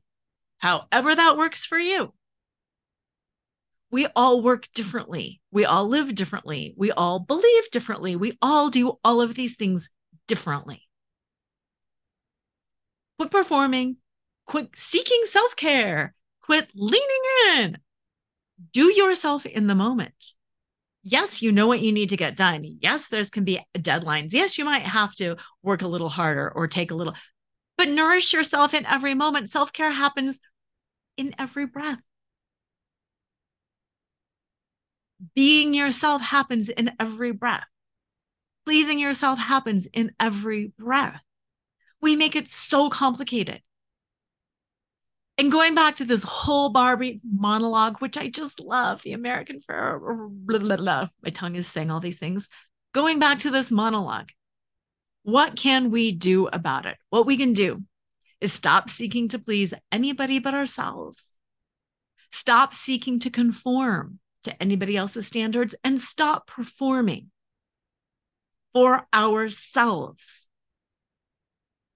however 0.59 1.15
that 1.15 1.37
works 1.37 1.65
for 1.65 1.79
you. 1.79 2.13
We 3.89 4.07
all 4.15 4.41
work 4.41 4.67
differently. 4.73 5.41
We 5.51 5.65
all 5.65 5.87
live 5.87 6.13
differently. 6.13 6.73
We 6.77 6.91
all 6.91 7.19
believe 7.19 7.71
differently. 7.71 8.15
We 8.15 8.37
all 8.41 8.69
do 8.69 8.99
all 9.03 9.21
of 9.21 9.33
these 9.33 9.55
things 9.55 9.89
differently. 10.27 10.82
Quit 13.23 13.31
performing, 13.31 13.95
quit 14.45 14.67
seeking 14.75 15.21
self 15.23 15.55
care, 15.55 16.13
quit 16.41 16.67
leaning 16.75 17.23
in. 17.47 17.77
Do 18.73 18.91
yourself 18.91 19.45
in 19.45 19.67
the 19.67 19.75
moment. 19.75 20.33
Yes, 21.03 21.41
you 21.41 21.53
know 21.53 21.65
what 21.65 21.79
you 21.79 21.93
need 21.93 22.09
to 22.09 22.17
get 22.17 22.35
done. 22.35 22.65
Yes, 22.81 23.07
there's 23.07 23.29
can 23.29 23.45
be 23.45 23.61
deadlines. 23.77 24.33
Yes, 24.33 24.57
you 24.57 24.65
might 24.65 24.81
have 24.81 25.15
to 25.15 25.37
work 25.61 25.83
a 25.83 25.87
little 25.87 26.09
harder 26.09 26.51
or 26.53 26.67
take 26.67 26.91
a 26.91 26.95
little, 26.95 27.13
but 27.77 27.87
nourish 27.87 28.33
yourself 28.33 28.73
in 28.73 28.85
every 28.85 29.13
moment. 29.13 29.49
Self 29.49 29.71
care 29.71 29.91
happens 29.91 30.41
in 31.15 31.33
every 31.39 31.65
breath. 31.65 31.99
Being 35.33 35.73
yourself 35.73 36.21
happens 36.21 36.67
in 36.67 36.91
every 36.99 37.31
breath. 37.31 37.63
Pleasing 38.65 38.99
yourself 38.99 39.39
happens 39.39 39.87
in 39.93 40.11
every 40.19 40.73
breath. 40.77 41.21
We 42.03 42.17
make 42.17 42.35
it 42.35 42.49
so 42.49 42.89
complicated. 42.89 43.61
And 45.37 45.49
going 45.49 45.73
back 45.73 45.95
to 45.95 46.05
this 46.05 46.23
whole 46.23 46.67
Barbie 46.67 47.21
monologue, 47.23 48.01
which 48.01 48.17
I 48.17 48.27
just 48.27 48.59
love, 48.59 49.01
the 49.03 49.13
American 49.13 49.61
Pharaoh, 49.61 50.29
blah, 50.29 50.59
blah, 50.59 50.75
blah. 50.75 51.07
my 51.23 51.29
tongue 51.29 51.55
is 51.55 51.65
saying 51.65 51.89
all 51.89 52.01
these 52.01 52.19
things. 52.19 52.49
Going 52.93 53.19
back 53.19 53.37
to 53.39 53.49
this 53.49 53.71
monologue, 53.71 54.31
what 55.23 55.55
can 55.55 55.91
we 55.91 56.11
do 56.11 56.47
about 56.47 56.85
it? 56.85 56.97
What 57.09 57.25
we 57.25 57.37
can 57.37 57.53
do 57.53 57.83
is 58.41 58.51
stop 58.51 58.89
seeking 58.89 59.29
to 59.29 59.39
please 59.39 59.73
anybody 59.89 60.39
but 60.39 60.53
ourselves. 60.53 61.23
Stop 62.33 62.73
seeking 62.73 63.17
to 63.21 63.29
conform 63.29 64.19
to 64.43 64.61
anybody 64.61 64.97
else's 64.97 65.25
standards 65.25 65.73
and 65.85 66.01
stop 66.01 66.47
performing 66.47 67.31
for 68.73 69.07
ourselves. 69.13 70.49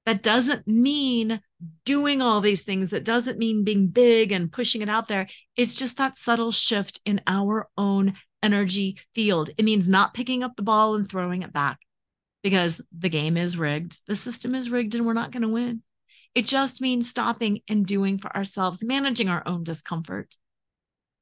That 0.08 0.24
doesn't 0.24 0.66
mean 0.66 1.42
doing 1.84 2.22
all 2.22 2.40
these 2.40 2.64
things. 2.64 2.92
That 2.92 3.04
doesn't 3.04 3.38
mean 3.38 3.66
being 3.66 3.88
big 3.88 4.32
and 4.32 4.50
pushing 4.50 4.82
it 4.82 4.88
out 4.88 5.10
there. 5.10 5.28
It's 5.58 5.76
just 5.76 5.98
that 5.98 6.16
subtle 6.16 6.54
shift 6.54 7.02
in 7.04 7.20
our 7.28 7.68
own 7.78 8.14
energy 8.42 9.00
field. 9.14 9.50
It 9.58 9.66
means 9.66 9.90
not 9.90 10.14
picking 10.14 10.44
up 10.44 10.56
the 10.56 10.64
ball 10.64 10.96
and 10.96 11.10
throwing 11.10 11.42
it 11.42 11.52
back 11.52 11.80
because 12.42 12.80
the 12.98 13.10
game 13.10 13.36
is 13.36 13.58
rigged. 13.58 14.00
The 14.08 14.16
system 14.16 14.56
is 14.56 14.70
rigged 14.70 14.96
and 14.96 15.06
we're 15.06 15.12
not 15.12 15.32
going 15.32 15.42
to 15.42 15.50
win. 15.50 15.82
It 16.34 16.46
just 16.46 16.80
means 16.80 17.10
stopping 17.10 17.60
and 17.68 17.86
doing 17.86 18.18
for 18.18 18.34
ourselves, 18.34 18.86
managing 18.86 19.28
our 19.28 19.44
own 19.46 19.66
discomfort, 19.66 20.38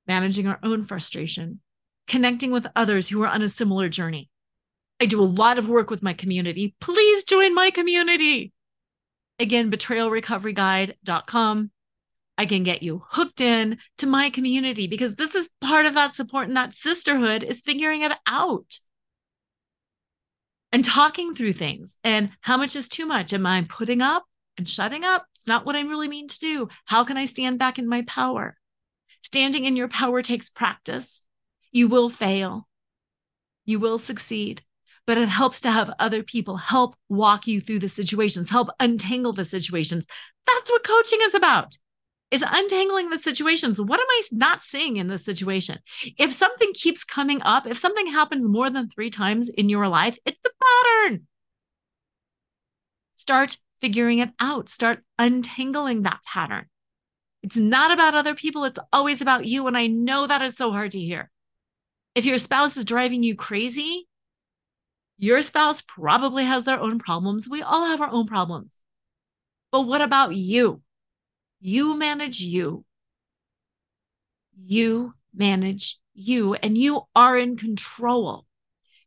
managing 0.07 0.45
our 0.45 0.59
own 0.61 0.83
frustration, 0.83 1.59
connecting 2.07 2.51
with 2.51 2.67
others 2.75 3.09
who 3.09 3.23
are 3.23 3.29
on 3.29 3.41
a 3.41 3.49
similar 3.49 3.89
journey. 3.89 4.29
I 5.01 5.07
do 5.07 5.19
a 5.19 5.23
lot 5.23 5.57
of 5.57 5.67
work 5.67 5.89
with 5.89 6.03
my 6.03 6.13
community. 6.13 6.75
Please 6.79 7.23
join 7.23 7.55
my 7.55 7.71
community. 7.71 8.51
Again, 9.39 9.71
betrayalrecoveryguide.com. 9.71 11.71
I 12.37 12.45
can 12.45 12.63
get 12.63 12.83
you 12.83 13.01
hooked 13.09 13.39
in 13.39 13.77
to 13.97 14.07
my 14.07 14.29
community 14.29 14.87
because 14.87 15.15
this 15.15 15.35
is 15.35 15.49
part 15.61 15.85
of 15.85 15.93
that 15.93 16.13
support 16.13 16.47
and 16.47 16.57
that 16.57 16.73
sisterhood 16.73 17.43
is 17.43 17.61
figuring 17.61 18.01
it 18.01 18.11
out 18.27 18.79
and 20.71 20.83
talking 20.83 21.33
through 21.33 21.53
things 21.53 21.95
and 22.03 22.31
how 22.41 22.57
much 22.57 22.75
is 22.75 22.89
too 22.89 23.05
much. 23.05 23.33
Am 23.33 23.45
I 23.45 23.65
putting 23.69 24.01
up 24.01 24.25
and 24.57 24.67
shutting 24.67 25.05
up? 25.05 25.25
It's 25.35 25.47
not 25.47 25.65
what 25.65 25.77
I 25.77 25.81
really 25.81 26.09
mean 26.09 26.27
to 26.27 26.39
do. 26.39 26.67
How 26.85 27.05
can 27.05 27.15
I 27.15 27.25
stand 27.25 27.59
back 27.59 27.79
in 27.79 27.87
my 27.87 28.01
power? 28.01 28.57
Standing 29.21 29.63
in 29.63 29.77
your 29.77 29.87
power 29.87 30.21
takes 30.21 30.49
practice. 30.49 31.21
You 31.71 31.87
will 31.87 32.09
fail. 32.09 32.67
You 33.63 33.79
will 33.79 33.97
succeed 33.97 34.61
but 35.07 35.17
it 35.17 35.29
helps 35.29 35.61
to 35.61 35.71
have 35.71 35.93
other 35.99 36.23
people 36.23 36.57
help 36.57 36.95
walk 37.09 37.47
you 37.47 37.61
through 37.61 37.79
the 37.79 37.89
situations, 37.89 38.49
help 38.49 38.69
untangle 38.79 39.33
the 39.33 39.45
situations. 39.45 40.07
That's 40.47 40.71
what 40.71 40.83
coaching 40.83 41.19
is 41.21 41.35
about. 41.35 41.77
Is 42.31 42.43
untangling 42.45 43.11
the 43.11 43.19
situations. 43.19 43.79
What 43.79 43.99
am 43.99 44.07
I 44.09 44.21
not 44.31 44.61
seeing 44.61 44.97
in 44.97 45.07
this 45.07 45.23
situation? 45.23 45.77
If 46.17 46.33
something 46.33 46.71
keeps 46.73 47.03
coming 47.03 47.41
up, 47.43 47.67
if 47.67 47.77
something 47.77 48.07
happens 48.07 48.47
more 48.47 48.69
than 48.69 48.89
three 48.89 49.11
times 49.11 49.47
in 49.47 49.69
your 49.69 49.87
life, 49.87 50.17
it's 50.25 50.39
the 50.43 50.51
pattern. 50.59 51.27
Start 53.15 53.57
figuring 53.79 54.19
it 54.19 54.31
out. 54.39 54.69
Start 54.69 55.03
untangling 55.19 56.01
that 56.03 56.19
pattern. 56.25 56.65
It's 57.43 57.57
not 57.57 57.91
about 57.91 58.15
other 58.15 58.33
people, 58.33 58.63
it's 58.63 58.79
always 58.91 59.21
about 59.21 59.45
you. 59.45 59.67
And 59.67 59.77
I 59.77 59.85
know 59.85 60.25
that 60.25 60.41
is 60.41 60.55
so 60.55 60.71
hard 60.71 60.91
to 60.91 60.99
hear. 60.99 61.29
If 62.15 62.25
your 62.25 62.39
spouse 62.39 62.75
is 62.75 62.85
driving 62.85 63.21
you 63.21 63.35
crazy, 63.35 64.07
your 65.17 65.41
spouse 65.41 65.81
probably 65.81 66.43
has 66.43 66.63
their 66.65 66.79
own 66.79 66.99
problems. 66.99 67.47
We 67.49 67.61
all 67.61 67.85
have 67.87 68.01
our 68.01 68.09
own 68.09 68.27
problems. 68.27 68.77
But 69.71 69.81
what 69.81 70.01
about 70.01 70.35
you? 70.35 70.81
You 71.59 71.97
manage 71.97 72.39
you. 72.39 72.85
You 74.57 75.13
manage 75.33 75.97
you, 76.13 76.55
and 76.55 76.77
you 76.77 77.01
are 77.15 77.37
in 77.37 77.57
control. 77.57 78.45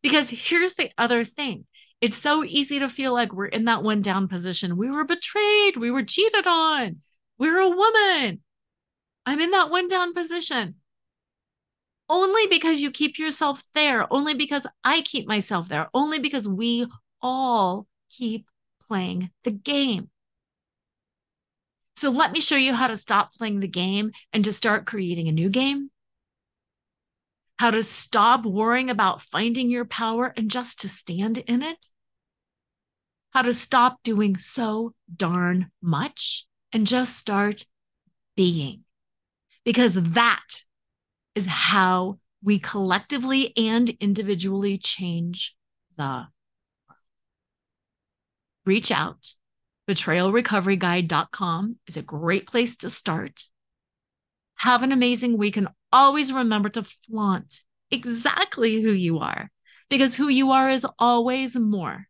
Because 0.03 0.29
here's 0.31 0.75
the 0.75 0.91
other 0.99 1.25
thing 1.25 1.65
It's 2.01 2.17
so 2.17 2.45
easy 2.45 2.79
to 2.79 2.89
feel 2.89 3.13
like 3.13 3.33
we're 3.33 3.47
in 3.47 3.65
that 3.65 3.83
one 3.83 4.03
down 4.03 4.29
position. 4.29 4.77
We 4.77 4.91
were 4.91 5.05
betrayed. 5.05 5.77
We 5.77 5.91
were 5.91 6.05
cheated 6.05 6.47
on. 6.47 6.99
We're 7.39 7.59
a 7.59 7.69
woman. 7.69 8.41
I'm 9.27 9.41
in 9.41 9.51
that 9.51 9.71
one 9.71 9.89
down 9.89 10.15
position. 10.15 10.77
Only 12.09 12.47
because 12.47 12.81
you 12.81 12.91
keep 12.91 13.19
yourself 13.19 13.63
there, 13.75 14.11
only 14.13 14.35
because 14.35 14.67
I 14.83 15.03
keep 15.03 15.27
myself 15.27 15.69
there, 15.69 15.89
only 15.93 16.19
because 16.19 16.49
we 16.49 16.87
all 17.21 17.87
keep 18.11 18.49
playing 18.87 19.31
the 19.45 19.51
game. 19.51 20.09
So 21.97 22.11
let 22.11 22.33
me 22.33 22.41
show 22.41 22.57
you 22.57 22.75
how 22.75 22.87
to 22.87 22.97
stop 22.97 23.35
playing 23.35 23.61
the 23.61 23.69
game 23.69 24.13
and 24.33 24.45
to 24.45 24.53
start 24.53 24.87
creating 24.87 25.29
a 25.29 25.33
new 25.33 25.51
game. 25.51 25.91
How 27.59 27.73
to 27.73 27.83
stop 27.83 28.47
worrying 28.47 28.89
about 28.89 29.21
finding 29.21 29.69
your 29.69 29.85
power 29.85 30.33
and 30.37 30.49
just 30.51 30.81
to 30.81 30.89
stand 30.89 31.39
in 31.39 31.63
it. 31.63 31.87
How 33.31 33.43
to 33.43 33.53
stop 33.53 33.99
doing 34.05 34.39
so 34.39 34.95
darn 35.15 35.71
much 35.83 36.47
and 36.73 36.87
just 36.87 37.17
start 37.17 37.65
being. 38.37 38.85
Because 39.65 39.95
that 39.95 40.63
is 41.39 41.47
how 41.47 42.18
we 42.43 42.59
collectively 42.59 43.57
and 43.57 43.91
individually 44.01 44.76
change 44.76 45.55
the 45.97 46.03
world. 46.03 46.26
Reach 48.66 48.91
out. 48.91 49.34
BetrayalRecoveryGuide.com 49.89 51.78
is 51.86 51.97
a 51.97 52.03
great 52.03 52.49
place 52.49 52.76
to 52.78 52.91
start. 52.91 53.45
Have 54.57 54.82
an 54.82 54.91
amazing 54.91 55.39
week 55.39 55.57
and 55.57 55.68
always 55.93 56.32
remember 56.32 56.68
to 56.70 56.82
flaunt 56.82 57.62
exactly 57.93 58.82
who 58.82 58.91
you 58.91 59.20
are 59.20 59.49
because 59.89 60.16
who 60.16 60.26
you 60.26 60.51
are 60.51 60.68
is 60.68 60.84
always 60.99 61.55
more 61.55 62.09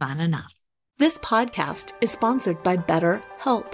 than 0.00 0.18
enough. 0.18 0.52
This 0.98 1.16
podcast 1.18 1.92
is 2.00 2.10
sponsored 2.10 2.60
by 2.64 2.76
BetterHelp. 2.76 3.72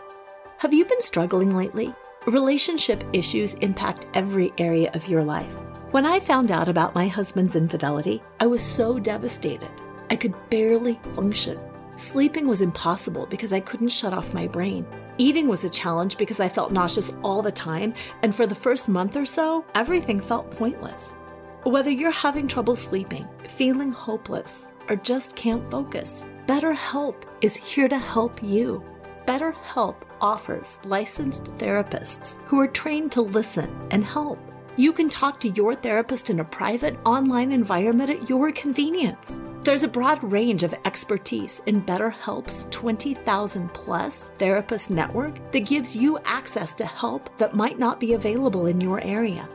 Have 0.58 0.74
you 0.74 0.84
been 0.84 1.00
struggling 1.00 1.56
lately? 1.56 1.94
Relationship 2.28 3.02
issues 3.14 3.54
impact 3.54 4.06
every 4.12 4.52
area 4.58 4.90
of 4.92 5.08
your 5.08 5.24
life. 5.24 5.54
When 5.92 6.04
I 6.04 6.20
found 6.20 6.50
out 6.50 6.68
about 6.68 6.94
my 6.94 7.08
husband's 7.08 7.56
infidelity, 7.56 8.22
I 8.38 8.46
was 8.46 8.62
so 8.62 8.98
devastated. 8.98 9.70
I 10.10 10.16
could 10.16 10.34
barely 10.50 11.00
function. 11.14 11.58
Sleeping 11.96 12.46
was 12.46 12.60
impossible 12.60 13.24
because 13.24 13.54
I 13.54 13.60
couldn't 13.60 13.88
shut 13.88 14.12
off 14.12 14.34
my 14.34 14.46
brain. 14.46 14.86
Eating 15.16 15.48
was 15.48 15.64
a 15.64 15.70
challenge 15.70 16.18
because 16.18 16.38
I 16.38 16.50
felt 16.50 16.70
nauseous 16.70 17.16
all 17.22 17.40
the 17.40 17.50
time, 17.50 17.94
and 18.22 18.34
for 18.34 18.46
the 18.46 18.54
first 18.54 18.90
month 18.90 19.16
or 19.16 19.24
so, 19.24 19.64
everything 19.74 20.20
felt 20.20 20.52
pointless. 20.52 21.14
Whether 21.62 21.90
you're 21.90 22.10
having 22.10 22.46
trouble 22.46 22.76
sleeping, 22.76 23.26
feeling 23.48 23.90
hopeless, 23.90 24.68
or 24.90 24.96
just 24.96 25.34
can't 25.34 25.70
focus, 25.70 26.26
BetterHelp 26.46 27.24
is 27.40 27.56
here 27.56 27.88
to 27.88 27.98
help 27.98 28.42
you. 28.42 28.84
BetterHelp 29.26 30.07
offers 30.20 30.80
licensed 30.84 31.44
therapists 31.58 32.38
who 32.46 32.60
are 32.60 32.68
trained 32.68 33.12
to 33.12 33.22
listen 33.22 33.74
and 33.90 34.04
help. 34.04 34.38
You 34.76 34.92
can 34.92 35.08
talk 35.08 35.40
to 35.40 35.48
your 35.48 35.74
therapist 35.74 36.30
in 36.30 36.38
a 36.38 36.44
private 36.44 36.96
online 37.04 37.50
environment 37.50 38.10
at 38.10 38.28
your 38.30 38.52
convenience. 38.52 39.40
There's 39.62 39.82
a 39.82 39.88
broad 39.88 40.22
range 40.22 40.62
of 40.62 40.74
expertise 40.84 41.60
in 41.66 41.82
BetterHelp's 41.82 42.64
20,000 42.70 43.68
plus 43.74 44.28
therapist 44.38 44.90
network 44.90 45.50
that 45.50 45.66
gives 45.66 45.96
you 45.96 46.18
access 46.24 46.72
to 46.74 46.86
help 46.86 47.36
that 47.38 47.54
might 47.54 47.78
not 47.78 47.98
be 47.98 48.14
available 48.14 48.66
in 48.66 48.80
your 48.80 49.00
area. 49.00 49.48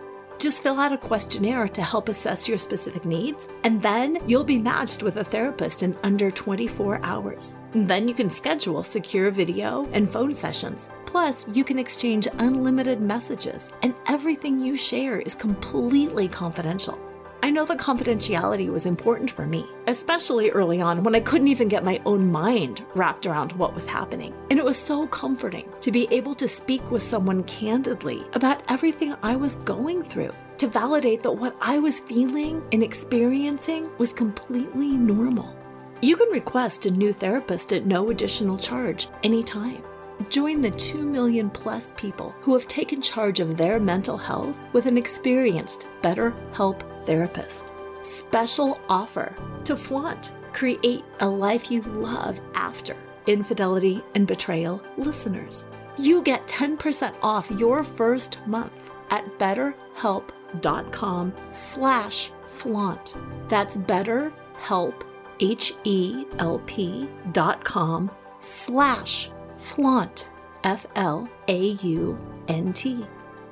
Just 0.44 0.62
fill 0.62 0.78
out 0.78 0.92
a 0.92 0.98
questionnaire 0.98 1.70
to 1.70 1.82
help 1.82 2.10
assess 2.10 2.50
your 2.50 2.58
specific 2.58 3.06
needs, 3.06 3.48
and 3.64 3.82
then 3.82 4.18
you'll 4.28 4.44
be 4.44 4.58
matched 4.58 5.02
with 5.02 5.16
a 5.16 5.24
therapist 5.24 5.84
in 5.84 5.96
under 6.04 6.30
24 6.30 7.00
hours. 7.02 7.56
Then 7.72 8.10
you 8.10 8.14
can 8.14 8.30
schedule 8.30 8.84
secure 8.84 9.32
video 9.32 9.90
and 9.94 10.10
phone 10.10 10.34
sessions. 10.34 10.90
Plus, 11.06 11.48
you 11.54 11.64
can 11.64 11.80
exchange 11.80 12.28
unlimited 12.40 13.00
messages, 13.00 13.72
and 13.84 13.96
everything 14.08 14.60
you 14.60 14.76
share 14.76 15.22
is 15.22 15.34
completely 15.34 16.28
confidential. 16.28 17.00
I 17.44 17.50
know 17.50 17.66
that 17.66 17.78
confidentiality 17.78 18.70
was 18.70 18.86
important 18.86 19.30
for 19.30 19.46
me, 19.46 19.66
especially 19.88 20.50
early 20.52 20.80
on 20.80 21.04
when 21.04 21.14
I 21.14 21.20
couldn't 21.20 21.50
even 21.50 21.68
get 21.68 21.84
my 21.84 22.00
own 22.06 22.32
mind 22.32 22.86
wrapped 22.96 23.26
around 23.26 23.52
what 23.52 23.76
was 23.76 23.86
happening. 23.86 24.34
And 24.50 24.58
it 24.58 24.64
was 24.64 24.78
so 24.78 25.08
comforting 25.08 25.68
to 25.82 25.92
be 25.92 26.08
able 26.10 26.36
to 26.36 26.48
speak 26.48 26.90
with 26.90 27.04
someone 27.04 27.44
candidly 27.44 28.22
about 28.32 28.64
everything 28.70 29.14
I 29.22 29.36
was 29.36 29.58
going 29.58 30.04
through, 30.04 30.32
to 30.60 30.68
validate 30.68 31.22
that 31.24 31.34
what 31.34 31.58
I 31.60 31.80
was 31.80 32.00
feeling 32.00 32.64
and 32.72 32.82
experiencing 32.82 33.90
was 33.98 34.14
completely 34.14 34.92
normal. 34.96 35.54
You 36.02 36.16
can 36.16 36.30
request 36.30 36.86
a 36.86 36.92
new 36.92 37.12
therapist 37.12 37.74
at 37.74 37.86
no 37.86 38.10
additional 38.10 38.56
charge 38.56 39.10
anytime. 39.22 39.84
Join 40.30 40.62
the 40.62 40.72
2 40.72 41.00
million 41.00 41.50
plus 41.50 41.92
people 41.98 42.32
who 42.40 42.54
have 42.54 42.68
taken 42.70 43.02
charge 43.02 43.42
of 43.42 43.58
their 43.58 43.82
mental 43.82 44.18
health 44.18 44.58
with 44.72 44.86
an 44.86 44.98
experienced 44.98 45.88
BetterHelp 46.02 46.93
therapist. 47.06 47.72
Special 48.04 48.80
offer 48.90 49.34
to 49.66 49.76
flaunt, 49.76 50.32
create 50.54 51.04
a 51.20 51.28
life 51.28 51.72
you 51.72 51.82
love 51.82 52.40
after 52.54 52.96
infidelity 53.28 54.04
and 54.16 54.28
betrayal 54.28 54.82
listeners. 54.98 55.68
You 55.98 56.22
get 56.24 56.48
10% 56.48 57.16
off 57.22 57.50
your 57.52 57.84
first 57.84 58.40
month 58.48 58.92
at 59.10 59.26
betterhelp.com 59.38 61.34
slash 61.52 62.32
flaunt. 62.44 63.16
That's 63.48 63.78
betterhelp, 63.78 65.02
H-E-L-P 65.40 67.10
dot 67.32 67.64
com 67.64 68.12
slash 68.40 69.30
flaunt, 69.58 70.30
F 70.64 70.86
L 70.96 71.30
A 71.48 71.60
U 71.70 72.18
N 72.48 72.74
T. 72.74 73.06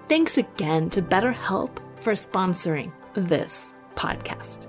Thanks 0.07 0.37
again 0.37 0.89
to 0.89 1.01
BetterHelp 1.01 1.77
for 2.01 2.13
sponsoring 2.13 2.91
this 3.13 3.73
podcast. 3.95 4.67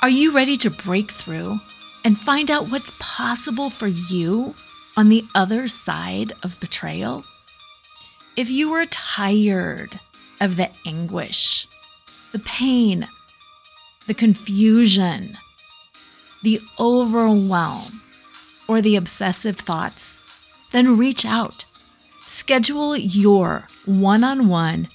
Are 0.00 0.08
you 0.08 0.32
ready 0.32 0.56
to 0.58 0.70
break 0.70 1.10
through 1.10 1.58
and 2.04 2.16
find 2.16 2.50
out 2.50 2.70
what's 2.70 2.92
possible 3.00 3.68
for 3.68 3.88
you 3.88 4.54
on 4.96 5.08
the 5.08 5.24
other 5.34 5.66
side 5.66 6.32
of 6.42 6.58
betrayal? 6.60 7.24
If 8.36 8.50
you 8.50 8.72
are 8.74 8.86
tired 8.86 9.98
of 10.40 10.56
the 10.56 10.70
anguish, 10.86 11.66
the 12.32 12.38
pain, 12.38 13.08
the 14.06 14.14
confusion, 14.14 15.36
the 16.42 16.60
overwhelm, 16.78 18.00
or 18.68 18.80
the 18.80 18.96
obsessive 18.96 19.56
thoughts, 19.56 20.22
then 20.70 20.96
reach 20.96 21.26
out. 21.26 21.64
Schedule 22.28 22.96
your 22.96 23.66
one 23.86 24.22
on 24.22 24.48
one, 24.48 24.88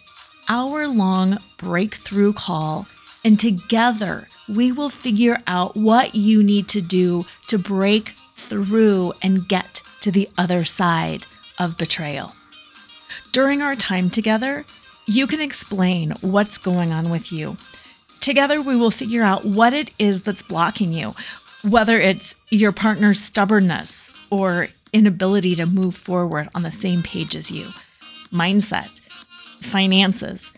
hour 0.48 0.88
long 0.88 1.40
breakthrough 1.58 2.32
call, 2.32 2.88
and 3.26 3.40
together 3.40 4.28
we 4.48 4.72
will 4.72 4.90
figure 4.90 5.42
out 5.48 5.76
what 5.76 6.16
you 6.16 6.44
need 6.44 6.68
to 6.70 6.80
do 6.80 7.26
to 7.48 7.58
break 7.58 8.10
through 8.10 9.14
and 9.22 9.48
get 9.48 9.82
to 10.02 10.12
the 10.12 10.30
other 10.38 10.64
side 10.64 11.26
of 11.60 11.78
betrayal. 11.78 12.34
During 13.32 13.62
our 13.62 13.76
time 13.76 14.10
together, 14.10 14.64
you 15.06 15.28
can 15.28 15.42
explain 15.42 16.12
what's 16.22 16.58
going 16.58 16.92
on 16.92 17.10
with 17.10 17.32
you 17.32 17.58
Together, 18.24 18.62
we 18.62 18.78
will 18.78 18.90
figure 18.90 19.22
out 19.22 19.44
what 19.44 19.74
it 19.74 19.92
is 20.00 20.22
that's 20.22 20.42
blocking 20.42 20.94
you, 20.94 21.14
whether 21.62 22.00
it's 22.00 22.38
your 22.50 22.72
partner's 22.72 23.20
stubbornness 23.20 24.10
or 24.30 24.70
inability 24.94 25.56
to 25.56 25.66
move 25.66 25.96
forward 25.96 26.50
on 26.56 26.62
the 26.62 26.72
same 26.72 27.04
page 27.04 27.36
as 27.36 27.52
you, 27.52 27.68
mindset, 28.32 29.00
finances, 29.62 30.54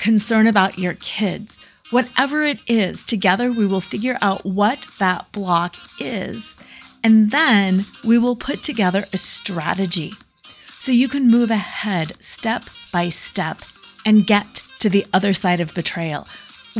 concern 0.00 0.46
about 0.46 0.78
your 0.78 0.94
kids. 0.94 1.60
Whatever 1.90 2.42
it 2.42 2.58
is, 2.66 3.04
together 3.04 3.52
we 3.52 3.66
will 3.66 3.80
figure 3.80 4.16
out 4.22 4.46
what 4.46 4.86
that 4.98 5.30
block 5.32 5.74
is. 6.00 6.56
And 7.04 7.30
then 7.30 7.84
we 8.04 8.16
will 8.16 8.36
put 8.36 8.62
together 8.62 9.04
a 9.12 9.16
strategy 9.16 10.14
so 10.78 10.92
you 10.92 11.08
can 11.08 11.30
move 11.30 11.50
ahead 11.50 12.12
step 12.22 12.64
by 12.92 13.08
step 13.08 13.60
and 14.06 14.26
get 14.26 14.62
to 14.78 14.88
the 14.88 15.06
other 15.12 15.34
side 15.34 15.60
of 15.60 15.74
betrayal 15.74 16.26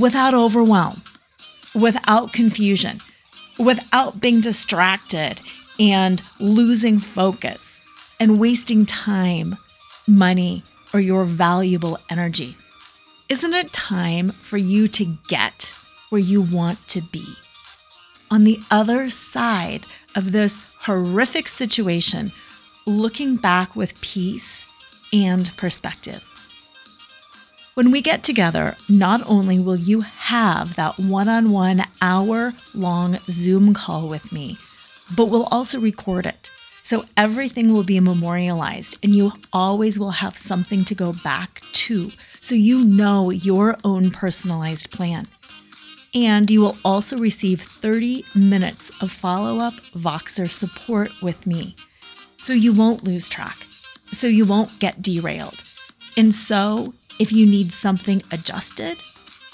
without 0.01 0.35
overwhelm, 0.35 1.03
without 1.75 2.33
confusion, 2.33 3.01
without 3.59 4.21
being 4.21 4.41
distracted 4.41 5.41
and 5.79 6.23
losing 6.39 6.99
focus 6.99 7.85
and 8.21 8.39
wasting 8.39 8.87
time, 8.87 9.57
money, 10.07 10.63
or 10.95 11.01
your 11.01 11.25
valuable 11.25 11.99
energy. 12.11 12.57
Isn't 13.29 13.55
it 13.55 13.73
time 13.73 14.31
for 14.31 14.59
you 14.59 14.89
to 14.89 15.05
get 15.29 15.73
where 16.11 16.21
you 16.21 16.43
want 16.43 16.87
to 16.89 17.01
be? 17.01 17.35
On 18.31 18.45
the 18.45 18.61
other 18.71 19.11
side 19.11 19.87
of 20.15 20.33
this 20.33 20.67
horrific 20.81 21.49
situation, 21.49 22.33
looking 22.87 23.37
back 23.37 23.75
with 23.75 24.01
peace 24.01 24.67
and 25.13 25.55
perspective. 25.57 26.29
When 27.75 27.91
we 27.91 28.03
get 28.03 28.23
together, 28.23 28.77
not 28.89 29.23
only 29.27 29.59
will 29.59 29.77
you 29.77 30.03
have 30.03 30.77
that 30.77 30.99
one 30.99 31.29
on 31.29 31.51
one 31.53 31.85
hour 32.03 32.53
long 32.75 33.17
Zoom 33.31 33.73
call 33.73 34.09
with 34.09 34.31
me, 34.31 34.59
but 35.17 35.27
we'll 35.27 35.49
also 35.51 35.81
record 35.81 36.27
it. 36.27 36.51
So 36.83 37.05
everything 37.17 37.73
will 37.73 37.85
be 37.85 38.01
memorialized 38.01 38.99
and 39.03 39.15
you 39.15 39.33
always 39.53 39.99
will 39.99 40.11
have 40.11 40.37
something 40.37 40.85
to 40.85 40.95
go 40.95 41.13
back 41.13 41.63
to 41.73 42.11
so 42.41 42.55
you 42.55 42.85
know 42.85 43.31
your 43.31 43.77
own 43.85 44.11
personalized 44.11 44.91
plan. 44.91 45.27
And 46.15 46.51
you 46.51 46.61
will 46.61 46.77
also 46.85 47.17
receive 47.17 47.61
30 47.61 48.25
minutes 48.35 48.91
of 49.01 49.11
follow 49.11 49.59
up 49.59 49.75
Voxer 49.95 50.51
support 50.51 51.11
with 51.23 51.47
me. 51.47 51.77
So 52.37 52.53
you 52.53 52.73
won't 52.73 53.05
lose 53.05 53.29
track, 53.29 53.57
so 54.07 54.27
you 54.27 54.45
won't 54.45 54.79
get 54.79 55.01
derailed. 55.01 55.63
And 56.17 56.35
so, 56.35 56.93
if 57.19 57.33
you 57.33 57.47
need 57.47 57.73
something 57.73 58.23
adjusted, 58.31 58.99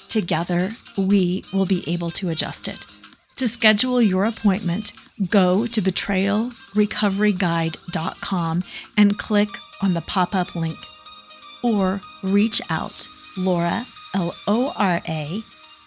together 0.09 0.70
we 0.96 1.44
will 1.52 1.66
be 1.66 1.84
able 1.86 2.11
to 2.12 2.30
adjust 2.30 2.66
it. 2.66 2.86
To 3.36 3.46
schedule 3.46 4.02
your 4.02 4.24
appointment, 4.24 4.94
go 5.28 5.66
to 5.66 5.82
betrayalrecoveryguide.com 5.82 8.64
and 8.96 9.18
click 9.18 9.48
on 9.82 9.94
the 9.94 10.00
pop 10.02 10.32
up 10.34 10.54
link. 10.54 10.78
Or 11.62 12.00
reach 12.22 12.60
out, 12.70 13.08
Lora, 13.36 13.86
L 14.14 14.34
O 14.46 14.72
R 14.76 15.02
A, 15.08 15.42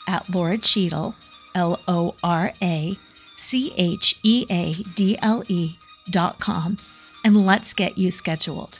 at 0.08 0.30
Lora 0.30 0.58
Cheadle, 0.58 1.16
L 1.56 1.80
O 1.88 2.16
R 2.24 2.54
A 2.62 2.98
C 3.36 3.74
H 3.78 4.20
E 4.24 4.46
A 4.50 4.74
D 4.96 5.18
L 5.22 5.44
E 5.48 5.78
dot 6.10 6.40
com, 6.40 6.78
and 7.24 7.46
let's 7.46 7.74
get 7.74 7.98
you 7.98 8.12
scheduled. 8.12 8.80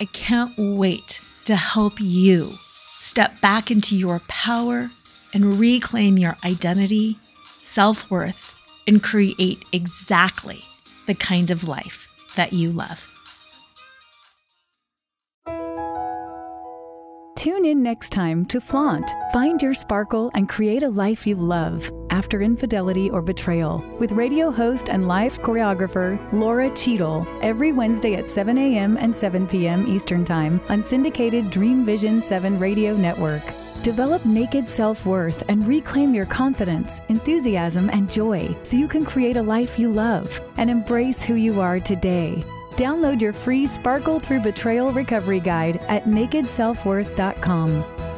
I 0.00 0.06
can't 0.06 0.54
wait 0.56 1.20
to 1.44 1.56
help 1.56 2.00
you 2.00 2.52
step 2.98 3.40
back 3.40 3.70
into 3.70 3.96
your 3.96 4.20
power 4.28 4.90
and 5.32 5.58
reclaim 5.58 6.18
your 6.18 6.36
identity, 6.44 7.18
self 7.60 8.10
worth, 8.10 8.53
and 8.86 9.02
create 9.02 9.64
exactly 9.72 10.60
the 11.06 11.14
kind 11.14 11.50
of 11.50 11.66
life 11.68 12.08
that 12.36 12.52
you 12.52 12.70
love. 12.72 13.08
Tune 17.44 17.66
in 17.66 17.82
next 17.82 18.10
time 18.10 18.46
to 18.46 18.58
Flaunt. 18.58 19.10
Find 19.32 19.60
your 19.60 19.74
sparkle 19.74 20.30
and 20.32 20.48
create 20.48 20.82
a 20.82 20.88
life 20.88 21.26
you 21.26 21.36
love 21.36 21.92
after 22.08 22.40
infidelity 22.40 23.10
or 23.10 23.20
betrayal 23.20 23.84
with 23.98 24.12
radio 24.12 24.50
host 24.50 24.88
and 24.88 25.06
life 25.06 25.38
choreographer 25.40 26.16
Lora 26.32 26.74
Cheadle 26.74 27.26
every 27.42 27.70
Wednesday 27.70 28.14
at 28.14 28.28
7 28.28 28.56
a.m. 28.56 28.96
and 28.96 29.14
7 29.14 29.46
p.m. 29.46 29.86
Eastern 29.86 30.24
Time 30.24 30.58
on 30.70 30.82
syndicated 30.82 31.50
Dream 31.50 31.84
Vision 31.84 32.22
7 32.22 32.58
radio 32.58 32.96
network. 32.96 33.42
Develop 33.84 34.24
naked 34.24 34.66
self 34.66 35.04
worth 35.04 35.42
and 35.48 35.68
reclaim 35.68 36.14
your 36.14 36.24
confidence, 36.24 37.02
enthusiasm, 37.10 37.90
and 37.90 38.10
joy 38.10 38.56
so 38.62 38.78
you 38.78 38.88
can 38.88 39.04
create 39.04 39.36
a 39.36 39.42
life 39.42 39.78
you 39.78 39.90
love 39.90 40.40
and 40.56 40.70
embrace 40.70 41.22
who 41.22 41.34
you 41.34 41.60
are 41.60 41.78
today. 41.78 42.42
Download 42.76 43.20
your 43.20 43.34
free 43.34 43.66
Sparkle 43.66 44.18
Through 44.18 44.40
Betrayal 44.40 44.94
Recovery 44.94 45.38
Guide 45.38 45.76
at 45.88 46.04
nakedselfworth.com. 46.04 48.13